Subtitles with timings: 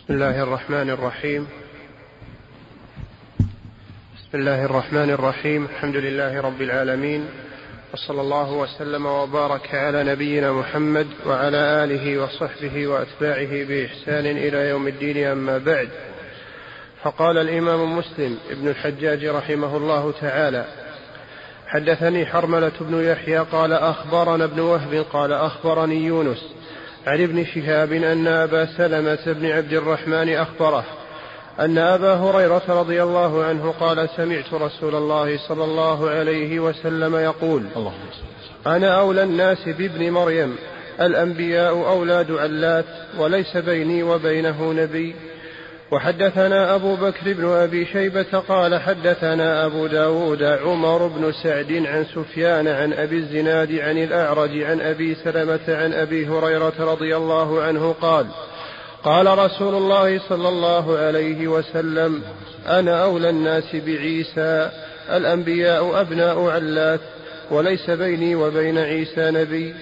[0.00, 1.46] بسم الله الرحمن الرحيم.
[4.16, 5.64] بسم الله الرحمن الرحيم.
[5.64, 7.26] الحمد لله رب العالمين.
[7.94, 15.26] وصلى الله وسلم وبارك على نبينا محمد وعلى آله وصحبه وأتباعه بإحسان إلى يوم الدين
[15.26, 15.88] أما بعد.
[17.02, 20.64] فقال الإمام مسلم ابن الحجاج رحمه الله تعالى
[21.66, 26.59] حدثني حرملة بن يحيى قال أخبرنا ابن وهب قال أخبرني يونس
[27.06, 30.84] عن ابن شهاب أن أبا سلمة بن عبد الرحمن أخبره
[31.60, 37.64] أن أبا هريرة رضي الله عنه قال سمعت رسول الله صلى الله عليه وسلم يقول
[38.66, 40.56] أنا أولى الناس بابن مريم
[41.00, 42.84] الأنبياء أولاد علات
[43.18, 45.14] وليس بيني وبينه نبي.
[45.90, 52.68] وحدثنا أبو بكر بن أبي شيبة قال حدثنا أبو داود عمر بن سعد عن سفيان
[52.68, 58.26] عن أبي الزناد عن الأعرج عن أبي سلمة عن أبي هريرة رضي الله عنه قال
[59.04, 62.22] قال رسول الله صلى الله عليه وسلم
[62.68, 64.70] أنا أولى الناس بعيسى
[65.10, 67.00] الأنبياء أبناء علات
[67.50, 69.74] وليس بيني وبين عيسى نبي.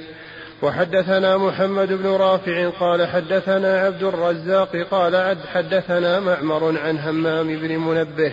[0.63, 7.77] وحدثنا محمد بن رافع قال حدثنا عبد الرزاق قال عد حدثنا معمر عن همام بن
[7.77, 8.33] منبه.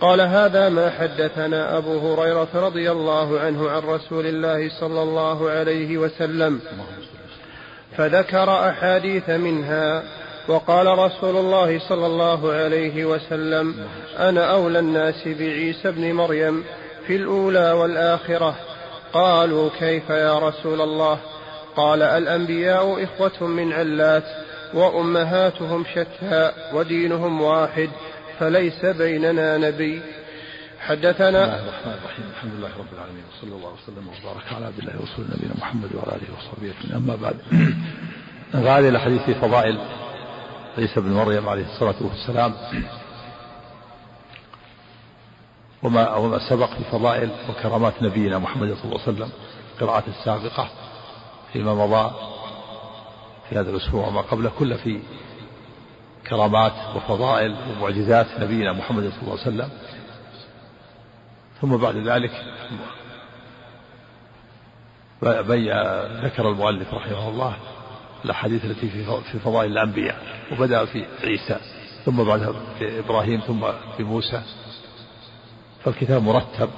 [0.00, 5.98] قال هذا ما حدثنا أبو هريرة رضي الله عنه عن رسول الله صلى الله عليه
[5.98, 6.60] وسلم.
[7.96, 10.02] فذكر أحاديث منها
[10.48, 13.74] وقال رسول الله صلى الله عليه وسلم
[14.18, 16.64] أنا أولى الناس بعيسى ابن مريم
[17.06, 18.54] في الأولى والآخرة.
[19.12, 21.18] قالوا كيف يا رسول الله؟
[21.76, 24.24] قال الأنبياء إخوة من علات
[24.74, 27.90] وأمهاتهم شتى ودينهم واحد
[28.38, 30.02] فليس بيننا نبي.
[30.80, 32.24] حدثنا بسم الله الرحمن الرحيم.
[32.30, 33.24] الحمد لله رب العالمين.
[33.38, 37.36] وصلى الله وسلم وبارك على عبد الله ورسول نبينا محمد وعلى آله وصحبه أما بعد
[38.54, 39.78] هذه الاحاديث في فضائل
[40.78, 42.54] عيسى بن مريم عليه الصلاة والسلام
[45.82, 49.30] وما وما سبق في فضائل وكرامات نبينا محمد صلى الله عليه وسلم
[49.74, 50.68] القراءات السابقة.
[51.52, 52.14] فيما مضى
[53.48, 55.00] في هذا الأسبوع وما قبله كله في
[56.28, 59.70] كرامات وفضائل ومعجزات نبينا محمد صلى الله عليه وسلم.
[61.60, 62.30] ثم بعد ذلك
[66.24, 67.56] ذكر المؤلف رحمه الله
[68.24, 68.90] الأحاديث التي
[69.32, 70.22] في فضائل الأنبياء
[70.52, 71.56] وبدأ في عيسى
[72.04, 73.66] ثم بعدها في إبراهيم ثم
[73.96, 74.42] في موسى.
[75.84, 76.70] فالكتاب مرتب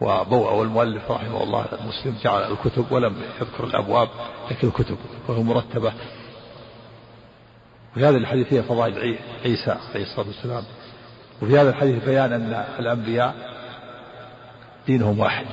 [0.00, 4.08] وبوأ المؤلف رحمه الله المسلم جعل الكتب ولم يذكر الأبواب
[4.50, 4.96] لكن الكتب
[5.28, 5.92] وهي مرتبة.
[7.92, 10.64] وفي هذه الحديث هي فضائل عيسى عليه الصلاة والسلام.
[11.42, 13.34] وفي هذا الحديث بيان أن الأنبياء
[14.86, 15.46] دينهم واحد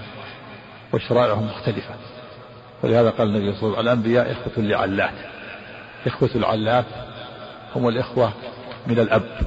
[0.93, 1.95] وشرائعهم مختلفة.
[2.83, 5.13] ولهذا قال النبي صلى الله عليه وسلم الأنبياء إخوة لعلات.
[6.07, 6.85] إخوة العلات
[7.75, 8.31] هم الإخوة
[8.87, 9.41] من الأب.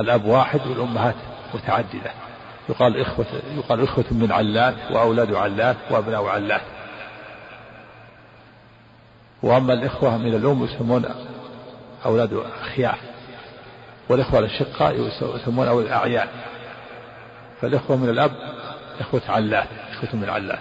[0.00, 1.14] الأب واحد والأمهات
[1.54, 2.29] متعددة.
[2.70, 3.26] يقال إخوة
[3.56, 6.62] يقال إخوة من علات وأولاد علات وأبناء علات
[9.42, 11.04] وأما الإخوة من الأم يسمون
[12.06, 12.98] أولاد أخياف
[14.08, 16.28] والإخوة الأشقاء يسمون أولاد الأعيان
[17.60, 18.32] فالإخوة من الأب
[19.00, 20.58] إخوة علات إخوة من علات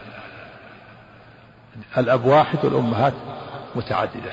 [1.98, 3.14] الأب واحد والأمهات
[3.75, 4.31] متعددة.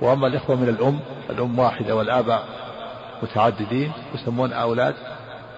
[0.00, 1.00] وأما الإخوة من الأم
[1.30, 2.44] الأم واحدة والآباء
[3.22, 4.94] متعددين يسمون أولاد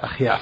[0.03, 0.41] أخياف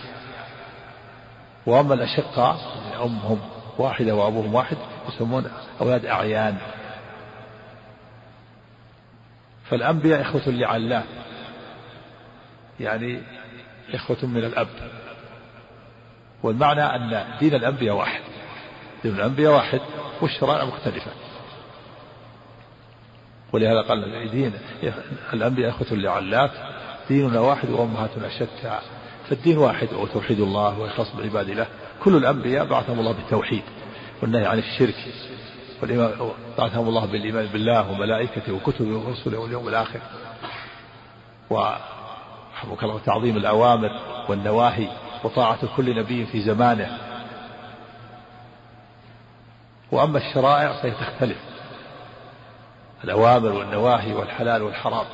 [1.66, 2.60] وأما الأشقاء
[3.02, 3.40] أمهم
[3.78, 4.76] واحدة وأبوهم واحد
[5.08, 5.50] يسمون
[5.80, 6.58] أولاد أعيان.
[9.70, 11.02] فالأنبياء إخوة لعلاه
[12.80, 13.22] يعني
[13.94, 14.68] إخوة من الأب.
[16.42, 18.20] والمعنى أن دين الأنبياء واحد.
[19.02, 19.80] دين الأنبياء واحد
[20.20, 21.10] والشرائع مختلفة.
[23.52, 24.52] ولهذا قال دين
[25.32, 26.50] الأنبياء إخوة لعلات
[27.08, 28.78] ديننا واحد وأمهاتنا شتى.
[29.30, 31.66] فالدين واحد وتوحيد الله وإخلاص العباد له.
[32.04, 33.62] كل الأنبياء بعثهم الله بالتوحيد
[34.22, 34.94] والنهي عن الشرك
[36.58, 40.00] بعثهم الله بالإيمان بالله وملائكته وكتبه ورسله واليوم الآخر.
[41.50, 44.88] ورحمك الله تعظيم الأوامر والنواهي
[45.24, 46.98] وطاعة كل نبي في زمانه.
[49.92, 51.34] وأما الشرائع فهي
[53.04, 55.06] الأوامر والنواهي والحلال والحرام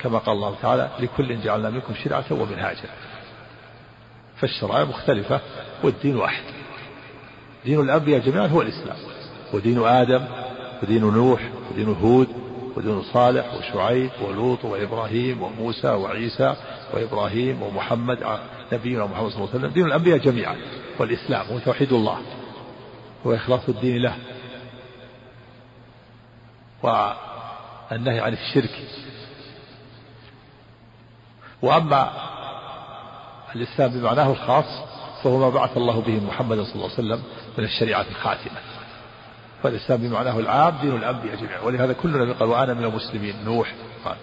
[0.00, 3.09] كما قال الله تعالى لكل جعلنا منكم شرعة ومنهاجا.
[4.40, 5.40] فالشرائع مختلفة
[5.82, 6.42] والدين واحد.
[7.64, 8.96] دين الأنبياء جميعا هو الإسلام.
[9.52, 10.24] ودين آدم
[10.82, 12.28] ودين نوح ودين هود
[12.76, 16.56] ودين صالح وشعيب ولوط وإبراهيم وموسى وعيسى
[16.94, 18.40] وإبراهيم ومحمد
[18.72, 19.70] نبينا محمد صلى الله عليه وسلم.
[19.70, 20.56] دين الأنبياء جميعا.
[20.98, 22.18] والإسلام هو توحيد الله.
[23.24, 24.16] وإخلاص الدين له.
[27.92, 28.88] النهي عن الشرك.
[31.62, 32.10] وأما
[33.56, 34.64] الإسلام بمعناه الخاص
[35.22, 37.22] فهو ما بعث الله به محمد صلى الله عليه وسلم
[37.58, 38.56] من الشريعة الخاتمة.
[39.62, 41.60] فالإسلام بمعناه العام دين الأنبياء جميعا.
[41.60, 43.34] ولهذا كل نبي قال وأنا من المسلمين.
[43.44, 43.74] نوح
[44.04, 44.16] قال.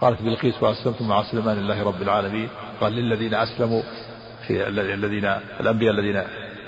[0.00, 2.48] قالت بلقيس وأسلمت مع سليمان لله رب العالمين.
[2.80, 3.82] قال للذين أسلموا
[4.46, 5.24] في الذين
[5.60, 6.22] الأنبياء الذين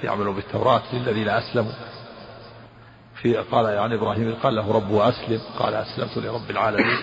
[0.04, 1.72] يعملون بالتوراة للذين أسلموا.
[3.22, 5.40] في قال عن يعني إبراهيم قال له ربه أسلم.
[5.58, 6.98] قال أسلمت لرب العالمين.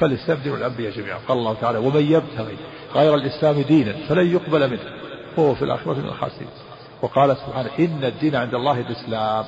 [0.00, 1.18] فالإسلام دين الأنبياء جميعا.
[1.28, 2.56] قال الله تعالى ومن يبتغي
[2.94, 4.92] غير الإسلام دينا فلن يقبل منه.
[5.36, 6.48] وهو في الآخرة من الخاسرين
[7.02, 9.44] وقال سبحانه إن الدين عند الله الإسلام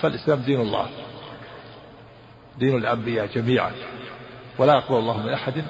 [0.00, 0.86] فالإسلام دين الله.
[2.58, 3.72] دين الأنبياء جميعا.
[4.58, 5.64] ولا يقبل الله من أحد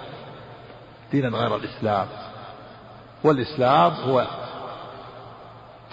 [1.12, 2.06] دينا غير الإسلام.
[3.24, 4.26] والإسلام هو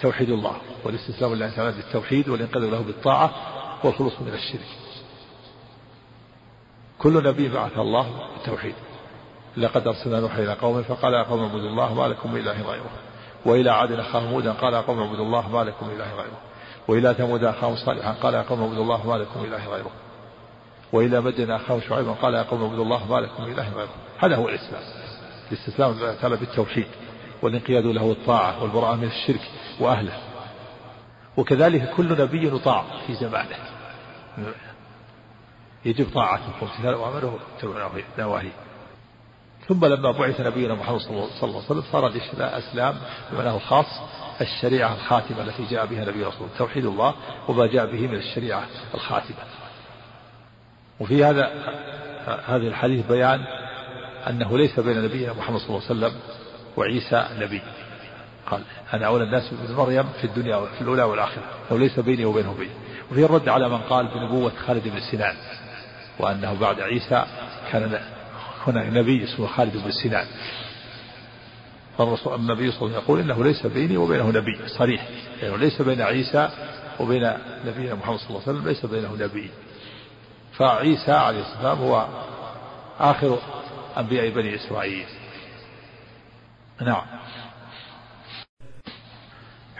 [0.00, 3.30] توحيد الله والاستسلام لله تعالى بالتوحيد والإنقاذ له بالطاعة
[3.84, 4.66] والخلوص من الشرك.
[6.98, 8.74] كل نبي بعث الله بالتوحيد.
[9.56, 12.90] لقد أرسلنا نوحا إلى قومه فقال يا قوم اعبدوا الله ما لكم من إله غيره.
[13.46, 16.38] وإلى عاد أخاهم هودا قال يا قوم اعبدوا الله ما لكم من إله غيره.
[16.88, 19.90] وإلى ثمود أخاهم صالحا قال يا قوم اعبدوا الله ما لكم من إله غيره.
[20.92, 23.94] وإلى مدين أخاهم شعيبا قال يا قوم اعبدوا الله ما لكم من إله غيره.
[24.18, 24.82] هذا هو الإسلام.
[25.52, 26.86] الاستسلام لله تعالى بالتوحيد
[27.42, 29.50] والانقياد له الطاعة والبراءة من الشرك
[29.80, 30.12] وأهله.
[31.36, 33.56] وكذلك كل نبي يطاع في زمانه.
[35.84, 36.52] يجب طاعته.
[36.60, 37.38] وامتثال أوامره
[38.18, 38.52] نواهيه.
[39.68, 42.94] ثم لما بعث نبينا محمد صلى الله عليه وسلم صار الإسلام
[43.32, 43.86] بمعناه الخاص
[44.40, 46.48] الشريعة الخاتمة التي جاء بها نبينا وسلم.
[46.58, 47.14] توحيد الله
[47.48, 49.36] وما جاء به من الشريعة الخاتمة.
[51.00, 51.50] وفي هذا
[52.46, 53.44] هذه الحديث بيان
[54.28, 56.20] أنه ليس بين نبينا محمد صلى الله عليه وسلم
[56.76, 57.62] وعيسى نبي.
[58.46, 58.62] قال
[58.94, 61.44] أنا أولى الناس بن مريم في الدنيا في الأولى والآخرة.
[61.70, 62.70] أو ليس بيني وبينه بين
[63.10, 65.36] وفي الرد على من قال بنبوة خالد بن سنان
[66.18, 67.24] وأنه بعد عيسى
[67.72, 68.00] كان
[68.66, 70.26] هنا نبي اسمه خالد بن سنان.
[71.98, 75.08] فالرسول النبي صلى الله عليه وسلم يقول إنه ليس بيني وبينه نبي صريح.
[75.42, 76.50] يعني ليس بين عيسى
[77.00, 77.32] وبين
[77.66, 79.50] نبينا محمد صلى الله عليه وسلم ليس بينه نبي.
[80.52, 82.06] فعيسى عليه السلام هو
[83.00, 83.38] آخر
[83.98, 85.06] أنبياء بني إسرائيل.
[86.80, 87.02] نعم.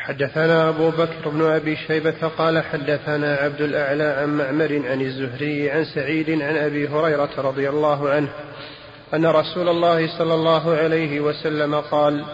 [0.03, 5.85] حدثنا أبو بكر بن أبي شيبة قال حدثنا عبد الأعلى عن معمر عن الزهري عن
[5.85, 8.29] سعيد عن أبي هريرة رضي الله عنه
[9.15, 12.25] أن رسول الله صلى الله عليه وسلم قال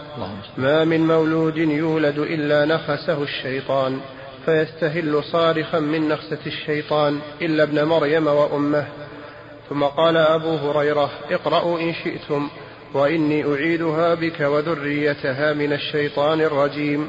[0.57, 3.99] ما من مولود يولد إلا نخسه الشيطان
[4.45, 8.87] فيستهل صارخا من نخسة الشيطان إلا ابن مريم وأمه.
[9.69, 12.49] ثم قال أبو هريرة اقرأوا إن شئتم
[12.93, 17.07] وإني أعيدها بك وذريتها من الشيطان الرجيم.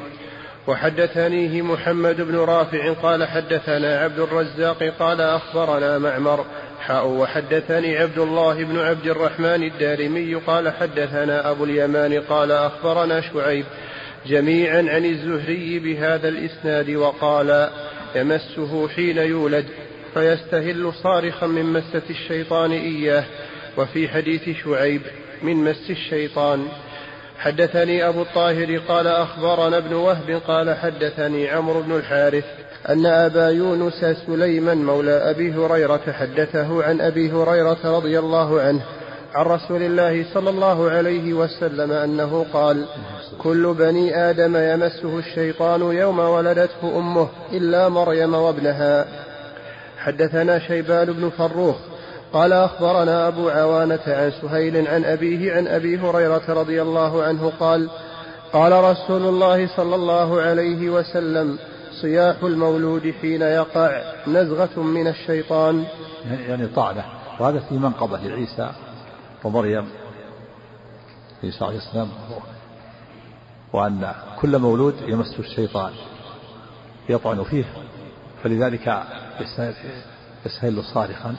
[0.67, 6.45] وحدثنيه محمد بن رافع قال حدثنا عبد الرزاق قال أخبرنا معمر.
[6.81, 13.65] حاء وحدثني عبد الله بن عبد الرحمن الدارمي قال حدثنا أبو اليمان قال أخبرنا شعيب
[14.25, 17.69] جميعا عن الزهري بهذا الإسناد وقال
[18.15, 19.65] يمسه حين يولد
[20.13, 23.23] فيستهل صارخا من مسة الشيطان إياه.
[23.77, 25.01] وفي حديث شعيب
[25.41, 26.67] من مس الشيطان
[27.41, 32.43] حدثني أبو الطاهر قال أخبرنا ابن وهب قال حدثني عمرو بن الحارث
[32.89, 38.81] أن أبا يونس سليمان مولى أبي هريرة حدثه عن أبي هريرة رضي الله عنه
[39.33, 42.85] عن رسول الله صلى الله عليه وسلم أنه قال
[43.37, 49.05] كل بني آدم يمسه الشيطان يوم ولدته أمه إلا مريم وابنها.
[49.97, 51.75] حدثنا شيبان بن فروخ
[52.33, 57.89] قال أخبرنا أبو عوانة عن سهيل عن أبيه عن أبي هريرة رضي الله عنه قال
[58.53, 61.59] قال رسول الله صلى الله عليه وسلم
[62.01, 65.85] صياح المولود حين يقع نزغة من الشيطان.
[66.25, 67.05] يعني طعنة.
[67.39, 68.71] وهذا في منقبة لعيسى
[69.43, 69.89] ومريم
[71.43, 72.09] عيسى عليه السلام
[73.73, 74.11] وأن
[74.41, 75.93] كل مولود يمس الشيطان
[77.09, 77.65] يطعن فيه
[78.43, 79.03] فلذلك
[80.45, 81.35] يسهل صارخا.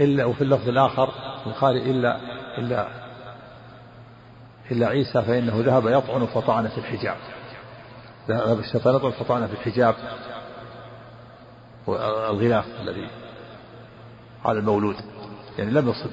[0.00, 1.12] إلا وفي اللفظ الآخر
[1.46, 2.20] البخاري إلا
[2.58, 2.88] إلا
[4.70, 7.16] إلا عيسى فإنه ذهب يطعن فطعن في الحجاب.
[8.28, 9.94] ذهب الشيطان يطعن فطعن في الحجاب.
[11.86, 13.10] والغلاف الذي
[14.44, 14.96] على المولود.
[15.58, 16.10] يعني لم يصب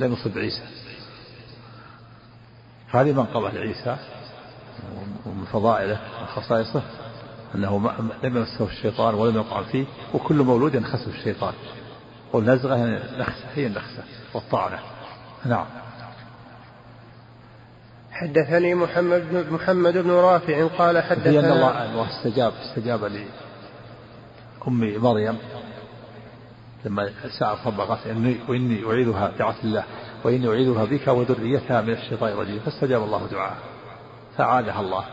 [0.00, 0.62] لم يصب عيسى.
[2.88, 3.96] هذه منقبة لعيسى
[5.26, 6.82] ومن فضائله وخصائصه
[7.54, 9.84] أنه لم يمسه الشيطان ولم يطعن فيه
[10.14, 11.54] وكل مولود ينخسف الشيطان.
[12.32, 12.76] والنزغة
[13.18, 14.02] نخسة هي النخسة
[14.34, 14.78] والطعنة
[15.46, 15.66] نعم.
[18.10, 25.38] حدثني محمد بن محمد بن رافع قال حدثنا أن الله استجاب استجاب لأم مريم
[26.84, 29.84] لما سأل ربه إني وإني أعيذها دعت الله
[30.24, 32.60] وإني أعيذها بك وذريتها من الشيطان الرجيم.
[32.60, 33.56] فاستجاب الله دعاءه.
[34.36, 35.04] فعادها الله.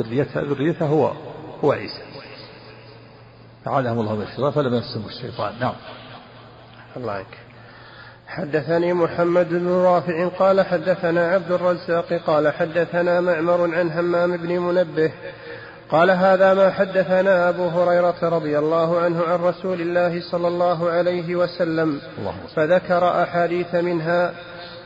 [0.00, 1.12] ذريتها ذريتها هو
[1.64, 2.02] هو عيسى.
[3.64, 5.60] فعادهم الله من الشيطان فلم يمسهم الشيطان.
[5.60, 5.74] نعم.
[6.96, 7.38] الله عليك
[8.28, 15.12] حدثني محمد بن رافع قال حدثنا عبد الرزاق قال حدثنا معمر عن همام بن منبه
[15.90, 21.36] قال هذا ما حدثنا أبو هريرة رضي الله عنه عن رسول الله صلى الله عليه
[21.36, 22.00] وسلم
[22.56, 24.32] فذكر أحاديث منها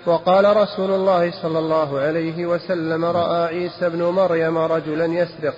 [0.07, 5.55] وقال رسول الله صلى الله عليه وسلم رأى عيسى بن مريم رجلا يسرق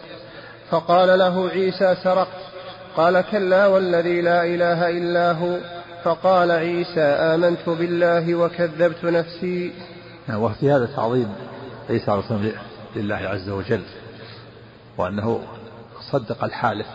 [0.70, 2.48] فقال له عيسى سرقت.
[2.96, 5.56] قال كلا والذي لا إله إلا هو.
[6.04, 9.72] فقال عيسى آمنت بالله وكذبت نفسي.
[10.34, 11.34] وفي هذا تعظيم
[11.90, 12.52] عيسى عليه الصلاة
[12.96, 13.82] لله عز وجل
[14.98, 15.40] وأنه
[16.12, 16.86] صدق الحالف.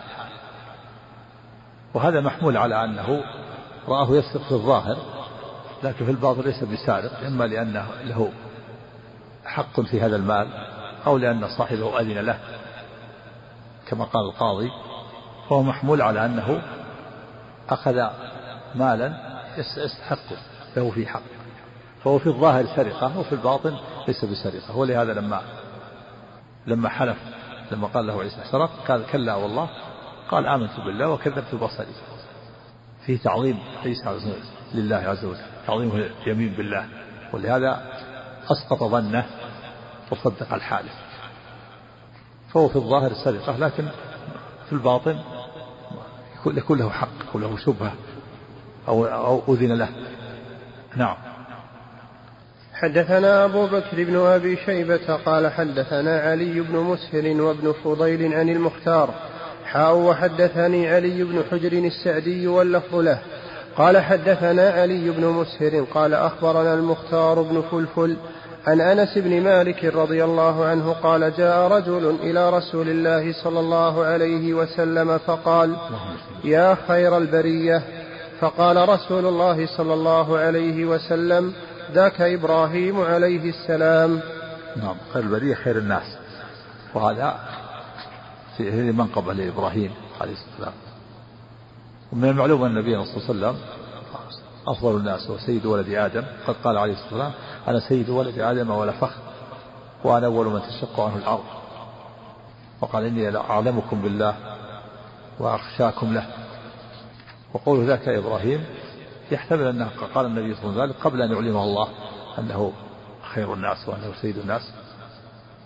[1.94, 3.24] وهذا محمول على أنه
[3.88, 4.96] رآه يسرق في الظاهر
[5.82, 8.32] لكن في الباطن ليس بسارق إما لأنه له
[9.44, 10.48] حق في هذا المال
[11.06, 12.38] أو لأن صاحبه أذن له
[13.88, 14.70] كما قال القاضي.
[15.48, 16.62] فهو محمول على أنه
[17.70, 18.08] أخذ
[18.74, 19.14] مالا
[19.76, 20.36] يستحقه
[20.76, 21.22] له في حق
[22.04, 23.76] فهو في الظاهر سرقة وفي الباطن
[24.08, 24.76] ليس بسرقة.
[24.76, 25.42] ولهذا لما
[26.66, 27.16] لما حلف
[27.72, 29.68] لما قال له عيسى سرق قال كلا والله.
[30.30, 31.94] قال آمنت بالله وكذبت بصري.
[33.06, 34.20] فيه تعظيم عيسى
[34.74, 35.40] لله عز وجل.
[35.66, 36.88] تعظيمه اليمين بالله.
[37.32, 37.86] ولهذا
[38.44, 39.26] أسقط ظنه
[40.10, 40.92] وصدق الحالف.
[42.52, 43.88] فهو في الظاهر سرقة لكن
[44.66, 45.20] في الباطن
[46.46, 47.92] يكون له حق وله شبهة.
[48.88, 49.88] أو أو أذن له.
[50.96, 51.16] نعم.
[52.74, 59.14] حدثنا أبو بكر بن أبي شيبة قال حدثنا علي بن مسهر وابن فضيل عن المختار.
[59.64, 63.18] حاء وحدثني علي بن حجر السعدي واللفظ له.
[63.76, 68.16] قال حدثنا علي بن مسهر قال أخبرنا المختار بن فلفل
[68.66, 74.04] عن أنس بن مالك رضي الله عنه قال جاء رجل إلى رسول الله صلى الله
[74.04, 75.76] عليه وسلم فقال
[76.44, 77.82] يا خير البرية
[78.44, 81.52] فقال رسول الله صلى الله عليه وسلم
[81.92, 84.20] ذاك إبراهيم عليه السلام.
[84.76, 86.16] نعم خير البرية خير الناس.
[86.94, 87.38] وهذا
[88.56, 90.72] في منقبة لإبراهيم عليه السلام.
[92.12, 93.56] ومن المعلوم أن النبي صلى الله عليه وسلم
[94.66, 96.24] أفضل الناس وسيد ولد آدم.
[96.46, 97.32] قد قال عليه الصلاة والسلام
[97.68, 99.20] أنا سيد ولد آدم ولا فخر
[100.04, 101.44] وأنا أول من تشق عنه الأرض.
[102.80, 104.34] وقال إني أعلمكم بالله
[105.38, 106.26] وأخشاكم له.
[107.54, 108.64] وقول ذاك إبراهيم
[109.30, 111.88] يحتمل أنه قال النبي صلى الله عليه وسلم قبل أن يعلمه الله
[112.38, 112.72] أنه
[113.22, 114.72] خير الناس وأنه سيد الناس.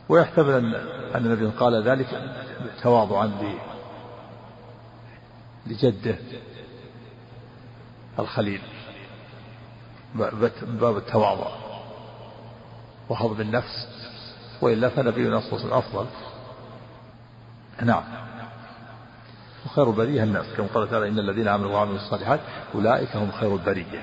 [0.08, 0.76] ويحتمل
[1.14, 2.22] أن النبي قال ذلك
[2.82, 3.30] تواضعا
[5.66, 6.18] لجده
[8.18, 8.60] الخليل.
[10.62, 11.50] باب التواضع
[13.08, 13.88] وهضم النفس.
[14.62, 16.06] وإلا فنبينا صلى الله عليه وسلم أفضل.
[17.82, 18.27] نعم.
[19.68, 20.46] وخير البرية الناس.
[20.56, 22.40] كما قال تعالى إن الذين آمنوا وعملوا الصالحات
[22.74, 24.02] أولئك هم خير البرية.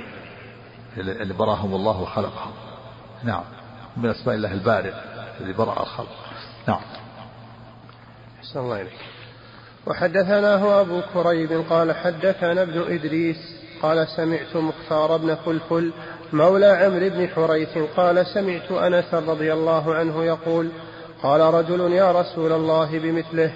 [0.98, 2.51] اللي براهم الله وخلقهم.
[3.24, 3.43] نعم.
[3.98, 4.93] من أسماء الله البارئ
[5.41, 6.15] الذي برأ الخلق.
[6.67, 6.81] نعم.
[8.39, 9.00] أحسن الله إليك.
[9.88, 13.38] وحدثناه أبو كريب قال حدثنا ابن إدريس
[13.81, 15.91] قال سمعت مختار بن فلفل
[16.34, 20.69] مولى عمرو بن حريث قال سمعت أنس رضي الله عنه يقول
[21.24, 23.53] قال رجل يا رسول الله بمثله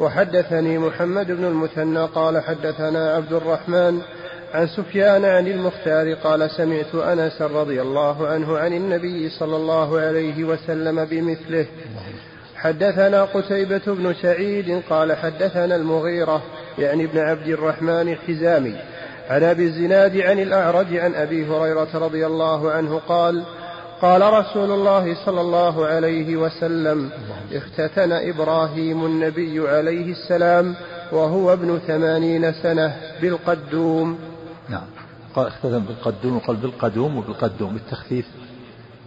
[0.00, 4.00] وحدثني محمد بن المثنى قال حدثنا عبد الرحمن
[4.54, 10.44] عن سفيان عن المختار قال سمعت أنس رضي الله عنه عن النبي صلى الله عليه
[10.44, 11.66] وسلم بمثله.
[12.56, 16.42] حدثنا قتيبة بن سعيد قال حدثنا المغيرة
[16.78, 18.74] يعني ابن عبد الرحمن الحزامي
[19.30, 23.44] عن أبي الزناد عن الأعرج عن أبي هريرة رضي الله عنه قال
[24.02, 27.10] قال رسول الله صلى الله عليه وسلم
[27.52, 30.74] اختتن إبراهيم النبي عليه السلام
[31.12, 34.18] وهو ابن ثمانين سنة بالقدوم.
[34.68, 34.84] نعم.
[35.34, 38.26] قال اختتن بالقدوم وقال بالقدوم وبالقدوم بالتخفيف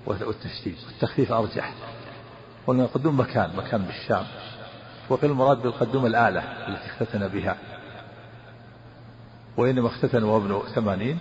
[0.08, 1.74] والتشديد التخفيف أرجح.
[2.68, 4.24] قلنا القدوم مكان مكان بالشام.
[5.10, 7.58] وقيل المراد بالقدوم الآلة التي اختتن بها.
[9.58, 11.18] وإنما اختتن وهو ابن ثمانين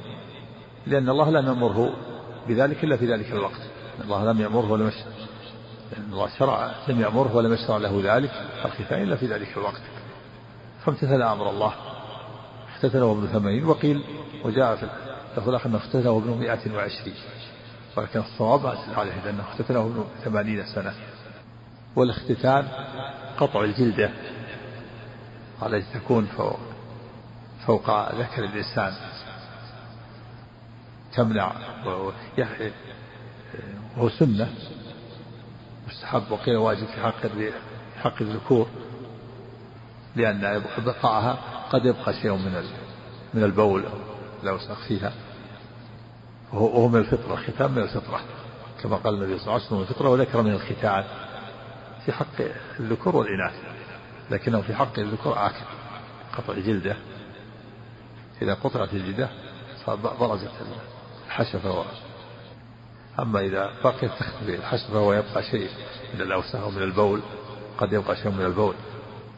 [0.86, 1.92] لأن الله لم يأمره
[2.48, 3.60] بذلك إلا في ذلك الوقت.
[4.04, 5.12] الله لم يأمره ولم يشرع.
[5.98, 8.30] الله شرع لم يأمره ولم يشرع له ذلك
[8.64, 9.80] الختان إلا في ذلك الوقت.
[10.84, 11.74] فامتثل أمر الله.
[12.74, 14.04] اختتنه ابن ثمانين وقيل
[14.44, 14.88] وجاء في
[15.32, 17.14] اللفظ الآخر أنه اختتنه ابن مئة وعشرين.
[17.96, 20.94] ولكن الصواب عليه أنه اختتنه ابن ثمانين سنة.
[21.96, 22.68] والاختتان
[23.38, 24.10] قطع الجلدة
[25.62, 26.58] التي تكون فوق
[27.66, 28.92] فوق ذكر الإنسان.
[31.14, 31.52] تمنع
[33.96, 34.54] وهو سنة.
[35.88, 37.52] مستحب وقيل واجب في حق في
[37.96, 38.66] حق الذكور
[40.16, 41.38] لأن بقاءها
[41.70, 42.64] قد يبقى شيء من
[43.34, 43.84] من البول
[44.42, 45.12] لو فيها.
[46.52, 48.20] وهو من الفطرة الختام من الفطرة.
[48.82, 51.04] كما قال النبي صلى الله عليه وسلم الفطرة وذكر من الختان.
[52.04, 52.40] في حق
[52.80, 53.54] الذكور والإناث
[54.30, 55.64] لكنه في حق الذكور آكل
[56.36, 56.96] قطع جلده.
[58.42, 59.28] إذا قطعت الجلدة
[60.20, 60.50] برزت
[61.38, 61.84] الحشفة
[63.18, 65.68] أما إذا بقيت تختفي الحشفة ويبقى شيء
[66.14, 67.20] من الأوساخ ومن البول
[67.78, 68.74] قد يبقى شيء من البول.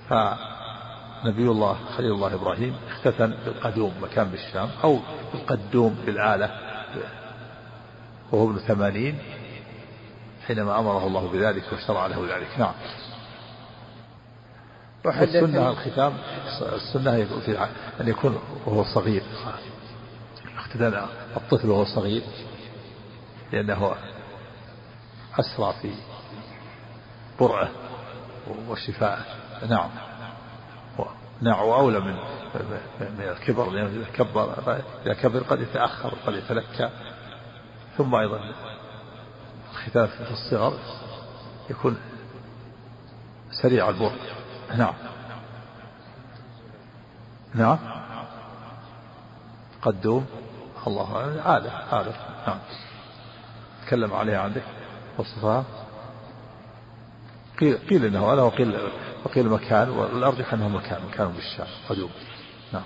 [0.09, 4.99] فنبي الله خليل الله إبراهيم اختتن بالقدوم مكان بالشام أو
[5.33, 6.51] بالقدوم بالآلة
[8.33, 9.19] وهو ابن ثمانين
[10.47, 12.49] حينما أمره الله بذلك وشرع له ذلك.
[12.59, 12.75] نعم.
[15.07, 16.13] السنة الختام
[16.73, 17.69] السنة في
[18.01, 19.23] أن يكون وهو صغير.
[20.71, 22.23] اختتن الطفل وهو صغير
[23.53, 23.95] لأنه
[25.39, 25.95] أسرع في
[27.41, 27.71] برعه
[28.69, 29.25] وشفاءه
[29.69, 29.91] نعم.
[31.41, 32.15] نعم وأولى من
[33.01, 36.91] من الكبر لأنه إذا كبر إذا كبر قد يتأخر قد يتلكى.
[37.99, 38.55] ثم أيضا
[39.71, 40.79] الختان في الصغر
[41.71, 41.97] يكون
[43.63, 44.13] سريع البر.
[44.77, 44.95] نعم.
[47.55, 47.79] نعم.
[49.83, 50.27] قدوم.
[50.87, 52.13] الله عادة عادة.
[52.47, 52.59] نعم.
[53.87, 54.63] تكلم عليها عندك
[55.19, 55.65] وصفها
[57.61, 58.79] قيل قيل إنه هذا وقيل
[59.25, 62.11] وقيل مكان والارجح انه مكان مكان بالشام قدوم.
[62.73, 62.85] نعم.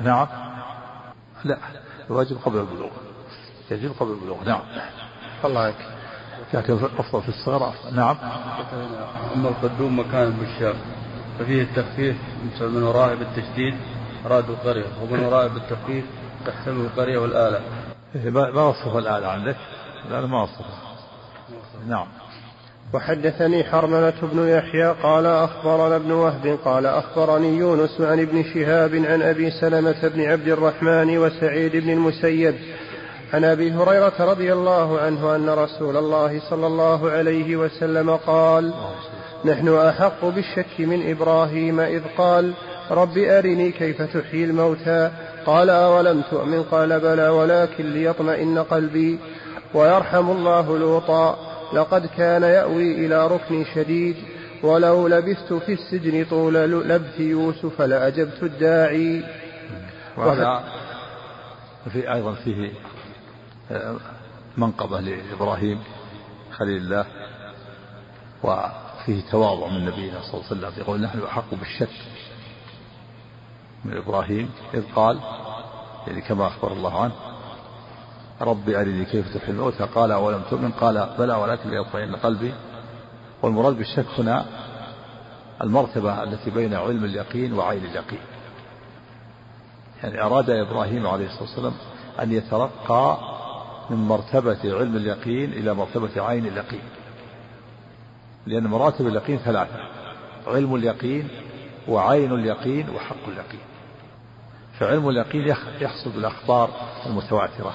[0.00, 0.26] نعم.
[1.44, 1.58] لا
[2.10, 2.90] الواجب قبل البلوغ.
[3.70, 4.44] يجب قبل البلوغ.
[4.44, 4.62] نعم.
[5.44, 5.86] الله عنك
[6.54, 7.74] لكن أفضل في الصغر.
[7.92, 8.16] نعم.
[9.34, 10.74] أما القدوم مكان بالشام
[11.38, 12.16] ففيه التخفيف
[12.60, 13.74] من ورائه بالتشديد
[14.26, 16.04] أراد القرية ومن ورائه بالتخفيف
[16.46, 17.60] تحتمل القرية والآلة.
[18.14, 19.56] إيه، ما وصف الآلة عندك؟
[20.10, 20.92] الآلة ما وصفها
[21.88, 22.06] نعم.
[22.94, 29.22] وحدثني حرملة بن يحيى قال أخبرنا ابن وهب قال أخبرني يونس عن ابن شهاب عن
[29.22, 32.54] أبي سلمة بن عبد الرحمن وسعيد بن المسيب
[33.32, 38.72] عن أبي هريرة رضي الله عنه أن رسول الله صلى الله عليه وسلم قال
[39.44, 42.52] نحن أحق بالشك من إبراهيم إذ قال
[42.90, 45.10] رب أرني كيف تحيي الموتى
[45.46, 49.18] قال أولم تؤمن؟ قال بلى ولكن ليطمئن قلبي
[49.74, 51.52] ويرحم الله لوطا.
[51.72, 54.16] لقد كان يأوي إلى ركن شديد
[54.62, 59.24] ولو لبثت في السجن طول لبث يوسف لأجبت الداعي.
[60.16, 60.64] وهذا
[61.92, 62.72] في أيضا فيه
[63.70, 63.96] آه،
[64.56, 65.78] منقبة لإبراهيم
[66.52, 67.06] خليل الله
[68.42, 71.88] وفيه تواضع من نبينا صلى الله عليه وسلم يقول نحن أحق بالشك.
[73.84, 75.18] من إبراهيم إذ قال
[76.06, 77.12] يعني كما أخبر الله عنه
[78.40, 79.84] ربي أرني كيف تحيي الموتى.
[79.84, 82.54] قال أولم تؤمن؟ قال بلى ولكن ليطمئن قلبي.
[83.42, 84.44] والمراد بالشك هنا
[85.62, 88.18] المرتبة التي بين علم اليقين وعين اليقين.
[90.02, 91.74] يعني أراد إبراهيم عليه الصلاة والسلام
[92.22, 93.18] أن يترقى
[93.90, 96.82] من مرتبة علم اليقين إلى مرتبة عين اليقين.
[98.46, 99.76] لأن مراتب اليقين ثلاثة
[100.46, 101.28] علم اليقين
[101.88, 103.60] وعين اليقين وحق اليقين.
[104.78, 106.70] فعلم اليقين يحصل بالأخبار
[107.06, 107.74] المتواترة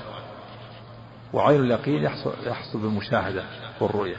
[1.34, 3.44] وعين اليقين يحصل, يحصل بالمشاهدة
[3.82, 4.18] والرؤية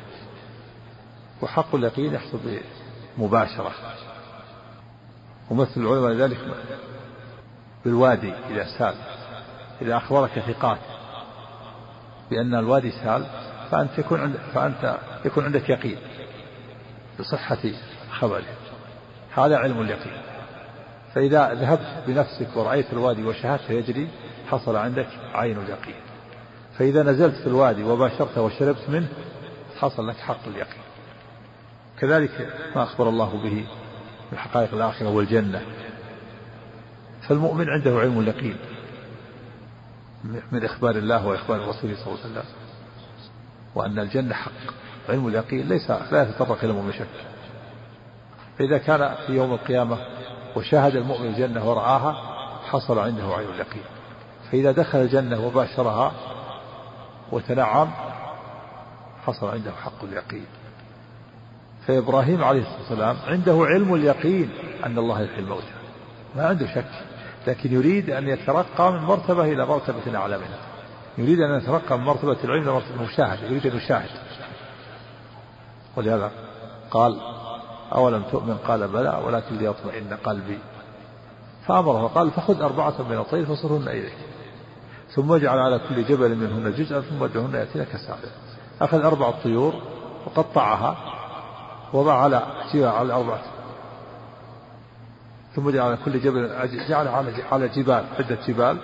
[1.42, 2.38] وحق اليقين يحصل
[3.18, 3.72] بمباشرة
[5.50, 6.38] ومثل العلماء ذلك
[7.84, 8.94] بالوادي إذا سال
[9.82, 10.78] إذا أخبرك ثقات
[12.30, 13.26] بأن الوادي سال
[13.70, 15.98] فأنت يكون عندك فأنت يكون عندك يقين
[17.20, 17.58] بصحة
[18.10, 18.42] خبره.
[19.34, 20.27] هذا علم اليقين.
[21.18, 24.08] فإذا ذهبت بنفسك ورأيت الوادي وشاهدته يجري
[24.50, 25.94] حصل عندك عين اليقين.
[26.78, 29.08] فإذا نزلت في الوادي وباشرته وشربت منه
[29.78, 30.82] حصل لك حق اليقين.
[31.98, 33.66] كذلك ما أخبر الله به
[34.32, 35.62] من حقائق الآخرة والجنة.
[37.28, 38.56] فالمؤمن عنده علم اليقين
[40.52, 42.44] من إخبار الله وإخبار رسوله صلى الله عليه وسلم.
[43.74, 44.52] وأن الجنة حق.
[45.08, 47.06] علم اليقين ليس لا يتطرق إلى مؤمن شك.
[48.58, 49.98] فإذا كان في يوم القيامة
[50.58, 52.12] وشاهد المؤمن الجنة ورآها
[52.70, 53.82] حصل عنده عين اليقين.
[54.52, 56.12] فإذا دخل الجنة وباشرها
[57.32, 57.90] وتنعم
[59.26, 60.46] حصل عنده حق اليقين.
[61.86, 64.50] فإبراهيم عليه الصلاة والسلام عنده علم اليقين
[64.86, 65.72] أن الله يحيي الموتى.
[66.36, 66.90] ما عنده شك.
[67.46, 70.58] لكن يريد أن يترقى من مرتبة إلى مرتبة أعلى منها
[71.18, 73.46] يريد أن يترقى من مرتبة العلم إلى مرتبة المشاهدة.
[73.46, 74.10] يريد أن يشاهد.
[75.96, 76.30] ولهذا
[76.90, 77.37] قال
[77.94, 80.58] أولم تؤمن؟ قال بلى ولكن ليطمئن قلبي.
[81.66, 84.16] فأمره قال فخذ أربعة من الطير فصرهن إليك.
[85.10, 88.32] ثم اجعل على كل جبل منهن جزءا ثم ادعهن يأتينك سعيا
[88.80, 89.74] أخذ أربع طيور
[90.26, 90.96] وقطعها
[91.92, 92.42] وضع على
[92.74, 93.42] على أربعة.
[95.54, 98.78] ثم جعل على كل جبل جعل على على جبال عدة جبال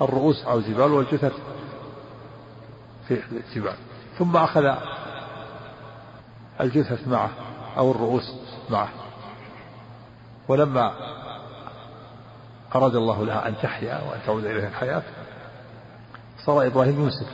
[0.00, 1.32] الرؤوس على الجبال والجثث
[3.08, 3.74] في الجبال
[4.18, 4.74] ثم أخذ
[6.60, 7.30] الجثث معه.
[7.78, 8.32] أو الرؤوس
[8.70, 8.88] معه.
[10.48, 10.92] ولما
[12.74, 15.02] أراد الله لها أن تحيا وأن تعود إليها الحياة
[16.46, 17.26] صار إبراهيم يمسك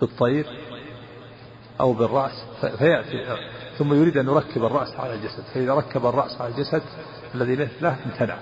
[0.00, 0.46] بالطير
[1.80, 2.44] أو بالرأس
[2.78, 3.36] فيأتي
[3.78, 6.82] ثم يريد أن يركب الرأس على الجسد فإذا ركب الرأس على الجسد
[7.34, 8.36] الذي له امتنع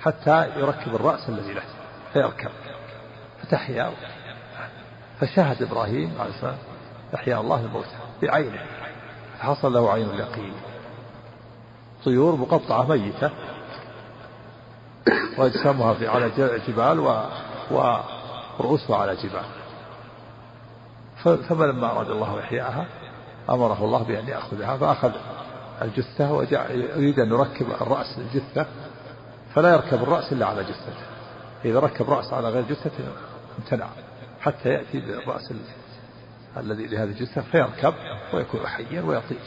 [0.00, 1.62] حتى يركب الرأس الذي له
[2.12, 2.50] فيركب
[3.42, 3.92] فتحيا
[5.20, 6.58] فشاهد إبراهيم عليه السلام
[7.14, 8.60] إحياء الله الموتى بعينه.
[9.38, 10.52] فحصل له عين اليقين.
[12.04, 13.30] طيور مقطعة ميتة.
[15.38, 16.30] وأجسامها في على
[16.68, 17.24] جبال و
[17.70, 19.44] ورؤوسها على جبال.
[21.48, 22.86] فلما أراد الله إحياءها
[23.50, 25.12] أمره الله بأن يأخذها فأخذ
[25.82, 28.66] الجثة وجعل يريد أن يركب الرأس الجثة
[29.54, 31.06] فلا يركب الرأس إلا على جثته.
[31.64, 33.04] إذا ركب رأس على غير جثته
[33.58, 33.86] امتنع
[34.40, 35.50] حتى يأتي بالرأس
[36.56, 37.94] الذي لهذه الجثة فيركب
[38.32, 39.38] ويكون حيا ويطير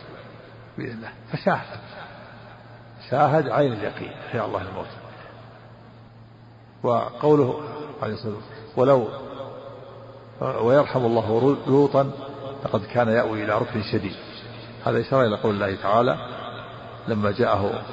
[0.78, 1.12] بإذن الله.
[1.32, 1.80] فشاهد.
[3.10, 4.12] شاهد عين اليقين.
[4.34, 4.88] يا الله الموت.
[6.84, 7.60] وقوله
[8.02, 9.08] عليه الصلاة والسلام ولو
[10.68, 12.12] ويرحم الله لوطا
[12.66, 14.16] لقد كان يأوي إلى ركن شديد.
[14.86, 16.18] هذا إشارة إلى قول الله تعالى
[17.08, 17.84] لما جاءه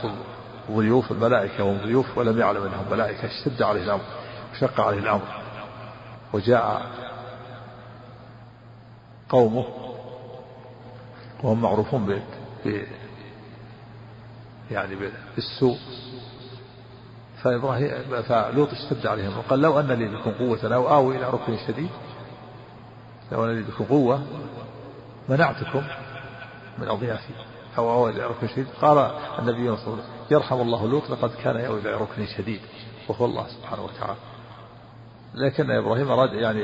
[0.71, 4.03] ضيوف الملائكة وهم ضيوف ولم يعلم أنهم ملائكة اشتد عليه الأمر
[4.53, 5.43] وشق عليه الأمر
[6.33, 6.87] وجاء
[9.35, 9.65] قومه
[11.43, 12.21] وهم معروفون
[12.65, 12.83] ب...
[14.71, 14.97] يعني
[15.37, 15.79] بالسوء.
[17.43, 21.91] فإبراهيم فلوط اشتد عليهم وقال لو أن لي بكم قوة أو آوي إلى ركن شديد
[23.33, 24.23] لو أن لي بكم قوة
[25.29, 25.83] منعتكم
[26.79, 27.35] من أضيافي.
[27.79, 28.67] أو آوي إلى ركن شديد.
[28.83, 28.99] قال
[29.39, 32.61] النبي صلى الله عليه وسلم يرحم الله لوط لقد كان يأوي إلى ركن شديد.
[33.09, 34.19] وهو الله سبحانه وتعالى.
[35.35, 36.61] لكن إبراهيم أراد يعني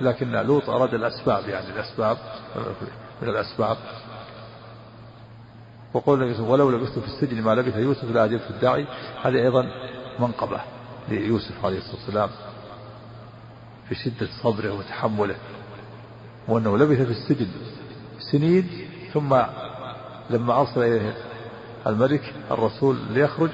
[0.00, 2.18] لكن لوط أراد الأسباب يعني الأسباب
[3.22, 3.76] من الأسباب.
[5.94, 8.86] وقول ولو لبثت في السجن ما لبث يوسف لا في الداعي.
[9.22, 9.66] هذه أيضا
[10.18, 10.60] منقبة
[11.08, 12.28] ليوسف عليه الصلاة والسلام
[13.88, 15.36] في شدة صبره وتحمله
[16.48, 17.46] وأنه لبث في السجن
[18.32, 18.68] سنين
[19.12, 19.42] ثم
[20.30, 21.14] لما أرسل إليه
[21.86, 23.50] الملك الرسول ليخرج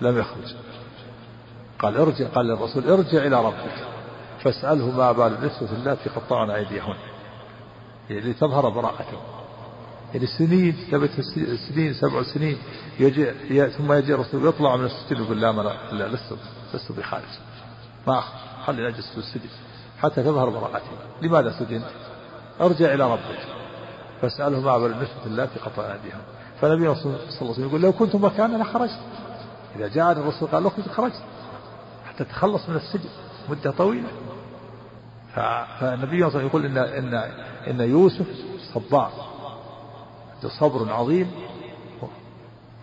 [0.00, 0.54] لم يخرج.
[1.78, 3.89] قال ارجع قال للرسول ارجع إلى ربك.
[4.42, 6.94] فاسأله ما بال النسوة اللاتي قطعن أيديهن
[8.10, 9.18] يعني لتظهر براءته
[10.14, 11.10] يعني سنين ثبت
[11.68, 12.58] سنين سبع سنين
[13.00, 15.52] يجي ثم يجي الرسول يطلع من السجن يقول لا
[15.92, 16.36] لا لست
[16.74, 17.22] لست بخارج
[18.06, 18.22] ما
[18.66, 19.48] خلي أجلس في السجن
[19.98, 20.86] حتى تظهر براءتي.
[21.22, 21.84] لماذا سجنت؟
[22.60, 23.46] أرجع إلى ربك.
[24.22, 26.20] فاسأله ما بال النسوة اللاتي قطع ايديهن
[26.60, 28.98] فالنبي صلى الله عليه وسلم يقول لو كنت مكانا لخرجت.
[29.76, 31.22] إذا جاء الرسول قال لو كنت خرجت.
[32.08, 33.08] حتى تتخلص من السجن
[33.48, 34.08] مدة طويلة.
[35.34, 37.14] فالنبي صلى الله عليه وسلم يقول إن إن
[37.68, 38.26] إن يوسف
[38.74, 39.12] صبار.
[40.60, 41.30] صبر عظيم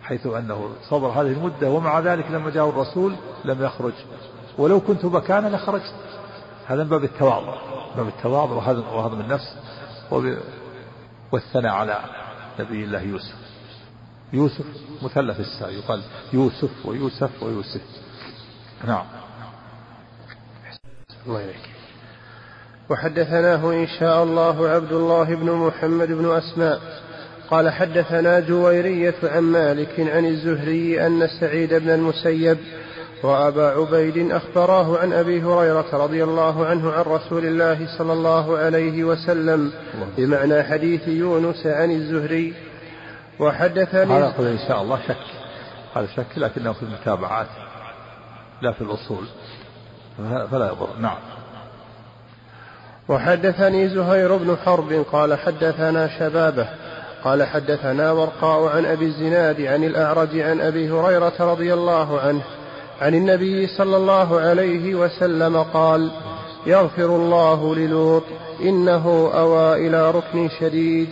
[0.02, 3.92] حيث أنه صبر هذه المدة ومع ذلك لما جاء الرسول لم يخرج.
[4.58, 5.94] ولو كنت مكانا لخرجت.
[6.66, 7.54] هذا من باب التواضع.
[7.96, 8.54] باب التواضع
[8.94, 9.56] وهضم النفس.
[11.32, 12.00] والثناء على
[12.60, 13.36] نبي الله يوسف.
[14.32, 14.66] يوسف
[15.02, 17.82] مثلث الساء يقال يوسف ويوسف ويوسف.
[18.86, 19.06] نعم.
[21.26, 21.77] الله إليك
[22.90, 26.80] وحدثناه إن شاء الله عبد الله بن محمد بن أسماء.
[27.50, 32.58] قال حدثنا جويرية عن مالك عن الزهري أن سعيد بن المسيب
[33.22, 39.04] وأبا عبيد أخبراه عن أبي هريرة رضي الله عنه عن رسول الله صلى الله عليه
[39.04, 39.72] وسلم.
[40.16, 42.54] بمعنى حديث يونس عن الزهري.
[43.40, 45.16] وحدثني هذا إن شاء الله شك
[45.96, 47.46] هذا شك لكنه في المتابعات
[48.62, 49.24] لا في الأصول.
[50.50, 50.88] فلا يضر.
[51.00, 51.18] نعم.
[53.08, 56.68] وحدثني زهير بن حرب قال حدثنا شبابه
[57.24, 62.42] قال حدثنا ورقاء عن أبي الزناد عن الأعرج عن أبي هريرة رضي الله عنه
[63.00, 66.10] عن النبي صلى الله عليه وسلم قال
[66.66, 68.24] يغفر الله للوط
[68.60, 71.08] إنه أوى إلى ركن شديد.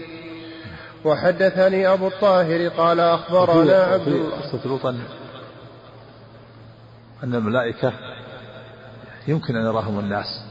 [1.05, 4.33] وحدثني أبو الطاهر قال أخبرنا عبد الله
[7.25, 7.93] أن الملائكة
[9.29, 10.46] يمكن أن يراهم الناس.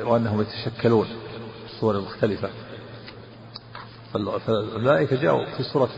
[0.00, 1.06] وأنهم يتشكلون
[1.66, 2.50] في صور مختلفة.
[4.12, 5.90] فالملائكة جاءوا في صورة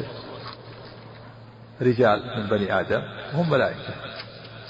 [1.83, 3.03] رجال من بني آدم
[3.35, 3.95] وهم ملائكة.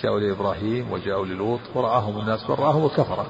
[0.03, 3.27] جاءوا لإبراهيم وجاءوا للوط ورآهم الناس بل رآهم الكفرة.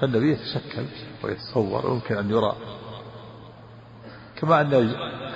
[0.00, 0.84] فالنبي يتشكل
[1.24, 2.56] ويتصور ويمكن أن يرى.
[4.36, 4.74] كما أن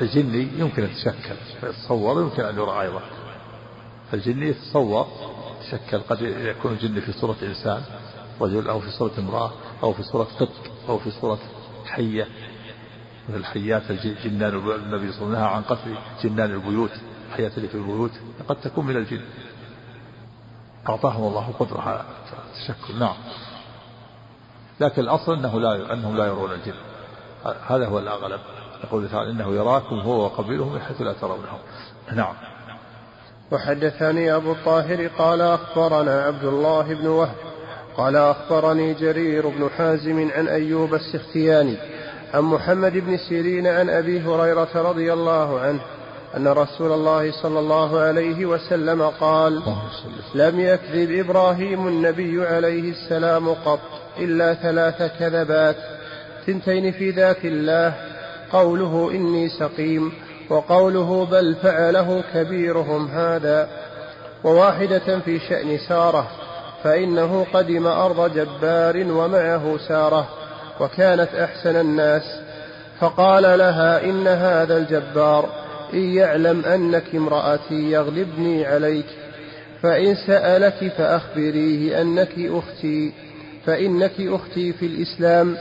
[0.00, 3.02] الجني يمكن أن يتشكل ويتصور ويمكن أن يرى أيضا.
[4.10, 5.06] فالجني يتصور
[5.60, 7.82] يتشكل قد يكون الجن في صورة إنسان.
[8.40, 10.48] رجل أو في صورة امرأة أو في صورة قط
[10.88, 11.38] أو في صورة
[11.86, 12.28] حية
[13.28, 16.90] من الحيات الجنان النبي صلى الله عليه وسلم عن قتل جنان البيوت
[17.28, 18.10] الحيات اللي في البيوت
[18.48, 19.20] قد تكون من الجن.
[20.88, 22.04] أعطاهم الله قدرة على
[22.48, 22.98] التشكل.
[22.98, 23.14] نعم.
[24.80, 26.74] لكن الأصل أنه لا أنهم لا يرون الجن.
[27.66, 28.40] هذا هو الأغلب.
[28.84, 31.58] يقول تعالى إنه يراكم هو وقبيله من حيث لا ترونهم.
[32.12, 32.34] نعم.
[33.52, 37.49] وحدثني أبو الطاهر قال أخبرنا عبد الله بن وهب
[38.00, 41.76] قال أخبرني جرير بن حازم عن أيوب السختياني
[42.34, 45.80] عن محمد بن سيرين عن أبي هريرة رضي الله عنه
[46.36, 49.62] أن رسول الله صلى الله عليه وسلم قال
[50.34, 53.80] لم يكذب إبراهيم النبي عليه السلام قط
[54.18, 55.76] إلا ثلاث كذبات
[56.46, 57.94] ثنتين في ذات الله
[58.52, 60.12] قوله إني سقيم
[60.50, 63.68] وقوله بل فعله كبيرهم هذا
[64.44, 66.30] وواحدة في شأن سارة
[66.84, 70.28] فإنه قدم أرض جبار ومعه سارة
[70.80, 72.22] وكانت أحسن الناس
[73.00, 75.48] فقال لها إن هذا الجبار
[75.94, 79.06] إن يعلم أنك امرأتي يغلبني عليك
[79.82, 83.12] فإن سألك فأخبريه أنك أختي
[83.66, 85.56] فإنك أختي في الإسلام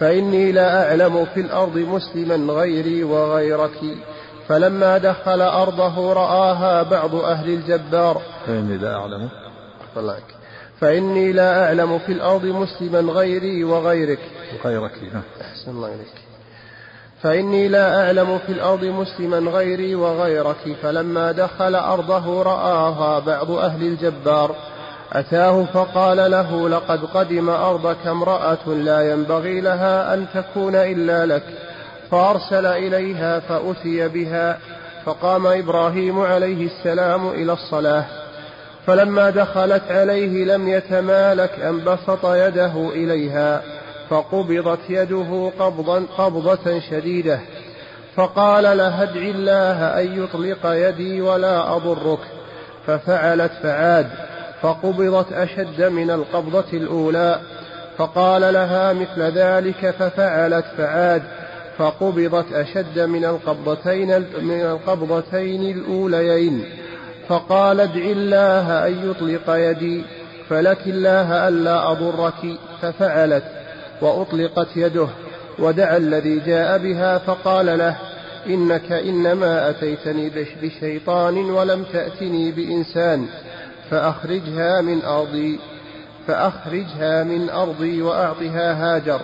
[0.00, 3.80] فإني لا أعلم في الأرض مسلما غيري وغيرك.
[4.48, 8.22] فلما دخل أرضه رآها بعض أهل الجبار.
[8.46, 9.28] فإني لا أعلم.
[10.80, 14.18] فإني لا أعلم في الأرض مسلما غيري وغيرك.
[14.64, 14.92] وغيرك.
[15.40, 16.14] أحسن الله إليك.
[17.22, 20.76] فإني لا أعلم في الأرض مسلما غيري وغيرك.
[20.82, 24.54] فلما دخل أرضه رآها بعض أهل الجبار.
[25.12, 31.44] أتاه فقال له لقد قدم أرضك امرأة لا ينبغي لها أن تكون إلا لك.
[32.10, 34.58] فأرسل إليها فأتي بها.
[35.04, 38.19] فقام إبراهيم عليه السلام إلى الصلاة.
[38.86, 43.62] فلما دخلت عليه لم يتمالك أن بسط يده إليها
[44.10, 47.40] فقبضت يده قبضا قبضة شديدة
[48.16, 52.18] فقال لها ادع الله أن يطلق يدي ولا أضرك
[52.86, 54.06] ففعلت فعاد
[54.62, 57.40] فقبضت أشد من القبضة الأولى
[57.98, 61.22] فقال لها مثل ذلك ففعلت فعاد
[61.78, 66.64] فقبضت أشد من القبضتين من القبضتين الأوليين.
[67.30, 70.04] فقال ادع الله أن يطلق يدي
[70.48, 73.44] فلك الله ألا أضرك ففعلت
[74.02, 75.08] وأطلقت يده
[75.58, 77.96] ودعا الذي جاء بها فقال له
[78.46, 80.30] إنك إنما أتيتني
[80.62, 83.26] بشيطان ولم تأتني بإنسان
[83.90, 85.60] فأخرجها من أرضي
[86.26, 89.20] فأخرجها من أرضي وأعطها هاجر.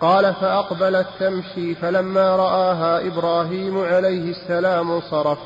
[0.00, 5.38] قال فأقبلت تمشي فلما رآها إبراهيم عليه السلام صرف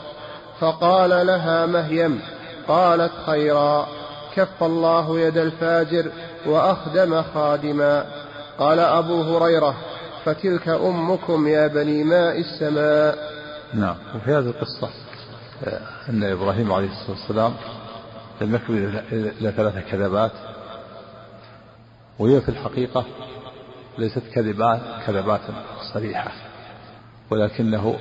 [0.65, 2.21] فقال لها مهيم
[2.69, 3.89] قالت خيرا
[4.35, 6.11] كف الله يد الفاجر
[6.47, 8.07] وأخدم خادما.
[8.59, 9.75] قال أبو هريرة
[10.25, 13.19] فتلك أمكم يا بني ماء السماء.
[13.75, 14.89] نعم وفي هذه القصة
[15.65, 17.55] آه، أن إبراهيم عليه الصلاة والسلام
[18.41, 20.33] لم يكن إلا ثلاث كذبات.
[22.19, 23.05] وهي في الحقيقة
[23.99, 25.41] ليست كذبات كذبات
[25.95, 26.33] صريحة
[27.31, 27.97] ولكنه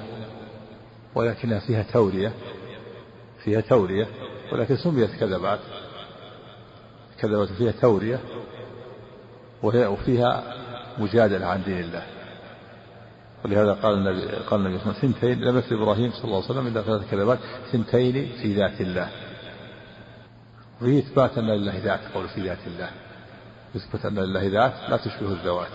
[1.15, 2.33] ولكنها فيها تورية
[3.43, 4.07] فيها تورية
[4.51, 5.59] ولكن سميت كذبات.
[7.19, 8.19] كذبات فيها تورية
[9.63, 10.43] وهي وفيها
[10.97, 12.03] مجادلة عن دين الله.
[13.45, 16.45] ولهذا قال النبي قال النبي صلى الله عليه وسلم ثنتين لم إبراهيم صلى الله عليه
[16.45, 17.39] وسلم إلا ثلاث كذبات
[17.71, 19.09] ثنتين في ذات الله.
[20.81, 22.89] وفيه إثبات أن لله ذات قول في ذات الله.
[23.75, 25.69] يثبت أن لله ذات لا تشبه الذوات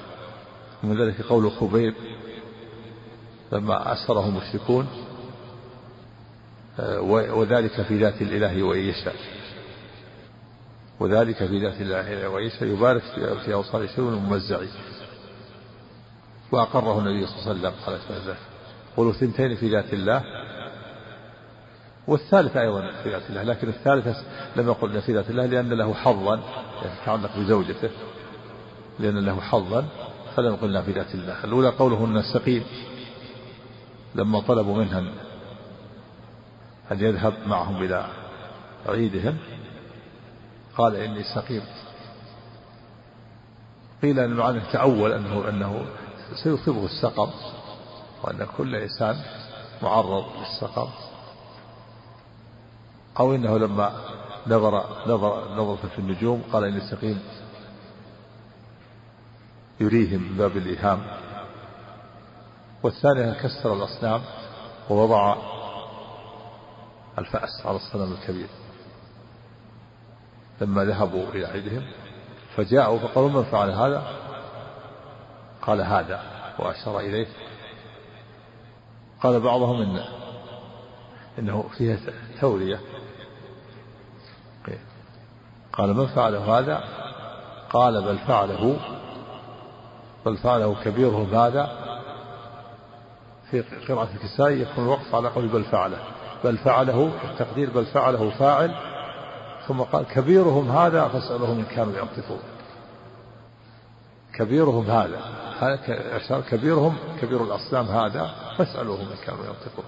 [0.83, 1.95] ومن ذلك قول خبيب
[3.53, 4.89] لما أسره المشركون
[7.11, 9.15] وذلك في ذات الإله وإن يشاء.
[11.01, 12.01] وذلك في ذات الله
[12.47, 12.69] يشاء.
[12.69, 13.03] يبارك
[13.45, 14.69] في أوصال الشرور الممزعين
[16.53, 18.37] وأقره النبي صلى الله عليه وسلم على ذلك.
[18.97, 20.25] قولوا ثنتين في ذات الله.
[22.07, 23.43] والثالثة أيضا في ذات الله.
[23.43, 24.23] لكن الثالثة
[24.57, 26.41] لم يقل في ذات الله لأن له حظا.
[27.03, 27.91] يتعلق بزوجته.
[28.99, 29.85] لأن له حظا.
[30.37, 31.45] فلم يقل في ذات الله.
[31.45, 32.65] الأولى قوله أن السقيم.
[34.15, 35.13] لما طلبوا منها
[36.93, 38.07] أن يذهب معهم إلى
[38.87, 39.37] عيدهم.
[40.77, 41.63] قال إني سقيم
[44.03, 45.87] قيل أن المعنى تأول أنه أنه
[46.43, 47.31] سيصيبه السقم
[48.23, 49.17] وأن كل إنسان
[49.83, 50.89] معرض للسقم.
[53.21, 53.93] أو إنه لما
[54.47, 57.21] نظر نظر نظرة في النجوم قال إن سقيم
[59.81, 61.07] يريهم من باب الإيهام.
[62.83, 64.21] والثانية كسر الأصنام
[64.91, 65.37] ووضع
[67.19, 68.49] الفأس على الصنم الكبير.
[70.61, 71.83] لما ذهبوا إلى عيدهم
[72.57, 74.03] فجاءوا فقالوا من فعل هذا؟
[75.63, 76.23] قال هذا
[76.59, 77.27] وأشار إليه.
[79.23, 80.05] قال بعضهم إن
[81.39, 81.99] إنه فيها
[82.41, 82.81] تورية
[85.73, 86.85] قال من فعله هذا؟
[87.71, 88.77] قال بل فعله
[90.27, 91.89] بل فعله كبيرهم هذا.
[93.51, 95.99] في قراءة الكسائي يكون الوقف على قول بل فعله.
[96.45, 98.75] بل فعله التقدير بل فعله فاعل
[99.69, 102.41] ثم قال كبيرهم هذا فاسألهم إن كانوا ينطقون.
[104.35, 105.21] كبيرهم هذا
[106.51, 109.85] كبيرهم كبير الأصنام هذا فاسألوهم إن كانوا ينطقون.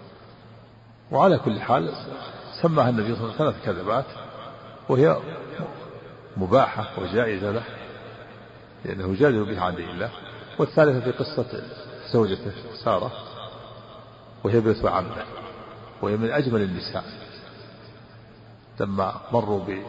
[1.12, 1.92] وعلى كل حال
[2.62, 4.04] سماها النبي صلى الله عليه وسلم ثلاث كذبات
[4.88, 5.16] وهي
[6.36, 7.62] مباحة وجائزة له
[8.84, 10.10] لأنه جادل بها عن دين الله.
[10.58, 11.62] والثالثة في قصة
[12.12, 12.52] زوجته
[12.84, 13.10] سارة
[14.44, 15.39] وهي بنت عمه.
[16.02, 17.04] وهي من أجمل النساء.
[18.80, 19.82] لما مروا ب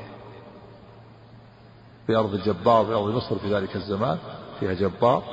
[2.08, 4.18] بأرض الجبار بأرض مصر في ذلك الزمان
[4.60, 5.24] فيها جبار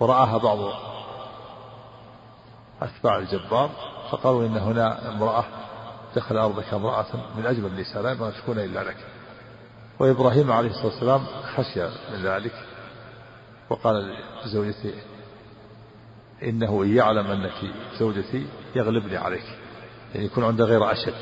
[0.00, 0.58] ورآها بعض
[2.82, 3.70] أتباع الجبار
[4.10, 5.44] فقالوا إن هنا امرأة
[6.16, 8.96] دخل أرضك امرأة من أجمل النساء لا يمسكون إلا لك.
[9.98, 12.52] وإبراهيم عليه الصلاة والسلام خشي من ذلك
[13.70, 14.94] وقال لزوجته
[16.42, 17.52] إنه إن يعلم أنك
[17.98, 18.46] زوجتي
[18.76, 19.44] يغلبني عليك
[20.14, 21.14] يعني يكون عنده غير أشد.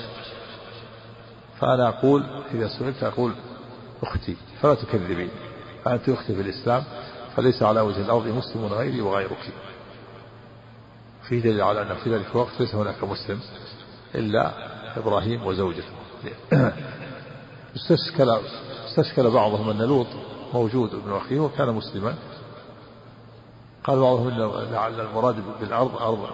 [1.61, 2.24] فأنا أقول
[2.55, 3.33] إذا سئلت أقول
[4.03, 5.31] أختي فلا تكذبين.
[5.85, 6.85] فأنت أختي في الإسلام
[7.37, 9.53] فليس على وجه الأرض مسلم غيري وغيرك.
[11.29, 13.40] في دليل على أن في ذلك الوقت ليس هناك مسلم
[14.14, 14.53] إلا
[14.98, 15.92] إبراهيم وزوجته.
[17.77, 18.38] استشكل
[18.88, 20.07] استشكل بعضهم أن لوط
[20.55, 22.14] موجود ابن أخيه وكان مسلما.
[23.85, 24.29] قال بعضهم
[24.73, 26.29] لعل المراد بالأرض أرض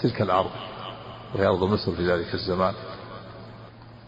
[0.00, 0.50] تلك الأرض
[1.34, 2.74] وهي أرض مصر في ذلك الزمان.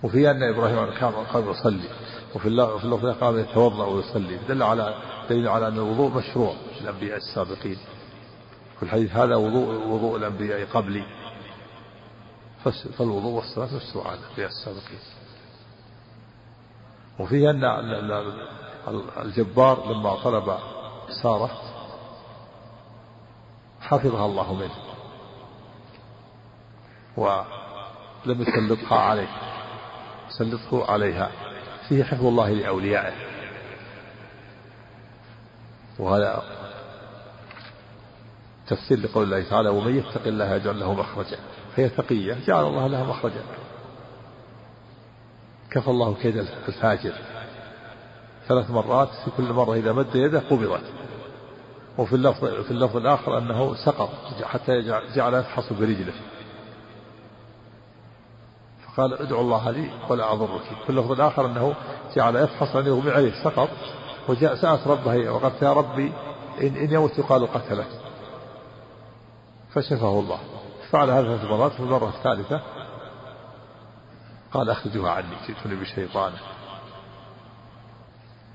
[0.02, 1.88] وفي أن إبراهيم كان قام يصلي
[2.34, 4.94] وفي اللفظ قام يتوضأ ويصلي دل على
[5.30, 7.78] دليل على أن الوضوء مشروع في الأنبياء السابقين.
[8.76, 11.04] في الحديث هذا وضوء وضوء الأنبياء قبلي.
[12.98, 15.00] فالوضوء والصلاة مشروع على الأنبياء السابقين.
[17.18, 17.64] وفيه أن
[19.22, 20.56] الجبار لما طلب
[21.22, 21.50] سارة
[23.80, 24.74] حفظها الله منه
[27.16, 29.28] ولم يسلطها عليه
[30.28, 31.30] سلطه عليها
[31.88, 33.14] فيه حفظ الله لأوليائه.
[35.98, 36.42] وهذا
[38.66, 41.38] تفسير لقول الله تعالى ومن يتق الله يجعل له مخرجا
[41.76, 43.42] فهي تقية جعل الله لها مخرجا.
[45.70, 47.14] كفى الله كيد الفاجر.
[48.48, 51.03] ثلاث مرات في كل مرة إذا مد يده قبضت.
[51.98, 54.10] وفي اللفظ في اللفظ الآخر أنه سقط
[54.42, 54.82] حتى
[55.14, 56.12] جعل يفحص برجله.
[58.86, 60.62] فقال ادعو الله لي ولا أضرك.
[60.84, 61.74] في اللفظ الآخر أنه
[62.16, 63.68] جعل يفحص أن يغمي عليه سقط
[64.28, 66.12] وجاء سألت ربه وقالت يا ربي
[66.60, 67.86] إن, إن يموت يقال قتله
[69.74, 70.38] فشفاه الله.
[70.90, 72.60] فعل هذا ثلاث مرات في المرة الثالثة
[74.52, 76.38] قال أخرجوها عني جئتني بشيطانه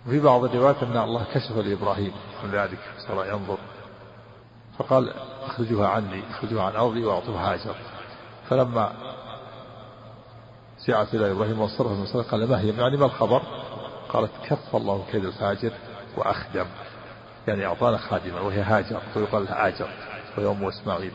[0.10, 2.12] وفي بعض الروايات أن الله كشف لإبراهيم.
[2.44, 3.58] من ذلك صار ينظر.
[4.78, 7.76] فقال اخرجوها عني اخرجوها عن أرضي وأعطوها هاجر
[8.50, 8.92] فلما
[10.78, 13.42] سعت إلى إبراهيم وصرف المسألة قال ما هي؟ يعني ما الخبر؟
[14.10, 15.72] قالت كف الله كيد الفاجر
[16.18, 16.66] وأخدم.
[17.48, 19.90] يعني أعطانا خادمة وهي هاجر ويقال لها آجر
[20.38, 21.14] وهي أم إسماعيل.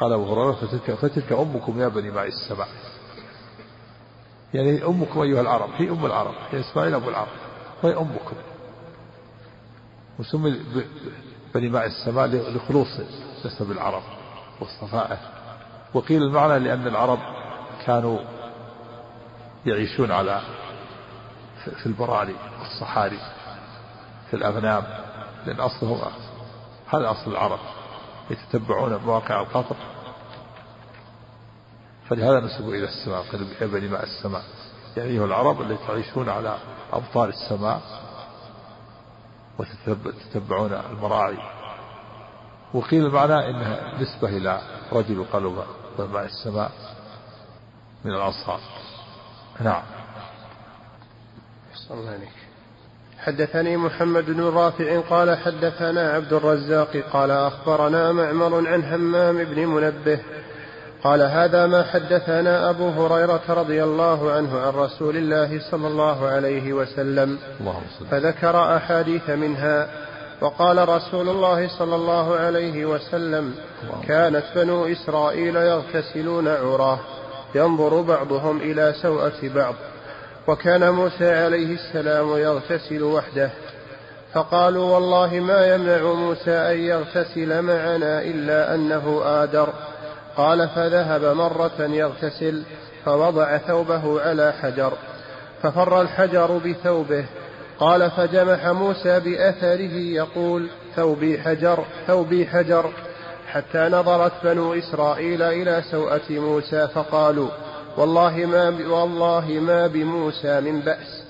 [0.00, 2.66] قال أبو هريرة فتلك, فتلك أمكم يا بني ماء السبع
[4.54, 7.28] يعني أمكم أيها العرب هي أم العرب هي إسماعيل أبو العرب.
[7.82, 8.36] وهي أمكم
[10.18, 10.60] وسمي
[11.54, 13.00] بني ماء السماء لخلوص
[13.44, 14.02] نسب العرب
[14.60, 15.18] واصطفائه
[15.94, 17.18] وقيل المعنى لأن العرب
[17.86, 18.18] كانوا
[19.66, 20.40] يعيشون على
[21.64, 23.18] في البراري والصحاري
[24.30, 24.84] في الأغنام
[25.46, 26.00] لأن أصلهم
[26.86, 27.58] هذا أصل العرب.
[28.30, 29.76] يتتبعون مواقع القطر.
[32.08, 34.42] فلهذا نسبوا إلى السماء قالوا بني ماء السماء.
[34.96, 36.58] يعني العرب التي تعيشون على
[36.92, 37.80] أبطال السماء
[39.58, 41.38] وتتبعون المراعي.
[42.74, 44.60] وقيل المعنى إنها نسبة إلى
[44.92, 45.64] رجل قالوا
[45.98, 46.70] ماء السماء
[48.04, 48.60] من الأنصار.
[49.60, 49.82] نعم.
[51.88, 52.44] صلى عليك.
[53.18, 60.20] حدثني محمد بن رافع قال حدثنا عبد الرزاق قال أخبرنا معمر عن همام بن منبه
[61.04, 66.72] قال هذا ما حدثنا أبو هريرة رضي الله عنه عن رسول الله صلى الله عليه
[66.72, 67.38] وسلم.
[68.10, 69.88] فذكر أحاديث منها
[70.40, 73.54] وقال رسول الله صلى الله عليه وسلم
[74.08, 76.98] كانت بنو إسرائيل يغتسلون عراه
[77.54, 79.74] ينظر بعضهم إلى سوءة بعض
[80.46, 83.50] وكان موسى عليه السلام يغتسل وحده.
[84.32, 89.68] فقالوا والله ما يمنع موسى أن يغتسل معنا إلا أنه آدر.
[90.36, 92.62] قال فذهب مرة يغتسل
[93.04, 94.92] فوضع ثوبه على حجر
[95.62, 97.24] ففر الحجر بثوبه
[97.78, 102.90] قال فجمح موسى بأثره يقول ثوبي حجر ثوبي حجر.
[103.48, 107.48] حتى نظرت بنو إسرائيل إلى سوءة موسى فقالوا
[107.96, 111.22] والله ما والله ما بموسى من بأس.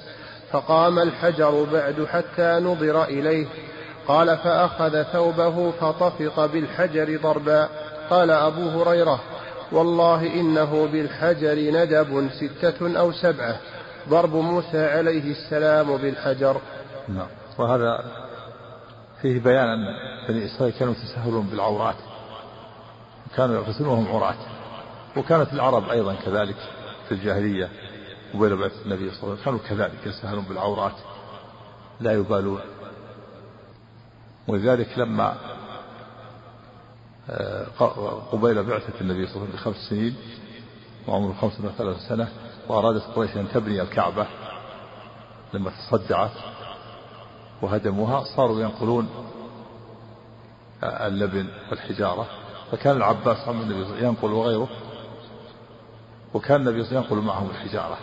[0.53, 3.47] فقام الحجر بعد حتى نظر إليه
[4.09, 7.69] قال فأخذ ثوبه فطفق بالحجر ضربا
[8.11, 9.21] قال أبو هريرة
[9.73, 13.57] والله إنه بالحجر ندب ستة أو سبعة.
[14.09, 16.61] ضرب موسى عليه السلام بالحجر.
[17.09, 17.27] نعم.
[17.59, 18.05] وهذا
[19.23, 19.85] فيه بيان أن
[20.29, 21.97] بني إسرائيل كانوا يتساهلون بالعورات.
[23.37, 24.37] كانوا يغتسلون وهم عراة
[25.17, 26.57] وكانت العرب أيضا كذلك
[27.09, 27.69] في الجاهلية
[28.35, 30.95] قبيل بعث النبي صلى الله عليه وسلم كانوا كذلك يتساهلون بالعورات
[32.01, 32.61] لا يبالون.
[34.49, 35.35] ولذلك لما
[38.33, 40.16] قبيل بعثة النبي صلى الله عليه وسلم بخمس سنين
[41.09, 42.29] وعمره خمسة وثلاث سنة
[42.68, 44.27] وأرادت قريش أن تبني الكعبة
[45.53, 46.31] لما تصدعت
[47.62, 48.25] وهدموها.
[48.25, 49.09] صاروا ينقلون
[50.83, 52.27] اللبن والحجارة.
[52.72, 54.68] فكان العباس عم النبي ينقل وغيره
[56.35, 57.99] وكان النبي ينقل معهم الحجارة.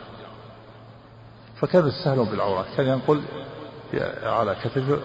[1.55, 3.22] فكانوا يستهلون بالعورات كان ينقل
[4.24, 4.99] على كتفه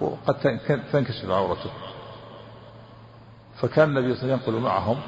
[0.00, 0.60] وقد
[0.92, 1.70] تنكشف عورته.
[3.60, 5.00] فكان النبي صلى الله عليه وسلم ينقل معهم.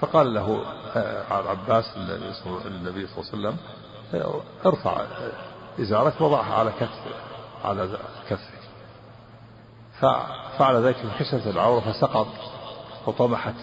[0.00, 0.62] فقال له
[0.96, 3.56] آه، العباس النبي صلى الله عليه وسلم
[4.66, 5.06] ارفع
[5.80, 7.00] إزارك وضعها على كتف
[7.64, 8.58] على كتفك
[10.00, 12.26] ففعل ذلك فكشفت العورة فسقط
[13.06, 13.54] وطمحت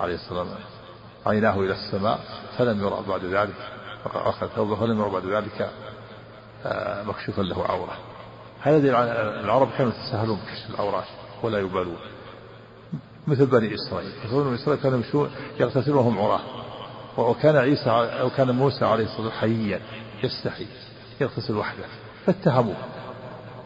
[0.00, 0.46] عليه السلام
[1.26, 2.20] عيناه إلى السماء
[2.58, 3.54] فلم يرى بعد ذلك
[4.14, 5.70] أخذ ثوبه فلم يرى بعد ذلك
[6.64, 7.96] آه، مكشوفا له عورة.
[8.60, 8.88] هذا
[9.40, 11.04] العرب كانوا يتساهلون بكشف العورات
[11.42, 11.96] ولا يبالون.
[13.26, 14.12] مثل بني إسرائيل.
[14.32, 15.30] بني إسرائيل كانوا يمشون
[15.60, 16.40] يغتسلون وهم عراة.
[17.16, 19.80] وكان عيسى أو كان موسى عليه الصلاة والسلام حييا
[20.24, 20.66] يستحي
[21.20, 21.84] يغتسل وحده.
[22.26, 22.76] فاتهموه.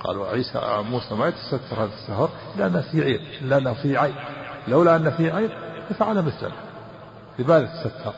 [0.00, 4.14] قالوا عيسى موسى ما يتستر هذا السهر لأنه في عيب لأنه في عيب
[4.68, 5.50] لولا أن في عيب
[5.90, 6.52] لفعل مثله.
[7.38, 8.14] لماذا تستر؟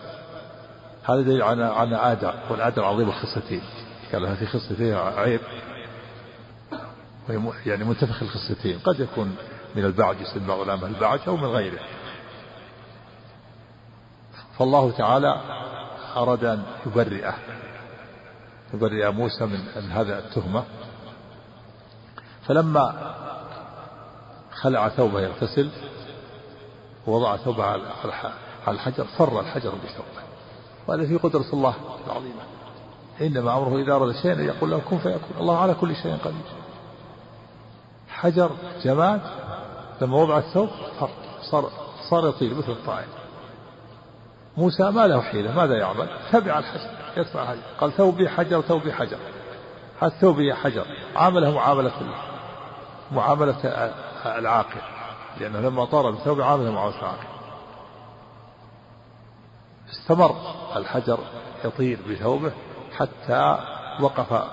[1.05, 3.63] هذا دليل على على عادة والعادة العظيمة خصتين
[4.13, 5.41] قال في فيها عيب.
[7.67, 9.37] يعني منتفخ الخصتين قد يكون
[9.77, 11.81] من البعج يسمى بعض العلماء البعج أو من غيره.
[14.59, 15.41] فالله تعالى
[16.17, 17.35] أراد أن يبرئه.
[18.75, 20.65] يبرئ موسى من, من هذا التهمة.
[22.47, 23.15] فلما
[24.53, 25.71] خلع ثوبه يغتسل
[27.07, 27.83] ووضع ثوبه على
[28.69, 30.27] الحجر فر الحجر بثوبه.
[30.87, 31.75] وهذا في قدرة الله
[32.07, 32.43] العظيمة.
[33.21, 35.37] إنما أمره إذا أراد شيئا يقول له كن فيكون.
[35.41, 36.66] الله على كل شيء قدير.
[38.17, 38.51] حجر
[38.83, 39.21] جماد
[40.01, 40.69] لما وضع الثوب
[41.51, 41.71] صار
[42.11, 43.07] صار يطير مثل الطائر.
[44.57, 47.63] موسى ما له حيلة ماذا يعمل؟ تبع الحجر يدفع الحجر.
[47.81, 49.19] قال ثوبي حجر ثوبي حجر.
[50.01, 50.87] هذا ثوبي حجر.
[51.17, 51.93] عامله معاملة
[53.13, 53.57] معاملة
[54.27, 54.81] العاقل.
[55.41, 57.27] لأنه لما طار بثوبه عامله معاملة العاقل.
[59.91, 60.37] استمر.
[60.77, 61.19] الحجر
[61.65, 62.53] يطير بثوبه
[62.97, 63.59] حتى
[64.01, 64.45] وقف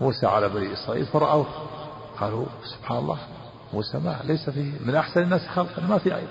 [0.00, 1.46] موسى على بني إسرائيل فرأوه
[2.20, 3.18] قالوا سبحان الله
[3.72, 6.28] موسى ما ليس فيه من أحسن الناس خلقا ما في عيب.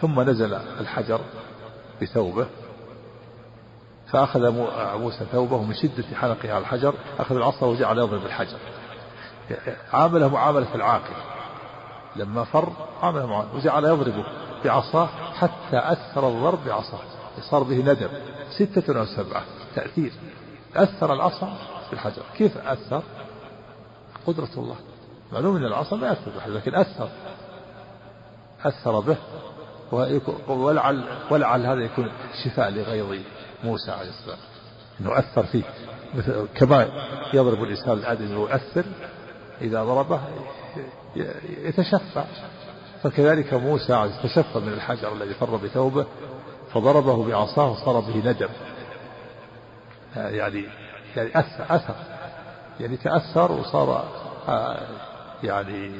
[0.00, 1.20] ثم نزل الحجر
[2.02, 2.46] بثوبه
[4.10, 4.50] فأخذ
[4.98, 8.58] موسى ثوبه من شدة حلقه على الحجر أخذ العصا وجعل يضرب الحجر
[9.92, 11.14] عامله معاملة العاقل.
[12.16, 14.24] لما فر عامله معاملة وجعل يضربه
[14.64, 17.00] بعصاه حتى أثر الضرب بعصاه
[17.50, 18.10] صار به ندب
[18.50, 19.42] ستة أو سبعة
[19.74, 20.12] تأثير.
[20.76, 21.56] أثر العصا
[21.86, 22.22] في الحجر.
[22.36, 23.02] كيف أثر؟
[24.26, 24.76] قدرة الله.
[25.32, 27.08] معلوم أن العصا لا يأثر بالحجر لكن أثر.
[28.64, 29.16] أثر به.
[30.48, 32.10] ولعل ولعل هذا يكون
[32.44, 33.20] شفاء لغيظ
[33.64, 34.38] موسى عليه السلام.
[35.00, 35.64] إنه أثر فيه.
[36.14, 36.88] مثل كما
[37.34, 38.84] يضرب الإنسان الادمي ويؤثر
[39.60, 40.20] إذا ضربه
[41.64, 42.24] يتشفى
[43.02, 46.06] فكذلك موسى تشفى من الحجر الذي فر بثوبه
[46.72, 48.48] فضربه بعصاه وصار به ندم.
[50.16, 50.64] يعني
[51.16, 51.94] يعني أثر, أثر.
[52.80, 54.04] يعني تأثر وصار
[54.48, 54.86] آه،
[55.42, 55.90] يعني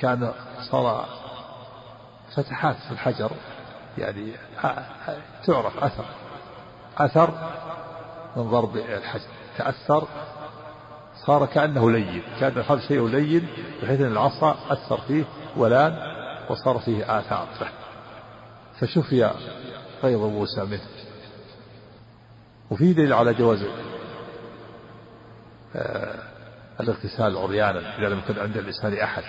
[0.00, 0.32] كان
[0.70, 1.06] صار
[2.36, 3.30] فتحات في الحجر
[3.98, 4.32] يعني
[5.46, 6.04] تعرف أثر
[6.98, 7.30] أثر
[8.36, 9.28] من ضرب الحجر
[9.58, 10.08] تأثر
[11.26, 13.48] صار كأنه لين كان هذا شيء لين
[13.82, 15.24] بحيث أن العصا أثر فيه
[15.56, 15.98] ولان
[16.50, 17.48] وصار فيه آثار.
[18.80, 19.30] فشفي
[20.02, 20.80] غيظ موسى منه.
[22.70, 23.93] وفي دليل على جواز آه
[26.80, 29.22] الاغتسال عريانا إذا لم يكن عند الإنسان أحد.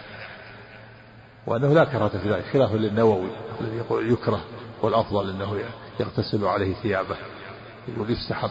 [1.48, 3.30] وأنه لا كراهة في ذلك خلافا للنووي
[3.62, 4.42] الذي يقول يكره
[4.82, 5.60] والأفضل أنه
[6.00, 7.16] يغتسل عليه ثيابه
[7.88, 8.50] يقول يستحب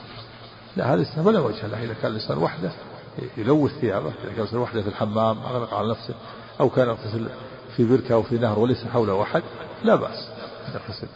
[0.77, 2.73] لا هذا يستحب ولا وجه له إذا كان الإنسان وحده
[3.37, 6.15] يلوث ثيابه إذا كان الإنسان وحده في الحمام أغلق على نفسه
[6.61, 7.29] أو كان يغتسل
[7.77, 9.43] في بركة أو في نهر وليس حوله أحد
[9.83, 10.29] لا بأس
[10.75, 11.09] يغتسل.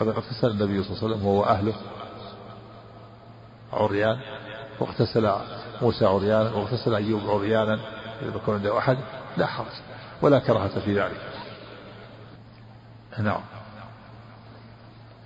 [0.00, 1.74] قد اغتسل النبي صلى الله عليه وسلم هو وأهله
[3.72, 4.20] عريان
[4.80, 5.26] واغتسل
[5.82, 7.74] موسى عريانا واغتسل أيوب عريانا
[8.22, 8.98] إذا يكون عنده أحد
[9.36, 9.66] لا حرج
[10.22, 11.20] ولا كراهة في ذلك.
[13.18, 13.40] نعم.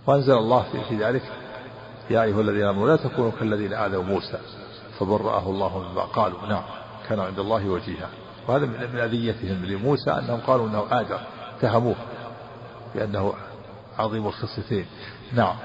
[0.06, 1.22] وأنزل الله في ذلك
[2.10, 4.38] يا أيها الذين آمنوا لا تكونوا كالذين آذوا موسى
[4.98, 6.46] فبرأه الله مما قالوا.
[6.46, 6.64] نعم
[7.08, 8.08] كان عند الله وجيها.
[8.48, 11.20] وهذا من أذيتهم لموسى أنهم قالوا أنه آدر
[11.58, 11.96] اتهموه
[12.94, 13.34] بأنه
[13.98, 14.86] عظيم الخصيتين
[15.32, 15.56] نعم.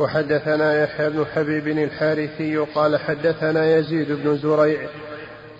[0.00, 4.88] وحدثنا يحيى بن حبيب الحارثي قال حدثنا يزيد بن زريع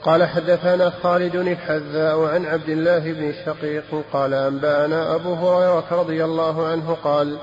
[0.03, 6.67] قال حدثنا خالد الحذاء عن عبد الله بن شقيق قال أنبأنا أبو هريرة رضي الله
[6.67, 7.39] عنه قال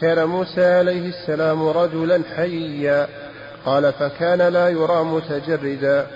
[0.00, 3.06] كان موسى عليه السلام رجلا حيا
[3.66, 6.06] قال فكان لا يرى متجردا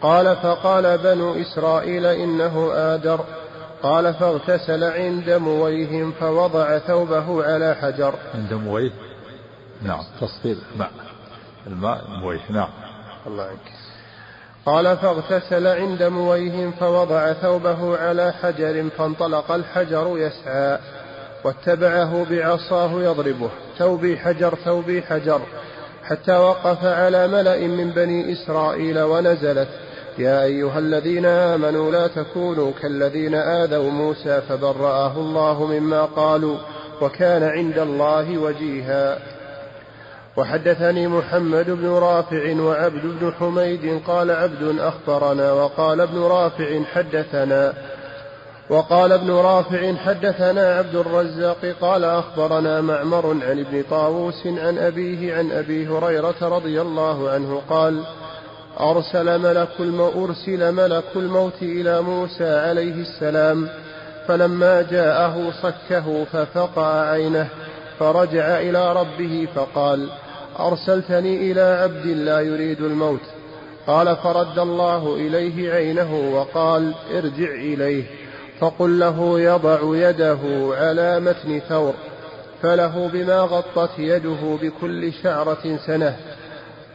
[0.00, 3.20] قال فقال بنو إسرائيل إنه آدر
[3.82, 9.03] قال فاغتسل عند مويهم فوضع ثوبه على حجر عند مويه؟
[9.84, 10.04] نعم.
[10.20, 10.90] تصفير ماء
[11.66, 12.40] الماء مويه.
[12.50, 12.68] نعم.
[13.26, 13.72] الله عنك
[14.66, 20.78] قال فاغتسل عند مويهم فوضع ثوبه على حجر فانطلق الحجر يسعى
[21.44, 23.50] واتبعه بعصاه يضربه.
[23.78, 25.40] ثوبي حجر ثوبي حجر.
[26.04, 29.68] حتى وقف على ملأ من بني إسرائيل ونزلت
[30.18, 36.58] يا أيها الذين آمنوا لا تكونوا كالذين آذوا موسى فبرأه الله مما قالوا
[37.00, 39.33] وكان عند الله وجيها.
[40.36, 47.72] وحدثني محمد بن رافع وعبد بن حميد قال عبد أخبرنا وقال ابن رافع حدثنا
[48.70, 55.52] وقال ابن رافع حدثنا عبد الرزاق قال أخبرنا معمر عن ابن طاووس عن أبيه عن
[55.52, 58.02] أبي هريرة رضي الله عنه قال
[58.80, 59.80] أرسل ملك
[60.16, 63.68] أرسل ملك الموت إلى موسى عليه السلام
[64.28, 67.48] فلما جاءه صكه ففقع عينه
[67.98, 70.08] فرجع إلى ربه فقال
[70.60, 73.20] أرسلتني إلى عبد لا يريد الموت.
[73.86, 78.04] قال فرد الله إليه عينه وقال ارجع إليه.
[78.60, 80.38] فقل له يضع يده
[80.70, 81.94] على متن ثور
[82.62, 86.16] فله بما غطت يده بكل شعرة سنة.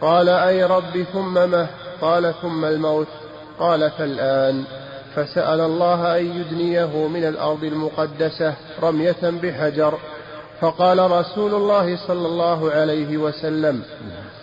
[0.02, 1.68] قال أي رب ثم مه؟
[2.02, 3.08] قال ثم الموت.
[3.60, 4.64] قال فالآن.
[5.16, 8.54] فسأل الله أن يدنيه من الأرض المقدسة
[8.84, 9.98] رمية بحجر.
[10.62, 13.84] فقال رسول الله صلى الله عليه وسلم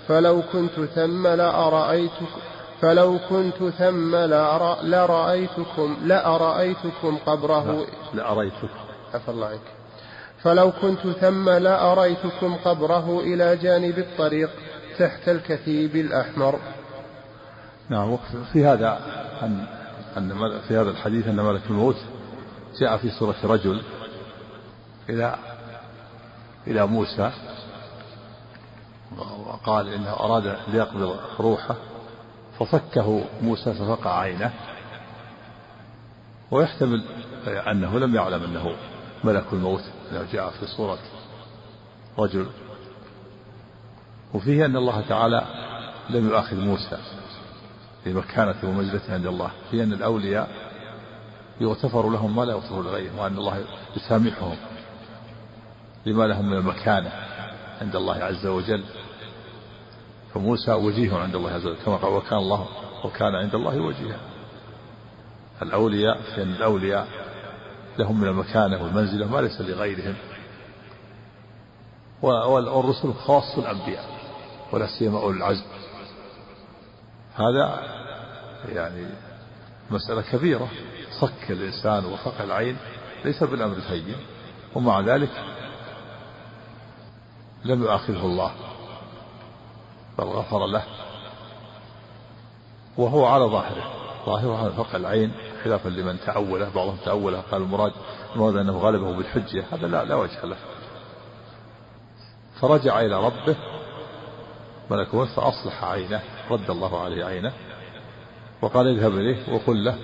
[0.09, 2.29] فلو كنت ثم لأرأيتك
[2.81, 4.17] فلو كنت ثم
[4.83, 7.87] لرأيتكم لأرأيتكم قبره.
[8.15, 8.69] لأريتكم
[9.15, 9.61] عفى الله عنك.
[10.43, 14.51] فلو كنت ثم لأريتكم قبره إلى جانب الطريق
[14.99, 16.59] تحت الكثيب الأحمر.
[17.89, 18.19] نعم
[18.53, 18.99] في هذا
[19.43, 19.67] أن
[20.17, 21.97] أن في هذا الحديث أن ملك الموت
[22.81, 23.83] جاء في صورة رجل
[25.09, 25.37] إلى
[26.67, 27.33] إلى موسى
[29.47, 31.77] وقال إنه أراد ليقبض روحه
[32.59, 34.53] فصكه موسى ففقع عينه
[36.51, 37.05] ويحتمل
[37.47, 38.77] أنه لم يعلم أنه
[39.25, 40.99] ملك الموت أنه جاء في صورة
[42.19, 42.47] رجل.
[44.35, 45.43] وفيه أن الله تعالى
[46.11, 46.99] لم يؤاخذ موسى
[48.07, 49.51] لمكانته ومنزلته عند الله.
[49.71, 50.49] في أن الأولياء
[51.61, 53.65] يغتفر لهم ما لا يغتفر لغيرهم وأن الله
[53.97, 54.57] يسامحهم.
[56.07, 57.13] لما لهم من المكانة
[57.81, 58.85] عند الله عز وجل.
[60.35, 62.69] فموسى وجيه عند الله عز وجل كما قال وكان الله
[63.05, 64.19] وكان عند الله وجيها.
[65.63, 67.09] الأولياء فإن الأولياء
[67.99, 70.15] لهم من المكانة والمنزلة ما ليس لغيرهم.
[72.23, 74.05] والرسل خاص الأنبياء
[74.73, 75.67] ولا سيما أولي العزم.
[77.35, 77.83] هذا
[78.69, 79.07] يعني
[79.91, 80.69] مسألة كبيرة.
[81.21, 82.77] صك الإنسان وفقع العين
[83.25, 84.17] ليس بالأمر الهين
[84.75, 85.31] ومع ذلك
[87.67, 88.53] لم يؤاخذه الله
[90.19, 90.85] بل غفر له
[92.97, 93.93] وهو على ظاهره.
[94.27, 95.33] ظاهره على فقع العين
[95.65, 97.93] خلافا لمن تأوله بعضهم تأوله قال المراد
[98.35, 100.57] المراد أنه غلبه بالحجة هذا لا لا وجه له.
[102.61, 103.57] فرجع إلى ربه
[104.91, 107.53] ملك الموت فأصلح عينه رد الله عليه عينه
[108.63, 109.99] وقال اذهب إليه وقل له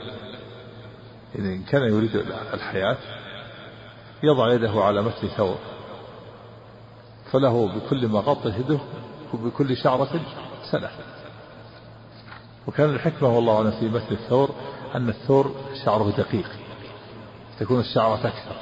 [1.39, 2.17] إن كان يريد
[2.55, 2.97] الحياة
[4.23, 5.59] يضع يده على متن ثور
[7.33, 8.79] فله بكل ما غطى يده
[9.35, 10.21] وبكل شعرة
[10.71, 10.91] سنة
[12.67, 14.51] وكان الحكمة والله أعلم في مثل الثور
[14.95, 15.55] أن الثور
[15.85, 16.51] شعره دقيق
[17.61, 18.57] تكون الشعرة أكثر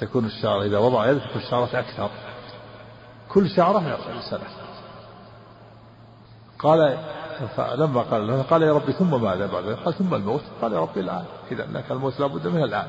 [0.00, 2.10] تكون الشعرة إذا وضع يده تكون الشعرة أكثر.
[3.28, 3.98] كل شعرة
[4.30, 4.46] سنة
[6.58, 6.98] قال
[7.56, 10.42] فلما قال له قال يا ربي ثم ماذا بعد؟ قال ثم الموت.
[10.62, 12.88] قال يا ربي الآن إذا أنك الموت لابد منه الآن.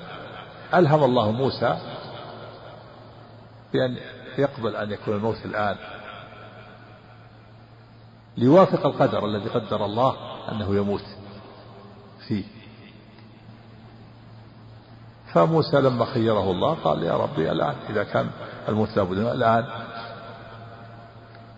[0.74, 1.78] ألهم الله موسى
[3.74, 3.98] بأن
[4.39, 5.75] يقبل أن يكون الموت الآن؟
[8.38, 10.15] ليوافق القدر الذي قدر الله
[10.51, 11.03] أنه يموت
[12.27, 12.43] فيه.
[15.34, 18.29] فموسى لما خيره الله قال يا ربي الآن إذا كان
[18.69, 19.65] الموت لابد الآن.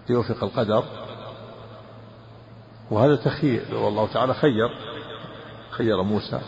[0.09, 0.84] ليوافق القدر.
[2.91, 4.69] وهذا تخيير والله تعالى خير
[5.69, 6.41] خير موسى.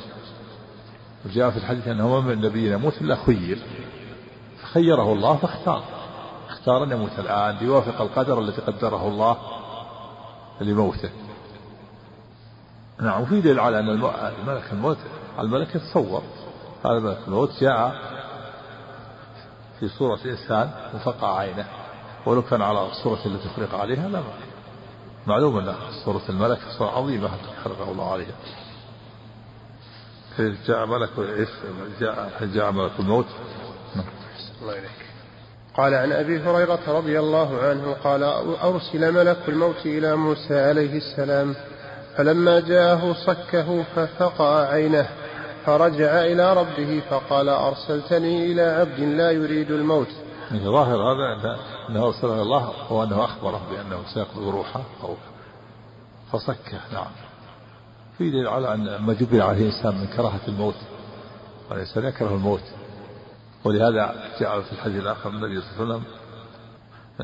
[1.25, 3.59] وجاء في الحديث أنه من نبي يموت إلا خير.
[4.61, 5.96] فخيره الله فاختار.
[6.57, 9.37] اختار أن يموت الآن ليوافق القدر الذي قدره الله
[10.61, 11.09] لموته.
[13.01, 14.97] نعم وفي دليل على أن الملك الموت
[15.39, 16.23] الملك يتصور
[16.85, 17.95] هذا ملك الموت جاء
[19.79, 21.67] في صورة إنسان وفقع عينه
[22.25, 24.23] ولو كان على الصورة التي خلق عليها لا
[25.27, 27.29] معلوم أن صورة الملك صورة عظيمة
[27.63, 28.35] خلقه الله عليها
[30.67, 31.09] جاء ملك
[31.99, 33.25] جاء جاء ملك الموت.
[34.61, 35.06] الله إليك.
[35.77, 38.23] قال عن أبي هريرة رضي الله عنه قال
[38.63, 41.55] أرسل ملك الموت إلى موسى عليه السلام
[42.15, 45.07] فلما جاءه صكه ففقع عينه
[45.65, 50.07] فرجع إلى ربه فقال أرسلتني إلى عبد لا يريد الموت.
[50.51, 51.59] من ظاهر هذا
[51.89, 55.15] أنه أرسله الله وأنه أخبره بأنه سيقبض روحه أو
[56.31, 57.11] فصكه نعم.
[58.17, 60.75] في دليل على أن ما جبل عليه الإنسان من كراهة الموت
[61.69, 62.63] والإنسان يكره الموت.
[63.63, 66.03] ولهذا جاء في الحديث الآخر النبي صلى الله عليه وسلم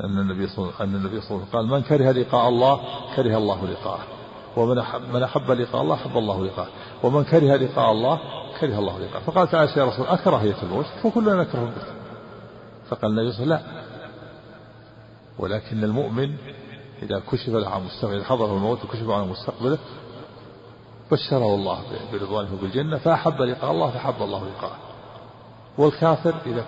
[0.04, 2.80] أن النبي صلى الله عليه وسلم قال من كره لقاء الله
[3.16, 4.04] كره الله لقاءه.
[4.56, 6.68] ومن أحب من أحب لقاء الله أحب الله لقاءه.
[7.02, 8.20] ومن كره لقاء الله
[8.60, 9.22] كره الله لقاءه.
[9.22, 11.74] فقالت عائشة يا رسول أكراهية الموت فكلنا نكره الموت
[12.88, 13.84] فقال النبي صلى الله عليه وسلم لا.
[15.38, 16.36] ولكن المؤمن
[17.02, 19.78] إذا كشف له عن مستقبله إذا حضره الموت وكشف عن مستقبله
[21.12, 21.78] بشره الله
[22.12, 24.83] برضوانه بالجنة فأحب لقاء الله فأحب الله لقاءه.
[25.78, 26.64] والكافر إذا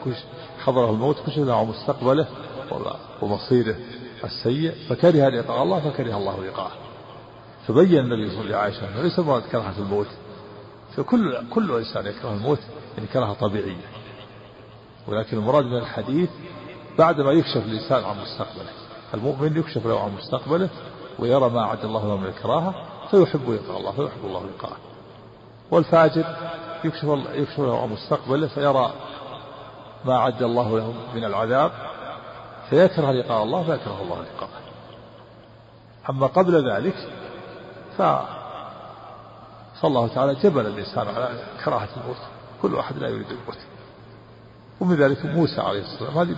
[0.64, 2.26] حضره الموت كشف له مستقبله
[3.22, 3.76] ومصيره
[4.24, 6.72] السيء فكره لقاء الله فكره الله لقاءه
[7.68, 10.06] فبين النبي صلى الله عليه وسلم لعائشة ليس مراد كراهة الموت.
[10.96, 12.58] فكل كل إنسان يكره الموت
[12.96, 13.86] يعني كراهة طبيعية.
[15.08, 16.30] ولكن المراد من الحديث
[16.98, 18.70] بعدما يكشف الإنسان عن مستقبله.
[19.14, 20.68] المؤمن يكشف له عن مستقبله
[21.18, 22.74] ويرى ما أعد الله له من الكراهة
[23.10, 24.76] فيحب لقاء الله فيحب الله لقاءه
[25.70, 26.24] والفاجر
[26.86, 28.92] يكشف يكشف له مستقبله فيرى
[30.04, 31.72] ما أعد الله له من العذاب
[32.70, 34.50] فيكره لقاء الله فيكره الله لقاءه.
[36.10, 36.94] أما قبل ذلك
[37.98, 38.02] ف
[39.82, 41.28] فالله تعالى جبل الإنسان على
[41.64, 42.16] كراهة الموت
[42.62, 43.58] كل واحد لا يريد الموت.
[44.80, 46.36] ومن ذلك موسى عليه الصلاة والسلام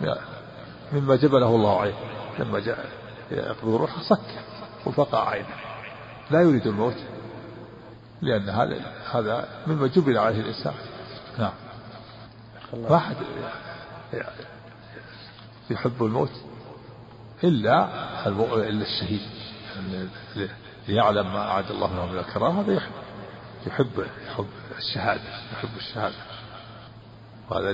[0.00, 0.18] هذه
[0.92, 1.94] مما جبله الله عليه
[2.38, 2.86] لما جاء
[3.30, 4.42] يقبض الروح صك
[4.86, 5.54] وفقع عينه
[6.30, 6.96] لا يريد الموت.
[8.22, 8.80] لأن هذا
[9.12, 10.74] هذا مما جبل عليه الإنسان.
[11.38, 11.52] نعم.
[12.74, 13.16] ما أحد
[15.70, 16.30] يحب الموت
[17.44, 17.88] إلا
[18.28, 19.20] إلا الشهيد.
[20.88, 22.92] ليعلم ما أعد الله له من الكرامة هذا يحب
[23.66, 24.46] يحب يحب
[24.78, 26.14] الشهادة يحب الشهادة.
[27.50, 27.72] وهذا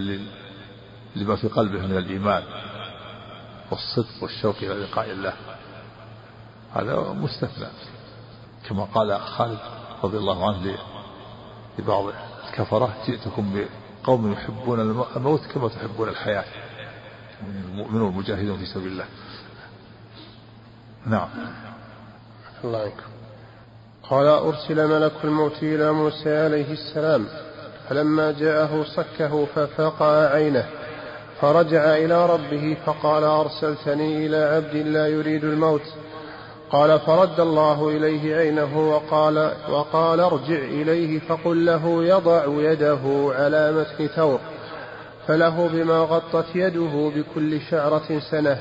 [1.16, 2.43] لما في قلبه من الإيمان
[3.70, 5.32] والصدق والشوق إلى لقاء الله.
[6.74, 7.68] هذا مستثنى.
[8.68, 10.78] كما قال خالد رضي الله عنه
[11.78, 12.05] لبعض
[12.48, 12.96] الكفرة.
[13.07, 13.66] جئتكم
[14.03, 14.80] بقوم يحبون
[15.16, 16.44] الموت كما تحبون الحياة.
[17.72, 19.05] المؤمنون المجاهدون في سبيل الله.
[21.07, 21.28] نعم.
[22.64, 23.11] الله عنكم
[24.11, 27.26] قال أرسل ملك الموت إلى موسى عليه السلام.
[27.88, 30.66] فلما جاءه صكه ففقع عينه.
[31.40, 35.94] فرجع إلى ربه فقال أرسلتني إلى عبد لا يريد الموت.
[36.72, 44.06] قال فرد الله إليه عينه وقال وقال ارجع إليه فقل له يضع يده على متن
[44.06, 44.40] ثور
[45.26, 48.60] فله بما غطت يده بكل شعرة سنة.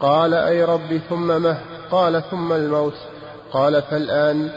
[0.00, 1.58] قال أي رب ثم مه
[1.90, 2.96] قال ثم الموت.
[3.52, 4.50] قال فالآن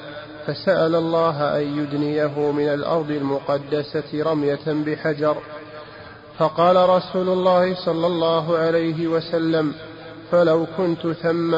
[0.47, 5.37] فسأل الله أن يدنيه من الأرض المقدسة رمية بحجر.
[6.37, 9.73] فقال رسول الله صلى الله عليه وسلم
[10.31, 11.55] فلو كنت ثم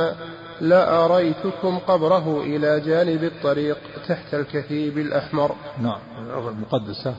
[0.61, 3.77] لأريتكم قبره إلى جانب الطريق
[4.07, 5.55] تحت الكثيب الأحمر.
[5.81, 7.15] نعم الأرض المقدسة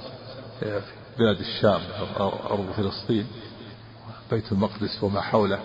[0.61, 0.81] في
[1.19, 1.81] بلاد الشام
[2.51, 3.27] أرض فلسطين
[4.31, 5.61] بيت المقدس وما حوله.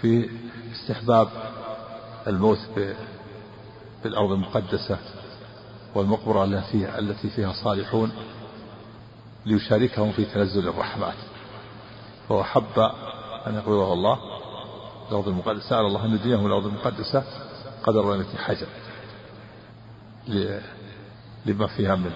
[0.00, 0.30] في
[0.72, 1.28] استحباب
[2.26, 2.58] الموت
[4.04, 4.98] بالأرض المقدسة
[5.94, 8.12] والمقبرة التي التي فيها صالحون
[9.46, 11.14] ليشاركهم في تنزل الرحمات
[12.28, 12.44] فهو
[13.46, 14.39] أن يقبضه الله
[15.10, 15.68] الأرض المقدسة.
[15.68, 17.24] سأل الله أن يدينه الأرض المقدسة
[17.82, 18.66] قدر رمية حجر.
[21.46, 22.10] لما فيها من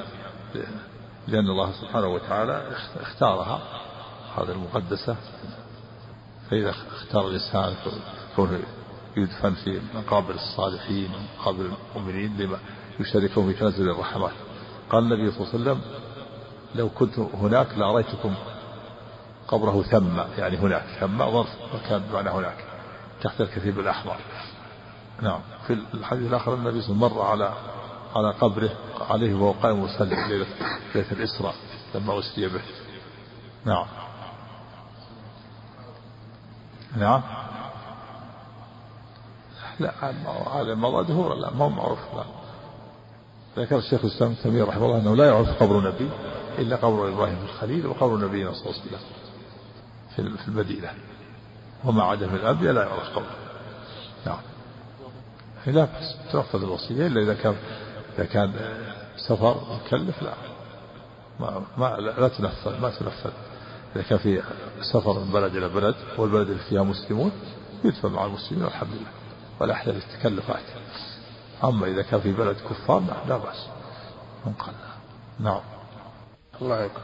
[1.28, 2.68] لأن الله سبحانه وتعالى
[3.00, 3.62] اختارها
[4.36, 5.16] هذه المقدسة.
[6.50, 7.74] فإذا اختار الإنسان
[8.36, 8.60] كونه
[9.16, 11.60] يدفن في مقابر الصالحين ومقابر
[11.94, 12.58] المؤمنين لما
[13.00, 14.32] يشاركهم في تنزل الرحمات
[14.90, 15.80] قال النبي صلى الله عليه وسلم
[16.74, 18.34] لو كنت هناك لأريتكم
[19.48, 20.20] قبره ثم.
[20.38, 22.73] يعني هناك ثم ظرف مكان بمعنى هناك.
[23.24, 24.16] تحت الكثيب الأحمر
[25.22, 25.40] نعم.
[25.66, 27.54] في الحديث الآخر النبي صلى الله عليه وسلم مر على
[28.16, 28.70] على قبره
[29.10, 30.46] عليه وهو قائم يصلي ليلة
[30.94, 31.54] ليلة الإسراء
[31.94, 32.60] لما أسري به.
[33.64, 33.86] نعم.
[36.96, 37.22] نعم.
[39.80, 39.92] لا
[40.60, 42.24] هذا الموضوع دهور لا ما هو معروف لا.
[43.62, 46.10] ذكر الشيخ الإسلام ابن رحمه الله أنه لا يعرف قبر نبي
[46.58, 48.98] إلا قبر إبراهيم الخليل وقبر نبينا صلى الله عليه
[50.12, 50.94] وسلم في المدينة.
[51.84, 53.36] وما عدا من الانبياء لا يعرف قبره
[54.26, 54.38] نعم.
[55.66, 57.56] لا بس تنفذ الوصية إلا إذا كان
[58.18, 58.52] إذا كان
[59.28, 60.34] سفر مكلف لا.
[61.40, 63.30] ما, ما لا تنفذ ما تنفذ.
[63.96, 64.42] إذا كان في
[64.92, 67.32] سفر من بلد إلى بلد والبلد اللي فيها مسلمون
[67.84, 69.10] يدفن مع المسلمين والحمد لله
[69.60, 70.64] ولا أحد التكلفات
[71.64, 73.66] أما إذا كان في بلد كفار لا بأس.
[74.46, 74.72] منقل
[75.40, 75.60] نعم.
[76.62, 77.02] الله يكون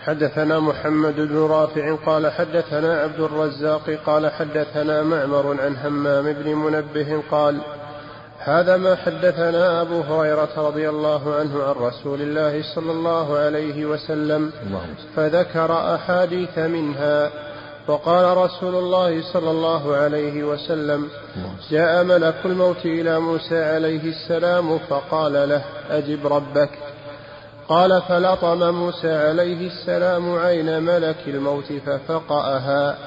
[0.00, 7.22] حدثنا محمد بن رافع قال حدثنا عبد الرزاق قال حدثنا معمر عن همام بن منبه
[7.30, 7.60] قال
[8.38, 14.52] هذا ما حدثنا أبو هريرة رضي الله عنه عن رسول الله صلى الله عليه وسلم
[15.16, 17.30] فذكر أحاديث منها
[17.88, 21.08] وقال رسول الله صلى الله عليه وسلم
[21.70, 26.70] جاء ملك الموت إلى موسى عليه السلام فقال له أجب ربك.
[27.70, 32.98] قال فلطم موسى عليه السلام عين ملك الموت ففقأها.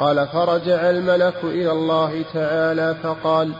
[0.00, 3.52] قال فرجع الملك إلى الله تعالى فقال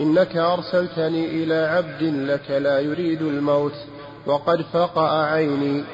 [0.00, 3.72] إنك أرسلتني إلى عبد لك لا يريد الموت
[4.26, 5.84] وقد فقأ عيني.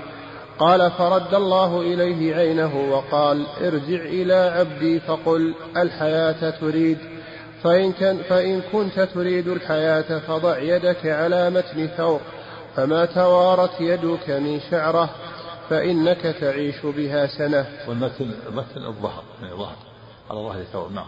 [0.58, 6.98] قال فرد الله إليه عينه وقال ارجع إلى عبدي فقل الحياة تريد.
[7.62, 7.92] فإن,
[8.28, 12.20] فإن كنت تريد الحياة فضع يدك على متن ثور
[12.76, 15.10] فما توارت يدك من شعرة
[15.70, 17.66] فإنك تعيش بها سنة.
[17.88, 19.22] والمتن متن الظهر.
[19.42, 19.76] يعني ظهر
[20.30, 21.06] على ظهر ثور نعم.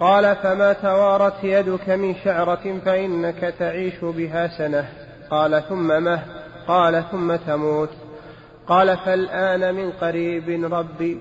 [0.00, 4.88] قال فما توارت يدك من شعرة فإنك تعيش بها سنة.
[5.30, 6.22] قال ثم مه.
[6.68, 7.90] قال ثم تموت.
[8.66, 11.20] قال فالآن من قريب ربي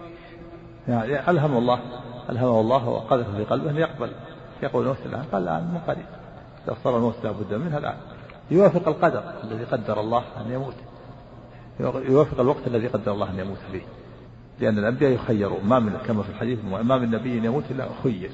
[0.87, 1.79] يعني ألهم الله؟
[2.29, 4.11] ألهمه الله؟ وقذف في قلبه أن يقبل
[4.63, 5.23] يقول الموت الآن.
[5.31, 6.05] قال الآن من قريب.
[6.67, 7.97] إذا صار الموت لا بد منها الآن.
[8.51, 10.73] يوافق القدر الذي قدر الله أن يموت.
[12.09, 13.81] يوافق الوقت الذي قدر الله أن يموت فيه.
[14.59, 18.29] لأن الأنبياء يخيرون ما من كما في الحديث ما من نبي يموت إلا خير.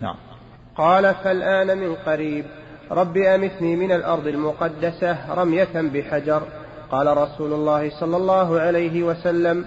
[0.00, 0.14] نعم.
[0.76, 2.44] قال فالآن من قريب.
[2.90, 6.42] رب أمثني من الأرض المقدسة رمية بحجر.
[6.90, 9.64] قال رسول الله صلى الله عليه وسلم.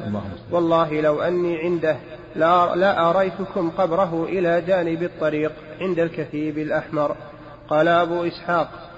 [0.51, 1.97] والله لو أني عنده
[2.35, 5.51] لا, لا أريتكم قبره إلى جانب الطريق
[5.81, 7.15] عند الكثيب الأحمر.
[7.69, 8.88] قال أبو إسحاق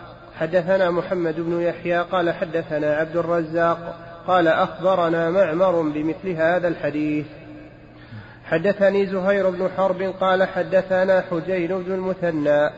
[0.41, 3.95] حدثنا محمد بن يحيى قال حدثنا عبد الرزاق
[4.27, 7.25] قال أخبرنا معمر بمثل هذا الحديث.
[8.45, 12.69] حدثني زهير بن حرب قال حدثنا حجين بن المثنى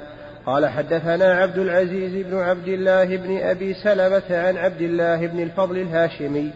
[0.45, 5.78] قال حدثنا عبد العزيز بن عبد الله بن أبي سلمة عن عبد الله بن الفضل
[5.78, 6.51] الهاشمي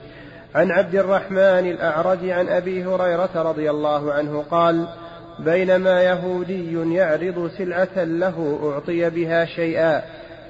[0.55, 4.88] عن عبد الرحمن الأعرج عن أبي هريرة رضي الله عنه قال
[5.39, 10.01] بينما يهودي يعرض سلعة له أعطي بها شيئا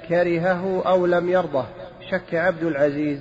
[0.08, 1.64] كرهه أو لم يرضه
[2.10, 3.18] شك عبد العزيز.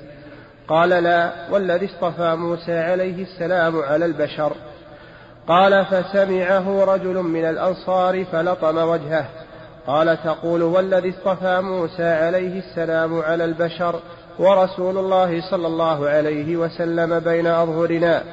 [0.68, 4.52] قال لا والذي اصطفى موسى عليه السلام على البشر.
[5.48, 9.26] قال فسمعه رجل من الأنصار فلطم وجهه.
[9.88, 14.00] قال تقول والذي اصطفى موسى عليه السلام على البشر
[14.40, 18.24] ورسول الله صلى الله عليه وسلم بين أظهرنا.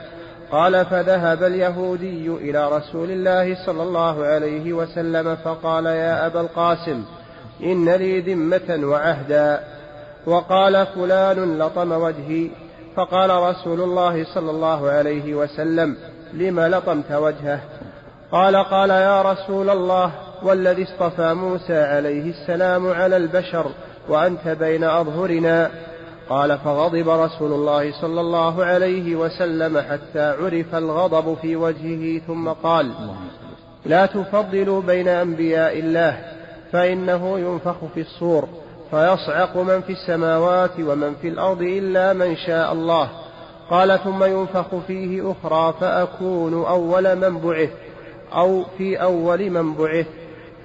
[0.53, 7.05] قال فذهب اليهودي إلى رسول الله صلى الله عليه وسلم فقال يا أبا القاسم
[7.63, 9.61] إن لي ذمة وعهدا.
[10.27, 12.49] وقال فلان لطم وجهي.
[12.97, 15.97] فقال رسول الله صلى الله عليه وسلم
[16.33, 17.61] لم لطمت وجهه؟
[18.33, 20.11] قال قال يا رسول الله
[20.43, 23.67] والذي اصطفى موسى عليه السلام على البشر
[24.09, 25.71] وأنت بين أظهرنا.
[26.29, 32.91] قال فغضب رسول الله صلى الله عليه وسلم حتى عرف الغضب في وجهه ثم قال
[33.87, 36.19] لا تفضلوا بين أنبياء الله.
[36.75, 38.49] فإنه ينفخ في الصور
[38.91, 43.11] فيصعق من في السماوات ومن في الأرض إلا من شاء الله.
[43.71, 47.71] قال ثم ينفخ فيه أخرى فأكون أول من بعث
[48.33, 50.07] أو في أول من بعث.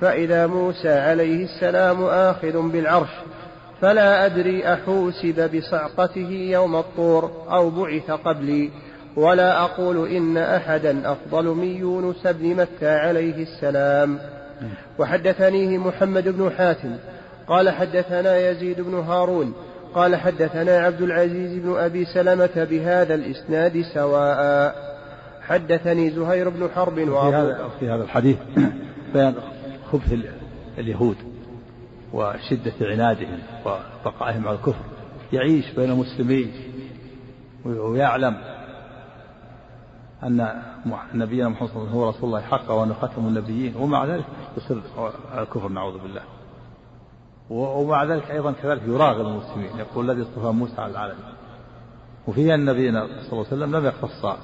[0.01, 3.13] فإذا موسى عليه السلام آخذ بالعرش
[3.81, 8.69] فلا أدري أحوسب بصعقته يوم الطور أو بعث قبلي.
[9.15, 14.38] ولا أقول إن أحدا أفضل من يونس بن متى عليه السلام.
[14.99, 16.97] وحدثنيه محمد بن حاتم.
[17.47, 19.53] قال حدثنا يزيد بن هارون.
[19.93, 24.75] قال حدثنا عبد العزيز بن أبي سلمة بهذا الإسناد سواء.
[25.41, 28.37] حدثني زهير بن حرب في هذا في هذا الحديث
[29.13, 29.35] بيان
[29.91, 30.13] خبث
[30.77, 31.17] اليهود
[32.13, 34.85] وشدة عنادهم وبقائهم على الكفر.
[35.33, 36.51] يعيش بين المسلمين
[37.65, 38.37] ويعلم
[40.23, 40.61] أن
[41.13, 44.25] نبينا محمد صلى الله عليه وسلم هو رسول الله حقا وأنه ختم النبيين ومع ذلك
[44.57, 44.81] يصر
[45.31, 46.21] على الكفر نعوذ بالله.
[47.49, 51.25] ومع ذلك أيضا كذلك يراغب المسلمين يقول الذي اصطفى موسى على العالمين
[52.27, 54.37] وفي أن نبينا صلى الله عليه وسلم لم يختص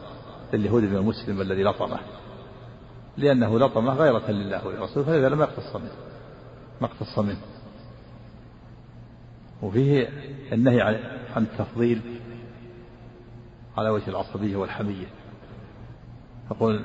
[0.52, 2.00] باليهود من المسلم الذي لطمه
[3.18, 5.92] لأنه لطمه غيرة لله ولرسوله فلذا لم يقتص منه
[6.82, 7.42] ما اقتص منه.
[9.62, 10.10] وفيه
[10.52, 10.82] النهي
[11.36, 12.02] عن التفضيل
[13.78, 15.06] على وجه العصبية والحمية.
[16.52, 16.82] يقول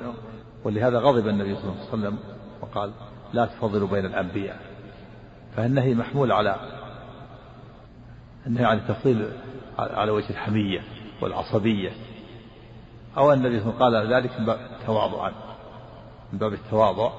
[0.64, 2.18] ولهذا غضب النبي صلى الله عليه وسلم
[2.60, 2.92] وقال
[3.32, 4.60] لا تفضلوا بين الأنبياء.
[5.56, 6.56] فالنهي محمول على
[8.46, 9.28] النهي عن التفضيل
[9.78, 10.80] على وجه الحمية
[11.22, 11.90] والعصبية.
[13.16, 15.30] أو النبي صلى الله عليه وسلم قال ذلك من باب التواضع
[16.32, 17.12] من باب التواضع.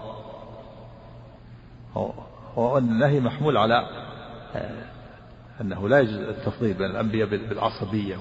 [2.55, 3.87] والنهي محمول على
[4.55, 4.85] آه،
[5.61, 8.17] أنه لا يجوز التفضيل بين الأنبياء بالعصبية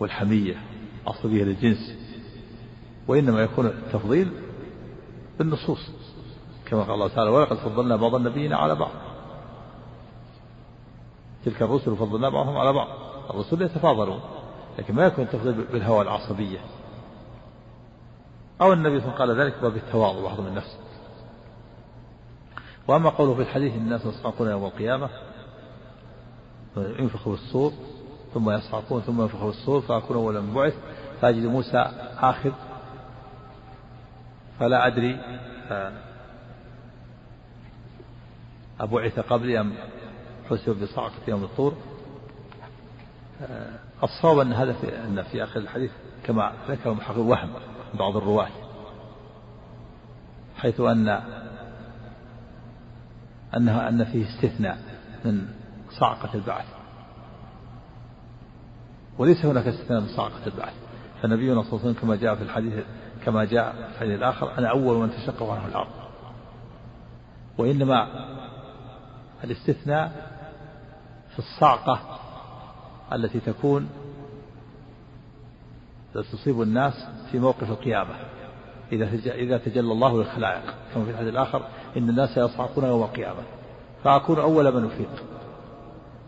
[0.00, 0.56] والحمية
[1.06, 2.07] عصبية للجنس.
[3.08, 4.32] وإنما يكون التفضيل
[5.38, 5.90] بالنصوص
[6.66, 8.90] كما قال الله تعالى ولقد فضلنا بعض النبيين على بعض.
[11.44, 12.88] تلك الرسل فضلنا بعضهم على بعض
[13.30, 14.20] الرسل يتفاضلون
[14.78, 16.58] لكن ما يكون التفضيل بالهوى العصبية.
[18.60, 20.78] أو النبي قال ذلك باب التواضع من نفسه.
[22.88, 25.10] وأما قوله في الحديث الناس يصعقون يوم القيامة
[26.76, 27.72] ينفخ في الصور
[28.34, 30.74] ثم يصعقون ثم ينفخ في الصور فأكون أول من بعث
[31.20, 31.78] فأجد موسى
[32.18, 32.52] آخذ
[34.58, 35.18] فلا أدري.
[38.80, 39.74] أبعث قبلي أم
[40.50, 41.76] حسب بصعقة يوم الطور.
[44.02, 45.90] الصواب أن هذا في أن في آخر الحديث
[46.24, 47.50] كما ذكر محقق وهم
[47.94, 48.48] بعض الرواة.
[50.56, 51.22] حيث أن
[53.56, 54.78] أنها أن فيه استثناء
[55.24, 55.48] من
[55.90, 56.66] صعقة البعث.
[59.18, 60.74] وليس هناك استثناء من صعقة البعث.
[61.22, 62.84] فنبينا صلى الله عليه وسلم كما جاء في الحديث
[63.24, 65.88] كما جاء في الحديث الآخر أنا أول من تشقق عنه الأرض.
[67.58, 68.08] وإنما
[69.44, 70.12] الاستثناء
[71.32, 72.00] في الصعقة
[73.12, 73.88] التي تكون
[76.14, 78.14] تصيب الناس في موقف القيامة.
[78.92, 79.04] إذا
[79.34, 80.74] إذا تجلى الله للخلائق.
[80.94, 81.62] كما في الحديث الآخر
[81.96, 83.42] إن الناس يصعقون يوم القيامة.
[84.04, 85.24] فأكون أول من أفيق.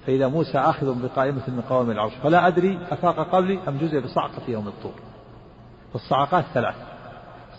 [0.07, 4.69] فإذا موسى آخذ بقائمة من قوام العرش فلا أدري أفاق قبلي أم جزء بصعقة يوم
[4.69, 4.95] الطور.
[5.93, 6.75] فالصعقات ثلاث.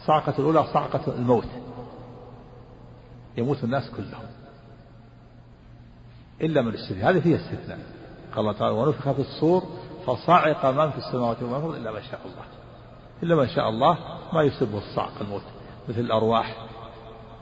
[0.01, 1.47] الصعقة الأولى صعقة الموت.
[3.37, 4.25] يموت الناس كلهم.
[6.41, 7.79] إلا من استثناء هذه فيها استثناء.
[8.31, 9.63] قال الله تعالى ونفخ في الصور
[10.05, 12.43] فصعق من في السماوات ومن في الأرض إلا ما شاء الله.
[13.23, 13.97] إلا ما شاء الله
[14.33, 15.43] ما يصيبه الصعق الموت.
[15.89, 16.55] مثل الأرواح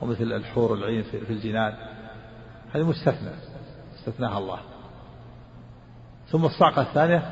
[0.02, 1.74] ومثل الحور العين في الجنان.
[2.74, 3.30] هذه مستثنى.
[3.98, 4.58] استثناها الله.
[6.28, 7.22] ثم الصعقة الثانية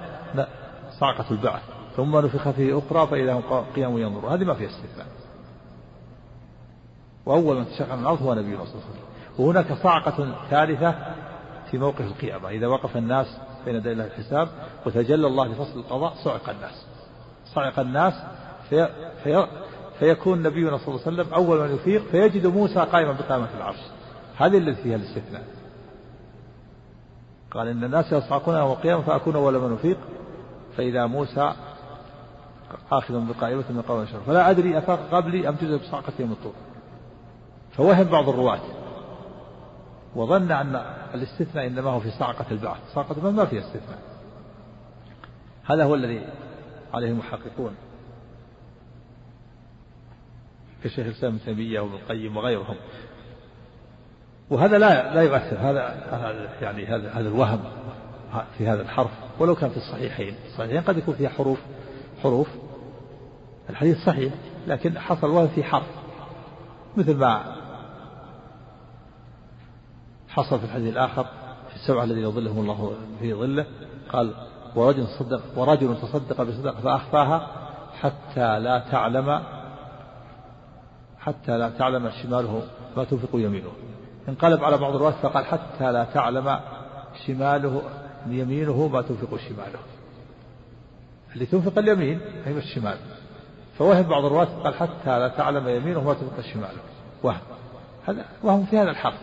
[1.01, 1.78] صعقة البعث.
[1.99, 3.43] ثم نفخ فيه أخرى فإذا هم
[3.77, 5.07] قيام ينظرون هذه ما فيها استثناء.
[7.27, 9.47] وأول من تشقق من الأرض هو نبينا صلى الله عليه وسلم.
[9.47, 10.95] وهناك صعقة ثالثة
[11.71, 12.49] في موقف القيامة.
[12.49, 13.27] إذا وقف الناس
[13.65, 14.49] بين يدي الله الحساب
[14.87, 16.87] وتجلى الله لفصل القضاء صعق الناس.
[17.55, 18.15] صعق الناس
[18.69, 18.89] في
[19.25, 19.47] في
[19.99, 23.81] فيكون نبينا صلى الله عليه وسلم أول من يفيق فيجد موسى قائما بقامة العرش.
[24.37, 25.45] هذه التي فيها الاستثناء.
[27.51, 29.99] قال إن الناس يصعقون يوم القيامة فأكون أول من أفيق
[30.77, 31.53] فإذا موسى
[32.93, 36.55] آخذ بقائمة من قوم الشر فلا أدري أفاق قبلي أم تجد بصعقة يوم الطور
[37.73, 38.61] فوهم بعض الرواة.
[40.17, 40.77] وظن أن
[41.15, 42.79] الاستثناء إنما هو في صعقة البعث.
[42.95, 43.99] صعقة البعث ما فيها استثناء.
[45.65, 46.27] هذا هو الذي
[46.95, 47.75] عليه المحققون.
[50.85, 52.77] كشيخ الإسلام ابن تيمية وابن القيم وغيرهم.
[54.51, 55.57] وهذا لا لا يؤثر.
[55.57, 55.95] هذا
[56.63, 57.61] يعني هذا هذا الوهم
[58.59, 59.11] في هذا الحرف.
[59.39, 60.35] ولو كان في الصحيحين.
[60.47, 61.59] الصحيحين قد يكون فيها حروف.
[62.23, 62.49] حروف
[63.71, 64.35] الحديث صحيح
[64.67, 65.87] لكن حصل وهم في حرف
[66.97, 67.43] مثل ما
[70.29, 71.25] حصل في الحديث الآخر
[71.69, 73.67] في السبعة الذين يظلهم الله في ظله
[74.13, 74.35] قال
[74.77, 77.49] ورجل تصدق ورجل تصدق بصدقة فأخفاها
[78.01, 79.43] حتى لا تعلم
[81.19, 82.63] حتى لا تعلم شماله
[82.97, 83.71] ما تنفق يمينه.
[84.29, 86.61] انقلب على بعض الرواة فقال حتى لا تعلم
[87.27, 87.83] شماله
[88.27, 89.79] يمينه ما تنفق شماله.
[91.35, 92.97] اللي تنفق اليمين هي الشمال
[93.79, 96.81] فوهم بعض الرواة قال حتى لا تعلم يمينه ما تنفق شماله
[97.23, 97.41] وهم.
[98.07, 99.15] هذا وهم في هذا الحق.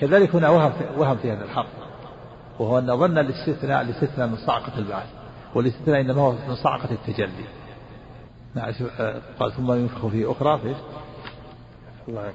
[0.00, 1.66] كذلك هنا وهم في, وهم في هذا الحق.
[2.58, 5.06] وهو أن ظن الاستثناء الاستثناء من صعقة البعث
[5.54, 7.44] والاستثناء إنما هو من صعقة التجلي.
[8.54, 8.72] نعم
[9.40, 10.74] قال ثم ينفخ فيه أخرى في
[12.08, 12.32] الله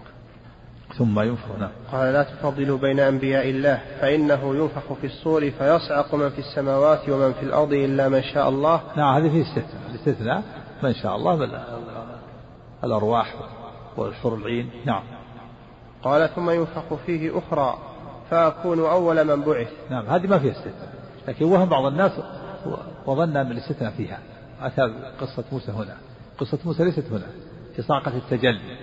[0.98, 1.56] ثم ينفخ.
[1.60, 1.72] نعم.
[1.92, 7.34] قال لا تفضلوا بين أنبياء الله فإنه ينفخ في الصور فيصعق من في السماوات ومن
[7.34, 8.82] في الأرض إلا من شاء الله.
[8.98, 10.44] نعم هذه في استثناء الاستثناء
[10.84, 11.50] من شاء الله من
[12.84, 13.36] الأرواح
[13.98, 14.70] والحور العين.
[14.86, 15.04] نعم.
[16.04, 17.78] قال ثم ينفخ فيه أخرى
[18.30, 19.72] فأكون أول من بعث.
[19.90, 20.94] نعم هذه ما فيها استثناء
[21.28, 22.12] لكن وهم بعض الناس
[23.06, 24.20] وظن أن الاستثناء فيها.
[24.62, 25.98] أتى قصة موسى هنا.
[26.38, 27.28] قصة موسى ليست هنا
[27.76, 28.78] في صعقة التجلي.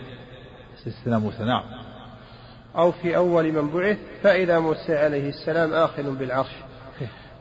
[0.78, 1.62] استثناء موسى نعم.
[2.77, 6.55] أو في أول من بعث فإذا موسى عليه السلام آخذ بالعرش.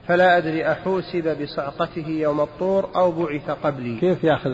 [0.08, 4.00] فلا أدري أحوسب بصعقته يوم الطور أو بعث قبلي.
[4.00, 4.50] كيف يأخذ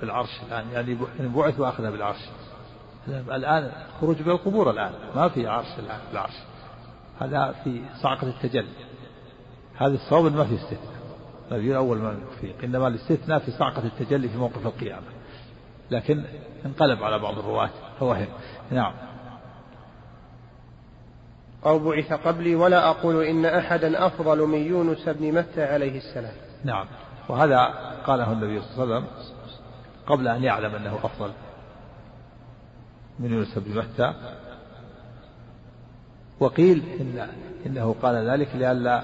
[0.00, 0.96] بالعرش الآن؟ يعني
[1.28, 2.28] بعث وأخذها بالعرش.
[3.08, 4.92] الآن خروج من القبور الآن.
[5.16, 6.34] ما في عرش الآن العرش
[7.20, 8.68] هذا في صعقة التجلي.
[9.76, 11.02] هذا الصواب ما في استثناء.
[11.52, 15.06] النبي أول ما يفيق إنما الاستثناء في صعقة التجلي في موقف القيامة.
[15.90, 16.22] لكن
[16.66, 17.70] انقلب على بعض الرواة
[18.00, 18.26] فوهم
[18.70, 18.92] نعم.
[21.66, 26.34] أو بعث قبلي ولا أقول إن أحدا أفضل من يونس بن متى عليه السلام.
[26.64, 26.86] نعم.
[27.28, 27.58] وهذا
[28.06, 29.06] قاله النبي صلى الله عليه وسلم
[30.06, 31.32] قبل أن يعلم أنه أفضل
[33.18, 34.14] من يونس بن متى.
[36.40, 37.28] وقيل إن
[37.66, 39.02] إنه قال ذلك لئلا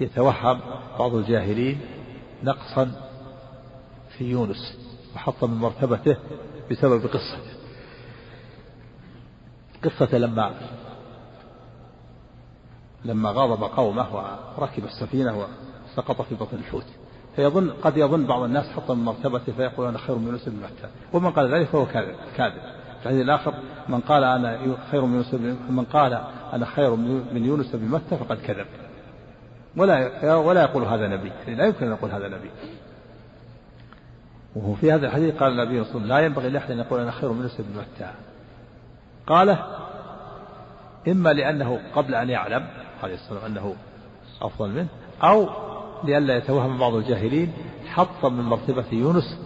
[0.00, 0.60] يتوهم
[0.98, 1.80] بعض الجاهلين
[2.42, 2.92] نقصا
[4.18, 4.78] في يونس
[5.14, 6.16] وحط من مرتبته
[6.70, 7.56] بسبب قصته.
[9.84, 10.54] قصة لما
[13.06, 14.06] لما غاضب قومه
[14.58, 15.46] وركب السفينة
[15.94, 16.84] وسقط في بطن الحوت.
[17.36, 20.88] فيظن قد يظن بعض الناس حط من مرتبته فيقول أنا خير من يونس بن متى
[21.12, 21.86] ومن قال ذلك فهو
[22.36, 22.62] كاذب.
[23.02, 23.54] الحديث الآخر
[23.88, 25.34] من قال أنا خير من يونس
[25.70, 26.20] من قال
[26.52, 26.94] أنا خير
[27.34, 28.66] من يونس بن متى فقد كذب.
[29.76, 31.28] ولا ولا يقول هذا نبي.
[31.28, 32.50] يعني لا يمكن أن يقول هذا نبي.
[34.56, 37.00] وهو في هذا الحديث قال النبي صلى الله عليه وسلم لا ينبغي لأحد أن يقول
[37.00, 38.10] أنا خير من يونس بن متى
[39.26, 39.58] قال
[41.08, 42.66] إما لأنه قبل أن يعلم
[43.02, 43.74] عليه الصلاة أنه
[44.42, 44.88] أفضل منه
[45.22, 45.48] أو
[46.04, 47.52] لئلا يتوهم بعض الجاهلين
[47.86, 49.38] حطا من مرتبة يونس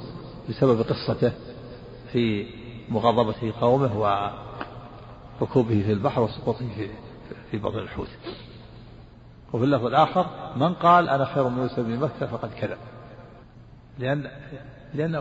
[0.49, 1.33] بسبب قصته
[2.13, 2.47] في
[2.89, 3.99] مغاضبة قومه
[5.41, 6.89] وركوبه في البحر وسقوطه في
[7.51, 8.09] في بطن الحوت.
[9.53, 10.27] وفي اللفظ الآخر
[10.57, 12.79] من قال أنا خير من يوسف بن مكة فقد كذب.
[13.99, 14.31] لأن
[14.95, 15.17] لأن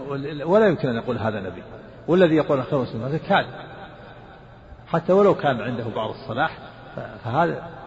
[0.45, 1.63] ولا يمكن أن يقول هذا نبي.
[2.07, 3.53] والذي يقول أنا خير من يوسف كاذب.
[4.88, 6.57] حتى ولو كان عنده بعض الصلاح
[7.23, 7.78] فهذا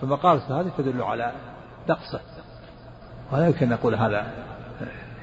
[0.00, 1.32] فمقالته هذه تدل على
[1.88, 2.20] نقصه
[3.32, 4.26] ولا يمكن نقول هذا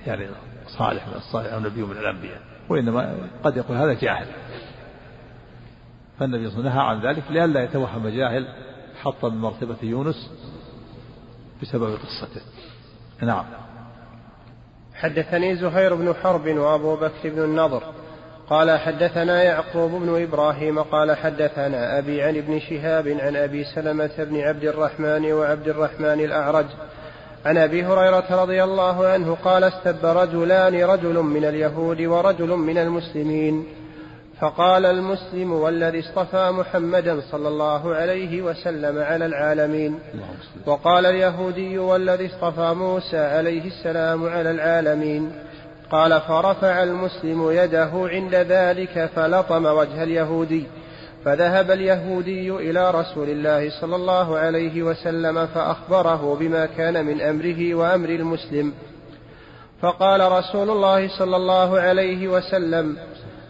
[0.08, 0.28] يعني
[0.78, 4.28] صالح من الصالح أو نبي من الأنبياء وإنما قد يقول هذا جاهل.
[6.20, 8.48] فالنبي صلى الله عليه وسلم نهى عن ذلك لئلا يتوهم جاهل
[9.02, 10.32] حط من مرتبة يونس
[11.62, 12.42] بسبب قصته.
[13.22, 13.46] نعم.
[14.94, 17.84] حدثني زهير بن حرب وأبو بكر بن النضر
[18.50, 24.40] قال حدثنا يعقوب بن إبراهيم قال حدثنا أبي عن ابن شهاب عن أبي سلمة بن
[24.40, 26.66] عبد الرحمن وعبد الرحمن الأعرج
[27.46, 33.66] عن أبي هريرة رضي الله عنه قال استب رجلان رجل من اليهود ورجل من المسلمين.
[34.42, 40.00] فقال المسلم والذي اصطفى محمدا صلى الله عليه وسلم على العالمين.
[40.66, 45.32] وقال اليهودي والذي اصطفى موسى عليه السلام على العالمين.
[45.94, 50.66] قال فرفع المسلم يده عند ذلك فلطم وجه اليهودي
[51.26, 58.10] فذهب اليهودي إلى رسول الله صلى الله عليه وسلم فأخبره بما كان من أمره وأمر
[58.10, 58.74] المسلم.
[59.82, 62.98] فقال رسول الله صلى الله عليه وسلم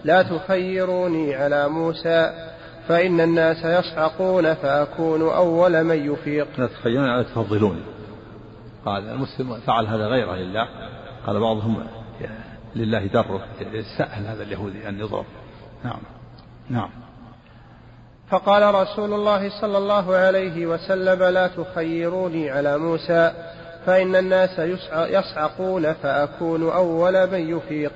[0.04, 2.50] لا تخيروني على موسى
[2.88, 6.48] فإن الناس يصعقون فأكون أول من يفيق.
[6.58, 7.82] تخيلون على تفضلون
[8.86, 10.68] قال المسلم فعل هذا غيره لله.
[11.28, 12.03] قال بعضهم
[12.76, 13.46] لله دره.
[13.98, 15.26] سأل هذا اليهودي أن يضرب.
[15.84, 16.00] نعم.
[16.70, 16.90] نعم.
[18.30, 23.32] فقال رسول الله صلى الله عليه وسلم لا تخيروني على موسى
[23.86, 24.60] فإن الناس
[24.94, 27.94] يصعقون فأكون أول من يفيق.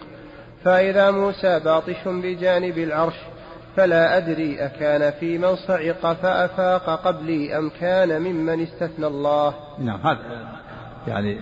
[0.63, 3.15] فإذا موسى باطش بجانب العرش
[3.75, 9.53] فلا أدري أكان في من صعق فأفاق قبلي أم كان ممن استثنى الله.
[9.80, 10.19] نعم هذا
[11.07, 11.39] يعني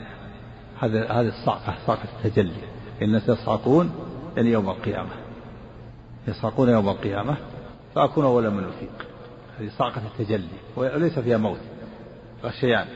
[0.79, 2.74] هذا هذه الصعقة صعقة التجلي.
[3.01, 3.91] الناس يصعقون
[4.37, 5.09] يوم القيامة.
[6.27, 7.37] يصعقون يوم القيامة
[7.95, 9.07] فأكون أول من أفيق
[9.59, 11.59] هذه صعقة التجلي وليس فيها موت
[12.43, 12.87] غشيان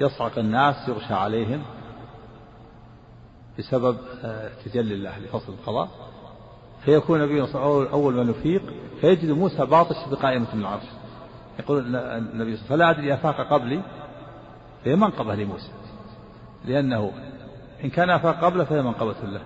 [0.00, 1.62] يصعق الناس يغشى عليهم
[3.58, 5.88] بسبب آه، تجلي الله لفصل القضاء.
[6.84, 8.62] فيكون النبي صلى الله عليه وسلم أول من يفيق
[9.00, 10.84] فيجد موسى باطش بقائمة من العرش.
[11.58, 13.82] يقول النبي صلى الله عليه وسلم فلا أدري أفاق قبلي
[14.84, 15.70] فهي منقبة لموسى
[16.64, 17.12] لأنه
[17.84, 19.40] إن كان أفاق قبله فهي منقبة له.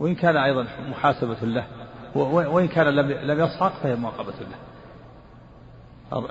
[0.00, 1.66] وإن كان أيضا محاسبة له.
[2.14, 2.86] وإن كان
[3.26, 4.58] لم يصعق فهي منقبة له.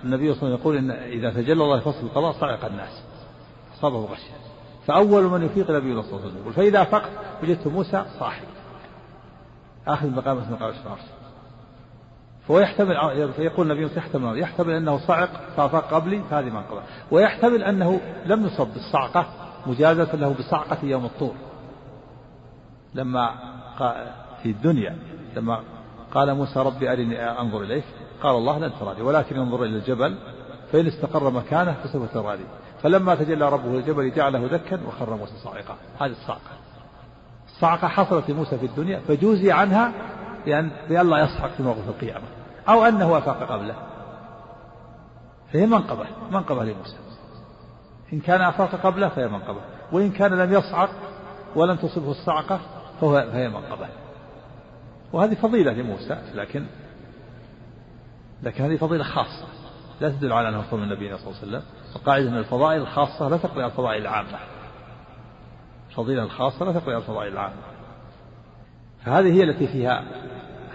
[0.04, 3.04] النبي صلى الله عليه وسلم يقول إن إذا تجلى الله فصل القضاء صعق الناس.
[3.80, 4.34] أصابه غشية.
[4.86, 7.12] فأول من يفيق النبي صلى الله عليه وسلم فإذا أفقت
[7.44, 8.46] وجدت موسى صاحي.
[9.88, 11.02] آخذ مقامة مقام العرش.
[12.48, 16.82] فهو يحتمل فيقول النبي يحتمل يحتمل أنه صعق فأفاق قبلي فهذه منقبة.
[17.12, 19.26] ويحتمل أنه لم يصب بالصعقة
[19.66, 21.36] مجازة له بصعقة يوم الطور.
[22.94, 23.32] لما
[24.44, 24.98] في الدنيا
[25.36, 25.64] لما
[26.14, 27.84] قال موسى ربي أرني أنظر إليك
[28.24, 30.18] قال الله لن تراني ولكن انظر إلى الجبل
[30.72, 32.44] فإن استقر مكانه فسوف تراني.
[32.84, 35.76] فلما تجلى ربه الجبل جعله دكا وخر موسى صاعقا.
[36.00, 36.52] هذه الصعقة.
[37.48, 39.92] الصعقة حصلت لموسى في الدنيا فجوزي عنها
[40.46, 42.26] بأن لا يصعق في موقف القيامة
[42.70, 43.76] أو أنه أفاق قبله.
[45.54, 46.98] فهي منقبة منقبة لموسى.
[48.14, 50.90] إن كان أفاق قبله فهي منقبة وإن كان لم يصعق
[51.56, 52.60] ولم تصبه الصعقة
[53.02, 53.88] فهو فهي منقبة
[55.14, 56.66] وهذه فضيلة لموسى لكن
[58.44, 59.48] لكن هذه فضيلة خاصة.
[60.02, 61.64] لا تدل على أنه فضل النبي صلى الله عليه وسلم.
[61.96, 64.40] القاعدة أن الفضائل الخاصة لا تقضي على الفضائل العامة.
[65.90, 67.56] الفضيلة الخاصة لا تقضي على الفضائل العامة.
[69.06, 70.04] فهذه هي التي فيها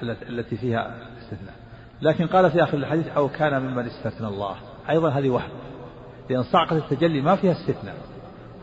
[0.03, 1.55] التي فيها استثناء.
[2.03, 4.57] لكن قال في آخر الحديث أو كان ممن استثنى الله.
[4.91, 5.51] أيضا هذه وهم.
[6.33, 7.97] لأن صعقة التجلي ما فيها استثناء.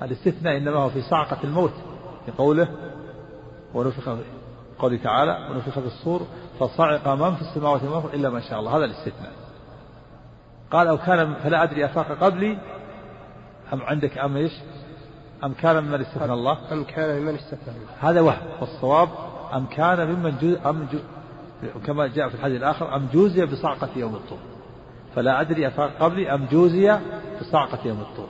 [0.02, 1.74] الاستثناء إنما هو في صعقة الموت
[2.26, 2.68] في قوله
[3.74, 4.18] ونفخ
[4.80, 6.22] قوله تعالى ونفخ في الصور
[6.60, 8.78] فصعق من في السماوات والأرض إلا ما شاء الله.
[8.78, 9.32] هذا الاستثناء.
[10.72, 12.58] قال أو كان فلا أدري أفاق قبلي
[13.74, 14.52] أم عندك أم إيش؟
[15.44, 18.10] أم كان ممن استثنى الله؟ أم كان ممن استثنى الله.
[18.10, 19.10] هذا وهم والصواب
[19.54, 21.00] أم كان ممن جو أم جو
[21.86, 24.40] كما جاء في الحديث الآخر أم جوزي بصعقة يوم الطور
[25.16, 27.00] فلا أدري أفاق قبلي أم جوزي
[27.42, 28.28] بصعقة يوم الطور.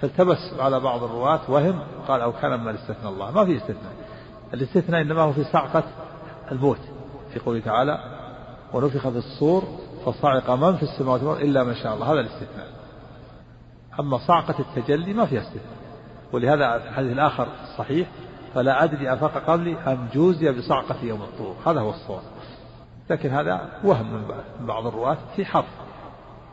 [0.00, 3.30] فالتبس على بعض الرواة وهم قال أو كان ممن استثنى الله.
[3.30, 3.92] ما في استثناء.
[4.54, 5.82] الاستثناء إنما هو في صعقة
[6.52, 6.80] الموت
[7.32, 7.98] في قوله تعالى
[8.72, 9.64] ونفخ في الصور
[10.06, 12.12] فصعق من في السماوات والأرض إلا ما شاء الله.
[12.12, 12.66] هذا الاستثناء.
[14.00, 15.76] أما صعقة التجلي ما فيها استثناء.
[16.32, 18.08] ولهذا الحديث الآخر الصحيح
[18.54, 21.56] فلا أدري أفاق قبلي أم جوزي بصعقة يوم الطور.
[21.66, 22.22] هذا هو الصواب.
[23.10, 25.68] لكن هذا وهم من بعض الرواة في حرف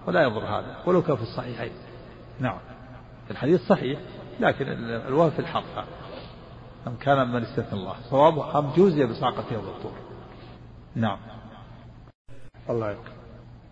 [0.07, 0.75] ولا يضر هذا.
[0.85, 1.71] ولو كان في الصحيحين.
[2.39, 2.57] نعم.
[3.31, 3.99] الحديث صحيح
[4.39, 4.65] لكن
[5.07, 5.65] الوهم في الحرف
[6.87, 7.95] أم كان من استثنى الله.
[8.09, 9.93] صوابه أم جوزي بصعقة يوم الطور
[10.95, 11.17] نعم.
[12.69, 13.21] الله يقول.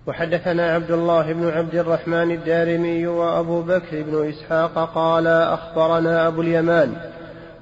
[0.07, 7.11] وحدثنا عبد الله بن عبد الرحمن الدارمي وأبو بكر بن إسحاق قال أخبرنا أبو اليمان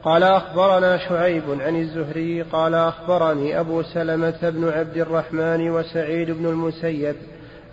[0.04, 7.16] قال أخبرنا شعيب عن الزهري قال أخبرني أبو سلمة بن عبد الرحمن وسعيد بن المسيب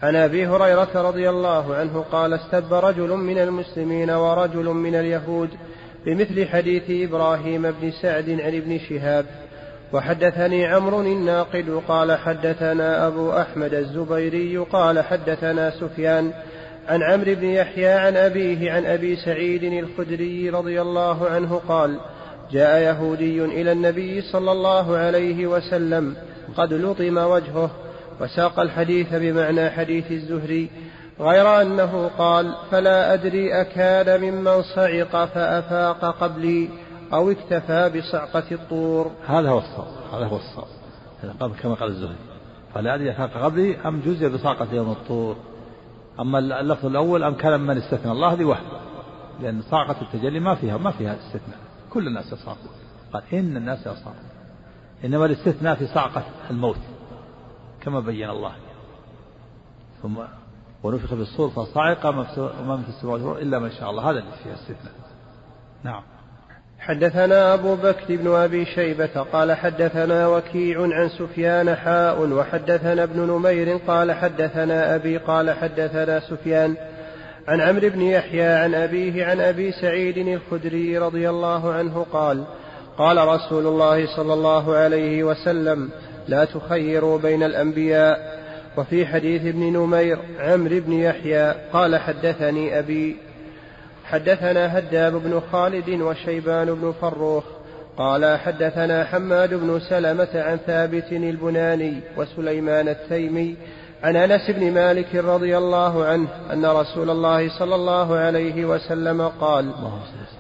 [0.03, 5.51] عن أبي هريرة رضي الله عنه قال استب رجل من المسلمين ورجل من اليهود
[6.07, 9.27] بمثل حديث إبراهيم بن سعد عن ابن شهاب
[9.93, 16.33] وحدثني عمرو الناقد قال حدثنا أبو أحمد الزبيري قال حدثنا سفيان
[16.89, 22.01] عن عمرو بن يحيى عن أبيه عن أبي سعيد الخدري رضي الله عنه قال
[22.51, 26.17] جاء يهودي إلى النبي صلى الله عليه وسلم
[26.57, 27.71] قد لطم وجهه
[28.21, 30.71] وساق الحديث بمعنى حديث الزهري
[31.21, 36.69] غير أنه قال فلا أدري أكان ممن صعق فأفاق قبلي
[37.13, 39.11] أو اكتفى بصعقة الطور.
[39.27, 41.55] هذا هو الصواب هذا هو الصواب.
[41.63, 42.17] كما قال الزهري.
[42.75, 45.37] فلا أدري أفاق قبلي أم جزء بصعقة يوم الطور.
[46.21, 48.65] أما اللفظ الأول أم كان من استثنى الله هذه وهم
[49.41, 51.59] لأن صعقة التجلي ما فيها ما فيها استثناء.
[51.91, 52.71] كل الناس يصعقون
[53.13, 54.29] قال إن الناس يصعقون
[55.05, 56.81] إنما الاستثناء في صعقة الموت
[57.81, 58.53] كما بين الله.
[60.03, 60.17] ثم
[60.83, 64.11] ونفخ في الصور فصعق ما في السماوات إلا من شاء الله.
[64.11, 64.95] هذا اللي فيها استثناء.
[65.83, 66.03] نعم.
[66.87, 73.77] حدثنا أبو بكر بن أبي شيبة قال حدثنا وكيع عن سفيان حاء وحدثنا ابن نمير
[73.77, 76.75] قال حدثنا أبي قال حدثنا سفيان
[77.49, 82.45] عن عمرو بن يحيى عن أبيه عن أبي سعيد الخدري رضي الله عنه قال
[82.99, 85.91] قال رسول الله صلى الله عليه وسلم
[86.29, 88.45] لا تخيروا بين الأنبياء.
[88.77, 93.17] وفي حديث ابن نمير عمرو بن يحيى قال حدثني أبي
[94.05, 97.45] حدثنا هداب بن خالد وشيبان بن فروخ
[97.99, 103.57] قال حدثنا حماد بن سلمة عن ثابت البناني وسليمان التيمي
[104.03, 109.73] عن أنس بن مالك رضي الله عنه أن رسول الله صلى الله عليه وسلم قال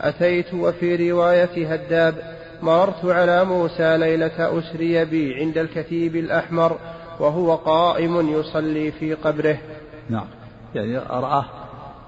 [0.00, 2.14] أتيت وفي رواية هداب
[2.62, 6.78] مررت على موسى ليلة أسري بي عند الكثيب الأحمر
[7.20, 9.58] وهو قائم يصلي في قبره.
[10.10, 10.26] نعم.
[10.74, 11.44] يعني رآه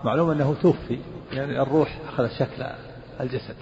[0.04, 0.98] معلوم أنه توفي.
[1.32, 2.66] يعني الروح أخذت شكل
[3.20, 3.56] الجسد.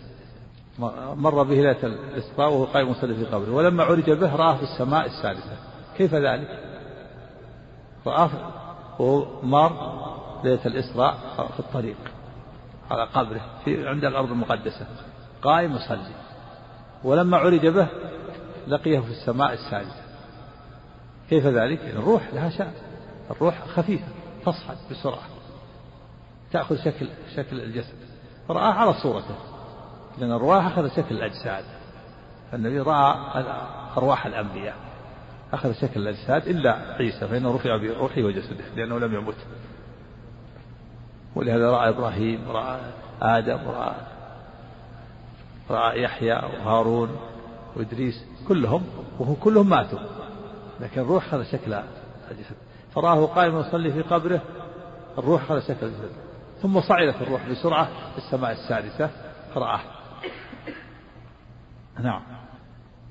[1.17, 3.51] مر به ليلة الإسراء وهو قائم يصلي في قبره.
[3.51, 5.57] ولما عرج به رآه في السماء السادسة.
[5.97, 6.59] كيف ذلك؟
[8.07, 8.31] رآه
[8.99, 9.95] وهو مر
[10.45, 11.97] ليلة الإسراء في الطريق
[12.91, 14.87] على قبره في عند الأرض المقدسة
[15.43, 16.15] قائم يصلي.
[17.05, 17.87] ولما عرج به
[18.69, 20.03] لقيه في السماء السادسة.
[21.31, 22.73] كيف ذلك؟ الروح لها شأن.
[23.31, 24.07] الروح خفيفة
[24.47, 25.34] تصعد بسرعة.
[26.55, 27.95] تأخذ شكل شكل الجسد.
[28.49, 29.35] فرآه على صورته.
[30.19, 31.65] لأن الروح أخذ شكل الأجساد.
[32.55, 33.15] النبي رأى
[33.97, 34.77] أرواح الأنبياء.
[35.53, 39.35] أخذ شكل الأجساد إلا عيسى فإنه رفع بروحه وجسده لأنه لم يمت.
[41.35, 42.81] ولهذا رأى إبراهيم رأى
[43.23, 43.95] آدم رأى
[45.71, 47.17] رأى يحيى وهارون
[47.77, 48.83] وإدريس كلهم
[49.19, 49.99] وهم كلهم ماتوا.
[50.81, 51.75] لكن الروح أخذ شكل
[52.31, 52.57] الجسد.
[52.95, 54.41] فرآه قائما يصلي في قبره
[55.19, 56.24] الروح أخذ شكل الجسد.
[56.65, 59.11] ثم صعدت الروح بسرعة في السماء السادسة.
[59.55, 59.81] فرآه
[62.03, 62.23] نعم.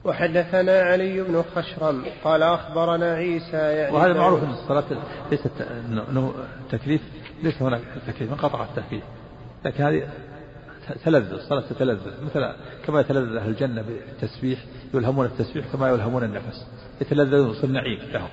[0.03, 4.83] وحدثنا علي بن خشرم قال أخبرنا عيسى يعني وهذا معروف أن الصلاة
[5.31, 5.51] ليست
[5.89, 6.33] أنه
[6.71, 7.01] تكليف
[7.43, 9.03] ليس هناك تكليف انقطع التكليف.
[9.65, 10.09] لكن هذه
[11.05, 12.25] تلذذ الصلاة تتلذذ.
[12.25, 12.53] مثل
[12.85, 14.59] كما يتلذذ أهل الجنة بالتسبيح
[14.93, 16.67] يلهمون التسبيح كما يلهمون النفس.
[17.01, 18.29] يتلذذون يصير نعيم لهم.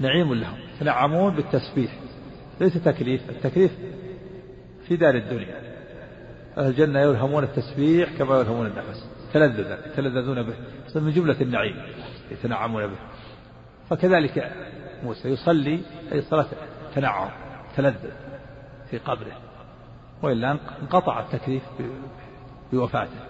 [0.00, 0.58] نعيم لهم.
[0.76, 1.92] يتنعمون بالتسبيح.
[2.60, 3.70] ليس تكليف التكليف
[4.88, 5.60] في دار الدنيا.
[6.58, 9.08] أهل الجنة يلهمون التسبيح كما يلهمون النفس.
[9.32, 10.54] تلذذا يتلذذون به.
[10.94, 11.76] من جملة النعيم
[12.30, 12.96] يتنعمون به.
[13.90, 14.52] فكذلك
[15.04, 15.80] موسى يصلي
[16.12, 16.46] أي صلاة
[16.94, 17.30] تنعم
[17.76, 18.10] تلذذ
[18.90, 19.40] في قبره.
[20.22, 21.62] وإلا انقطع التكليف
[22.72, 23.20] بوفاته.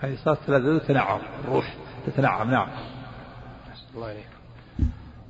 [0.00, 1.74] هذه صلاة تلذذ تنعم الروح
[2.06, 2.50] تتنعم.
[2.50, 2.68] نعم.
[3.94, 4.26] الله عليك.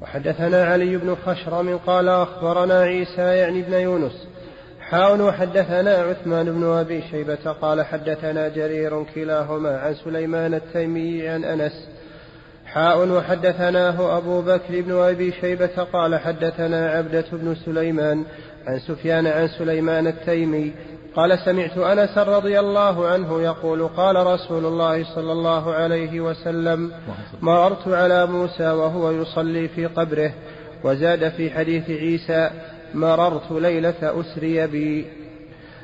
[0.01, 4.29] وحدثنا علي بن خشرم قال أخبرنا عيسى يعني ابن يونس
[4.91, 11.89] حاول وحدثنا عثمان بن أبي شيبة قال حدثنا جرير كلاهما عن سليمان التيمي عن أنس.
[12.67, 18.25] حاء وحدثناه أبو بكر بن أبي شيبة قال حدثنا عبدة بن سليمان
[18.67, 20.73] عن سفيان عن سليمان التيمي.
[21.17, 26.93] قال سمعت أنس رضي الله عنه يقول قال رسول الله صلى الله عليه وسلم
[27.41, 30.33] مررت على موسى وهو يصلي في قبره
[30.85, 32.51] وزاد في حديث عيسى
[32.95, 35.07] مررت ليلة أسري بي.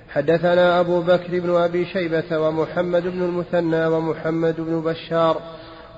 [0.09, 5.41] حدثنا أبو بكر بن أبي شيبة ومحمد بن المثنى ومحمد بن بشار.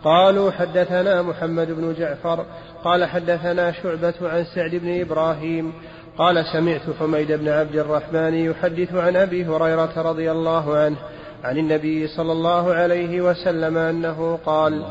[0.05, 2.45] قالوا حدثنا محمد بن جعفر.
[2.85, 5.73] قال حدثنا شعبة عن سعد بن إبراهيم.
[6.19, 10.97] قال سمعت حميد بن عبد الرحمن يحدث عن أبي هريرة رضي الله عنه
[11.45, 14.85] عن النبي صلى الله عليه وسلم أنه قال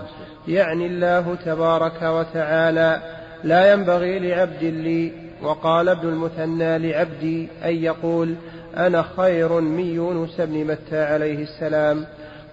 [0.47, 3.01] يعني الله تبارك وتعالى
[3.43, 5.11] لا ينبغي لعبد لي
[5.41, 8.35] وقال ابن المثنى لعبدي أن يقول
[8.77, 12.05] أنا خير من يونس بن متى عليه السلام.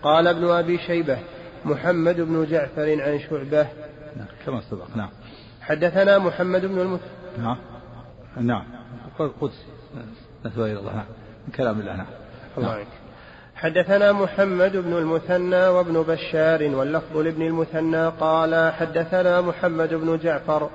[0.02, 1.19] قال ابن أبي شيبة
[1.65, 3.66] محمد بن جعفر عن شعبة.
[4.16, 4.97] نعم كما سبق.
[4.97, 5.11] نعم.
[5.61, 7.11] حدثنا محمد بن المثنى.
[7.39, 7.57] نعم.
[8.36, 8.65] نعم.
[9.20, 9.65] القدس
[10.44, 10.94] نسبة إلى الله.
[10.94, 11.07] نعم.
[11.47, 11.97] من كلام الله.
[11.97, 12.07] نعم.
[12.59, 12.85] الله نعم.
[13.55, 18.09] حدثنا محمد بن المثنى وابن بشار واللفظ لابن المثنى.
[18.09, 20.70] قال حدثنا محمد بن جعفر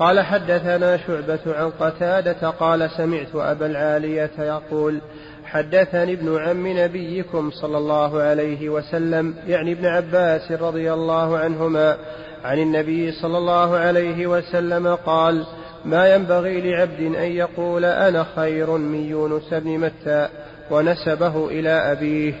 [0.00, 5.00] قال حدثنا شعبة عن قتادة قال سمعت أبا العالية يقول
[5.44, 11.96] حدثني ابن عم نبيكم صلى الله عليه وسلم يعني ابن عباس رضي الله عنهما
[12.44, 15.46] عن النبي صلى الله عليه وسلم قال
[15.84, 20.28] ما ينبغي لعبد أن يقول أنا خير من يونس بن متى
[20.70, 22.34] ونسبه إلى أبيه.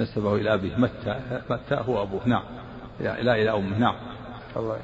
[0.00, 0.76] نسبه إلى أبيه.
[0.76, 1.20] متى؟
[1.50, 2.44] متى هو أبوه؟ نعم.
[3.00, 3.78] لا إلى أمه.
[3.78, 3.94] نعم.
[4.56, 4.76] الله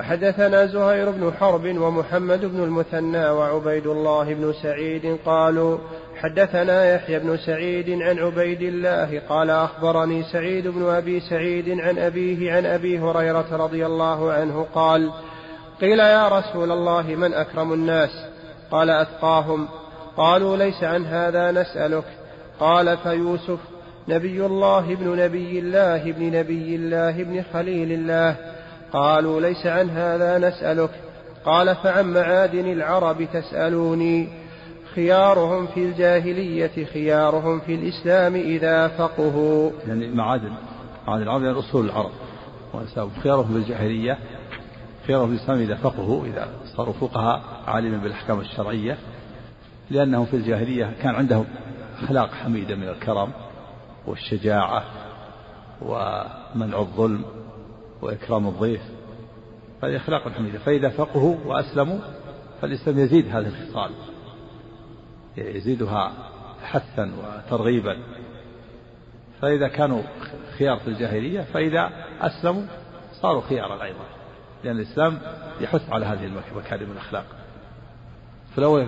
[0.00, 5.78] حدثنا زهير بن حرب ومحمد بن المثنى وعبيد الله بن سعيد قالوا
[6.16, 12.52] حدثنا يحيى بن سعيد عن عبيد الله قال أخبرني سعيد بن أبي سعيد عن أبيه
[12.52, 15.10] عن أبي هريرة رضي الله عنه قال
[15.80, 18.10] قيل يا رسول الله من أكرم الناس
[18.70, 19.68] قال أتقاهم
[20.16, 22.04] قالوا ليس عن هذا نسألك
[22.60, 23.58] قال فيوسف
[24.08, 28.55] نبي الله ابن نبي الله ابن نبي الله ابن خليل الله
[28.96, 30.90] قالوا ليس عن هذا نسألك.
[31.44, 34.28] قال فعن معادن العرب تسألوني.
[34.94, 39.70] خيارهم في الجاهلية خيارهم في الإسلام إذا فقهوا.
[39.88, 40.52] يعني معادن
[41.06, 42.10] معادن العرب يعني أصول العرب.
[43.22, 44.18] خيارهم في الجاهلية
[45.06, 48.98] خيارهم في الإسلام إذا فقهوا إذا صاروا فقهاء عالما بالأحكام الشرعية.
[49.90, 51.44] لأنهم في الجاهلية كان عندهم
[52.02, 53.30] أخلاق حميدة من الكرم
[54.06, 54.82] والشجاعة
[55.82, 57.24] ومنع الظلم.
[58.02, 58.80] وإكرام الضيف
[59.82, 61.98] هذه أخلاق حميدة فإذا فقهوا وأسلموا
[62.60, 63.90] فالإسلام يزيد هذه الخصال.
[65.36, 66.12] يزيدها
[66.62, 67.96] حثا وترغيبا.
[69.40, 70.02] فإذا كانوا
[70.58, 71.90] خيار في الجاهلية فإذا
[72.20, 72.62] أسلموا
[73.22, 74.04] صاروا خيارا أيضا.
[74.64, 75.18] لأن الإسلام
[75.60, 77.24] يحث على هذه المكارم الأخلاق.
[78.56, 78.84] فلو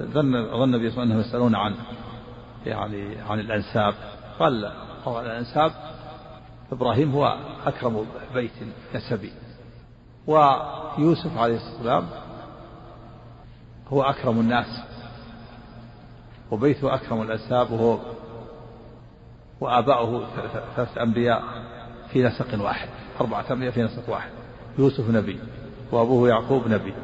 [0.00, 1.74] ظن ظن النبي صلى الله عليه وسلم أنهم يسألون عن
[2.66, 3.94] يعني عن الأنساب.
[4.38, 4.72] قال
[5.06, 5.72] الأنساب
[6.72, 8.52] إبراهيم هو أكرم بيت
[8.94, 9.32] نسبي
[10.26, 12.06] ويوسف عليه السلام
[13.88, 14.82] هو أكرم الناس.
[16.50, 17.98] وبيته أكرم الأنساب وهو
[19.60, 20.26] وآباؤه
[20.76, 21.42] ثلاثة أنبياء
[22.12, 22.88] في نسق واحد
[23.20, 24.30] أربعة أنبياء في نسق واحد.
[24.78, 25.40] يوسف نبي
[25.92, 26.94] وأبوه يعقوب نبي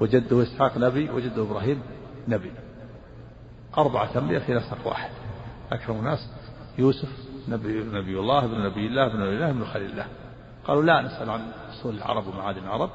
[0.00, 1.82] وجده إسحاق نبي وجده إبراهيم
[2.28, 2.52] نبي.
[3.78, 5.10] أربعة أنبياء في نسق واحد.
[5.72, 6.28] أكرم الناس
[6.78, 7.08] يوسف
[7.48, 10.06] نبي, نبي الله ابن نبي الله ابن نبي الله ابن خليل الله.
[10.64, 11.40] قالوا لا نسأل عن
[11.70, 12.90] أصول العرب ومعادن العرب.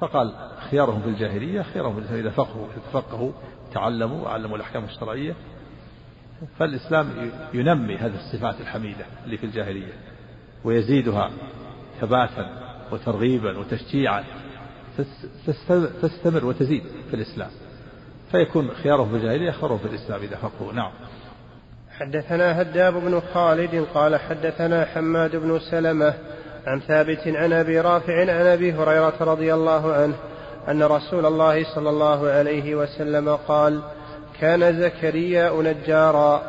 [0.00, 0.34] فقال
[0.70, 3.32] خيارهم في الجاهلية خيارهم إذا فقهوا فقهوا
[3.72, 5.34] تعلموا وعلموا الأحكام الشرعية.
[6.58, 9.92] فالإسلام ينمي هذه الصفات الحميدة اللي في الجاهلية
[10.64, 11.30] ويزيدها
[12.00, 12.50] ثباتا
[12.92, 14.24] وترغيبا وتشجيعا.
[16.02, 17.50] تستمر وتزيد في الإسلام.
[18.30, 20.72] فيكون خيارهم في الجاهلية خيرهم في الإسلام إذا فقهوا.
[20.72, 20.92] نعم.
[22.00, 26.14] حدثنا هداب بن خالد قال حدثنا حماد بن سلمة
[26.66, 30.14] عن ثابت عن أبي رافع عن أبي هريرة رضي الله عنه
[30.68, 33.80] أن رسول الله صلى الله عليه وسلم قال
[34.40, 36.42] كان زكريا نجارا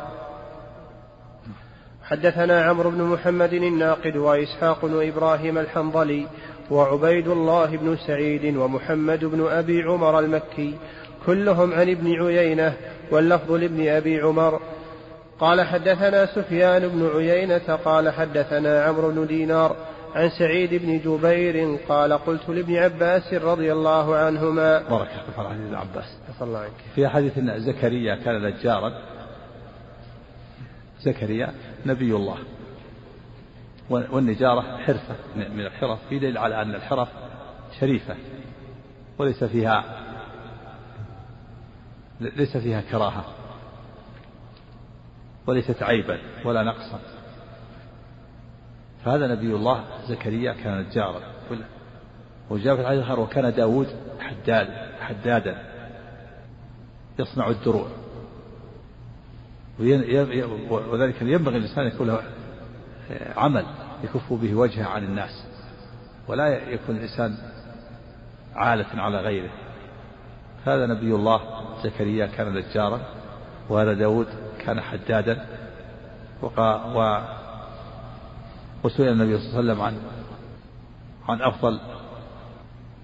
[2.02, 6.26] حدثنا عمرو بن محمد الناقد وإسحاق بن إبراهيم الحنظلي
[6.70, 10.74] وعبيد الله بن سعيد ومحمد بن أبي عمر المكي
[11.26, 12.74] كلهم عن ابن عيينة
[13.10, 14.60] واللفظ لابن أبي عمر
[15.40, 19.76] قال حدثنا سفيان بن عيينة قال حدثنا عمرو بن دينار
[20.14, 24.78] عن سعيد بن جبير قال قلت لابن عباس رضي الله عنهما.
[24.88, 25.08] بارك
[25.38, 26.18] الله على حديث عباس.
[26.42, 26.72] الله عنك.
[26.94, 28.92] في حديث إن زكريا كان نجارا
[31.00, 31.54] زكريا
[31.86, 32.38] نبي الله.
[33.90, 37.08] والنجارة حرفة من الحرف في دليل على أن الحرف
[37.80, 38.16] شريفة
[39.18, 39.84] وليس فيها
[42.20, 43.24] ليس فيها كراهة.
[45.46, 47.00] وليست عيبا ولا نقصا.
[49.04, 51.20] فهذا نبي الله زكريا كان نجارا.
[52.50, 53.86] وجاء في الحديث الآخر وكان داود
[54.20, 54.68] حداد
[55.00, 55.62] حدادا
[57.18, 57.86] يصنع الدروع.
[60.70, 62.22] وذلك ينبغي الإنسان يكون له
[63.36, 63.66] عمل
[64.04, 65.46] يكف به وجهه عن الناس.
[66.28, 67.38] ولا يكون الإنسان
[68.54, 69.50] عالة على غيره.
[70.64, 71.40] هذا نبي الله
[71.84, 73.00] زكريا كان نجارا.
[73.68, 74.26] وهذا داود
[74.66, 75.46] كان حدادا
[76.42, 77.22] وقا و
[78.84, 79.98] وسئل النبي صلى الله عليه وسلم عن
[81.28, 81.80] عن أفضل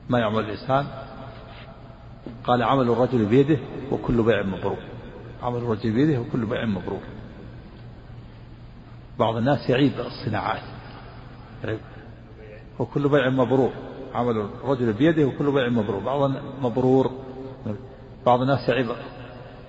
[0.09, 0.86] ما يعمل الإنسان.
[2.44, 3.59] قال عمل الرجل بيده
[3.90, 4.78] وكل بيع مبرور
[5.43, 7.01] عمل الرجل بيده وكل بيع مبرور
[9.18, 10.62] بعض الناس يعيب الصناعات.
[12.78, 13.72] وكل بيع مبرور
[14.14, 16.30] عمل الرجل بيده وكل بيع مبرور بعض
[16.62, 17.10] مبرور.
[18.26, 18.90] بعض الناس يعيب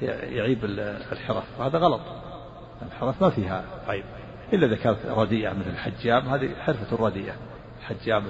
[0.04, 0.66] يعيب
[1.12, 1.60] الحرف.
[1.60, 2.02] وهذا غلط.
[2.82, 4.04] الحرف ما فيها عيب.
[4.54, 7.34] إلا إذا كانت رديئة مثل الحجام هذه حرفة رديئة.
[7.80, 8.24] الحجام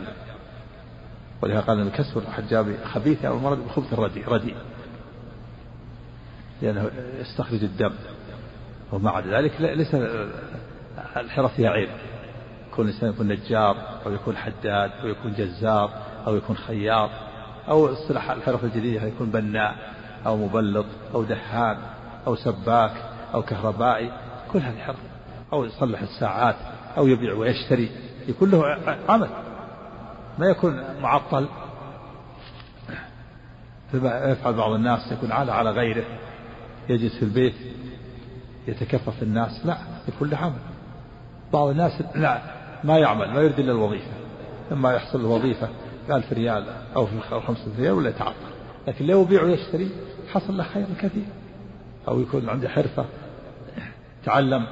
[1.42, 4.56] ولهذا قال الكسر الحجام خبيث أو المرض بخبث الرديء رديء.
[6.62, 7.94] لأنه يستخرج الدم.
[8.92, 9.96] ومع ذلك ليس
[11.18, 11.90] الحرف فيها عيب.
[12.72, 15.92] يكون الإنسان يكون نجار أو يكون حداد أو يكون جزار
[16.28, 17.10] أو يكون خياط
[17.68, 19.93] أو الحرف الجديدة يكون بناء.
[20.26, 21.78] أو مبلط أو دهان
[22.28, 22.92] أو سباك
[23.34, 24.12] أو كهربائي
[24.52, 24.98] كل هذه حرف.
[25.54, 26.56] أو يصلح الساعات
[26.98, 27.92] أو يبيع ويشتري
[28.28, 28.78] يكون له
[29.10, 29.30] عمل.
[30.40, 31.48] ما يكون معطل.
[33.94, 36.06] يفعل بعض الناس يكون عالة على غيره.
[36.90, 37.56] يجلس في البيت
[38.68, 39.66] يتكفف الناس.
[39.66, 39.78] لا
[40.08, 40.60] يكون له عمل.
[41.54, 42.42] بعض الناس لا
[42.84, 44.12] ما يعمل ما يريد إلا الوظيفة.
[44.72, 45.70] لما يحصل له وظيفة
[46.10, 47.08] ألف ريال أو
[47.48, 48.53] خمسة ريال ولا يتعطل.
[48.88, 49.90] لكن لو يبيع ويشتري
[50.34, 51.26] حصل له خير كثير.
[52.08, 53.06] أو يكون عنده حرفة
[54.26, 54.68] تعلم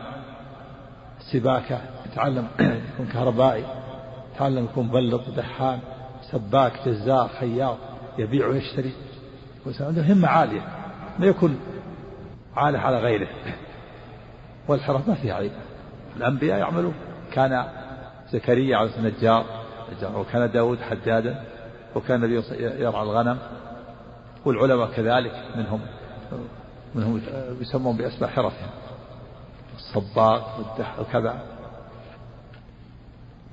[1.32, 3.66] سباكة يتعلم يكون كهربائي
[4.36, 5.80] يتعلم يكون مبلط دحان
[6.32, 7.78] سباك جزار خياط
[8.18, 8.92] يبيع ويشتري.
[9.80, 10.62] عنده همة عالية.
[11.20, 11.60] ما يكون
[12.56, 13.28] عالة على غيره.
[14.68, 15.52] والحرف ما فيها عيب.
[16.18, 16.94] الأنبياء يعملون.
[17.32, 17.66] كان
[18.32, 19.46] زكريا عليه النجار
[20.16, 21.44] وكان داود حدادا
[21.96, 23.38] وكان النبي يرعى الغنم.
[24.46, 25.82] والعلماء كذلك منهم
[26.96, 27.22] منهم
[27.62, 28.70] يسمون بأسماء حرفهم.
[29.76, 30.42] الصباغ
[31.00, 31.44] وكذا.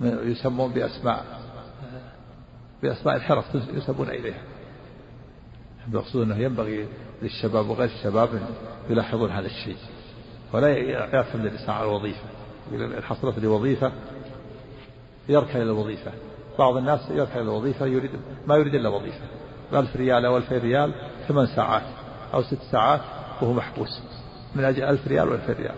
[0.02, 1.24] يسمون بأسماء
[2.82, 4.42] بأسماء الحرف يسمون إليها.
[5.88, 6.88] المقصود أنه ينبغي
[7.22, 8.46] للشباب وغير الشباب أن
[8.90, 9.76] يلاحظون هذا الشيء.
[10.52, 12.24] ولا يعتمد الإنسان على الوظيفة.
[12.72, 13.92] إذا حصلت لي وظيفة
[15.28, 16.12] يركن إلى الوظيفة.
[16.58, 18.10] بعض الناس يركن إلى الوظيفة يريد
[18.46, 19.24] ما يريد إلا وظيفة.
[19.72, 20.94] ألف ريال أو ألفين ريال
[21.28, 21.82] ثمان ساعات
[22.34, 23.00] أو ست ساعات
[23.42, 24.02] وهو محبوس.
[24.54, 25.74] من أجل ألف ريال وألفين ريال.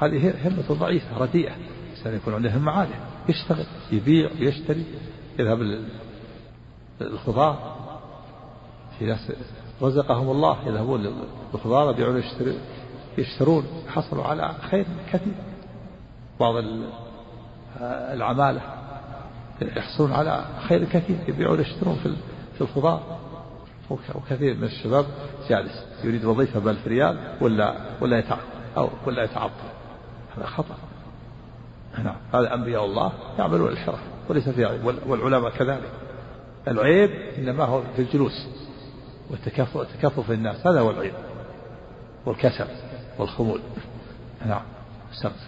[0.00, 1.54] هذه همة ضعيفة رديئة.
[1.86, 3.00] الإنسان يكون عنده همة عالية.
[3.28, 4.84] يشتغل يبيع ويشتري
[5.38, 5.80] يذهب
[7.00, 7.76] للخضار.
[8.98, 9.32] في ناس
[9.82, 11.14] رزقهم الله يذهبون
[11.52, 12.22] للخضار يبيعون
[13.18, 13.64] يشترون.
[13.88, 15.34] حصلوا على خير كثير.
[16.40, 16.54] بعض
[17.80, 18.60] العمالة
[19.62, 22.06] يحصلون على خير كثير يبيعون يشترون في
[22.58, 23.18] في الخضار
[23.90, 25.06] وكثير من الشباب
[25.48, 28.38] جالس يريد وظيفة بألف ريال ولا ولا يتعب
[28.76, 29.52] أو ولا يتعطل.
[30.36, 30.76] هذا خطأ.
[32.04, 32.16] نعم.
[32.34, 33.98] هذا أنبياء الله يعملون الحرف
[34.28, 34.64] وليس في
[35.06, 35.90] والعلماء كذلك.
[36.68, 38.46] العيب إنما هو في الجلوس
[39.30, 41.14] والتكفف الناس هذا هو العيب.
[42.26, 42.66] والكسل
[43.18, 43.60] والخمول.
[44.46, 44.62] نعم.
[45.12, 45.47] استغفر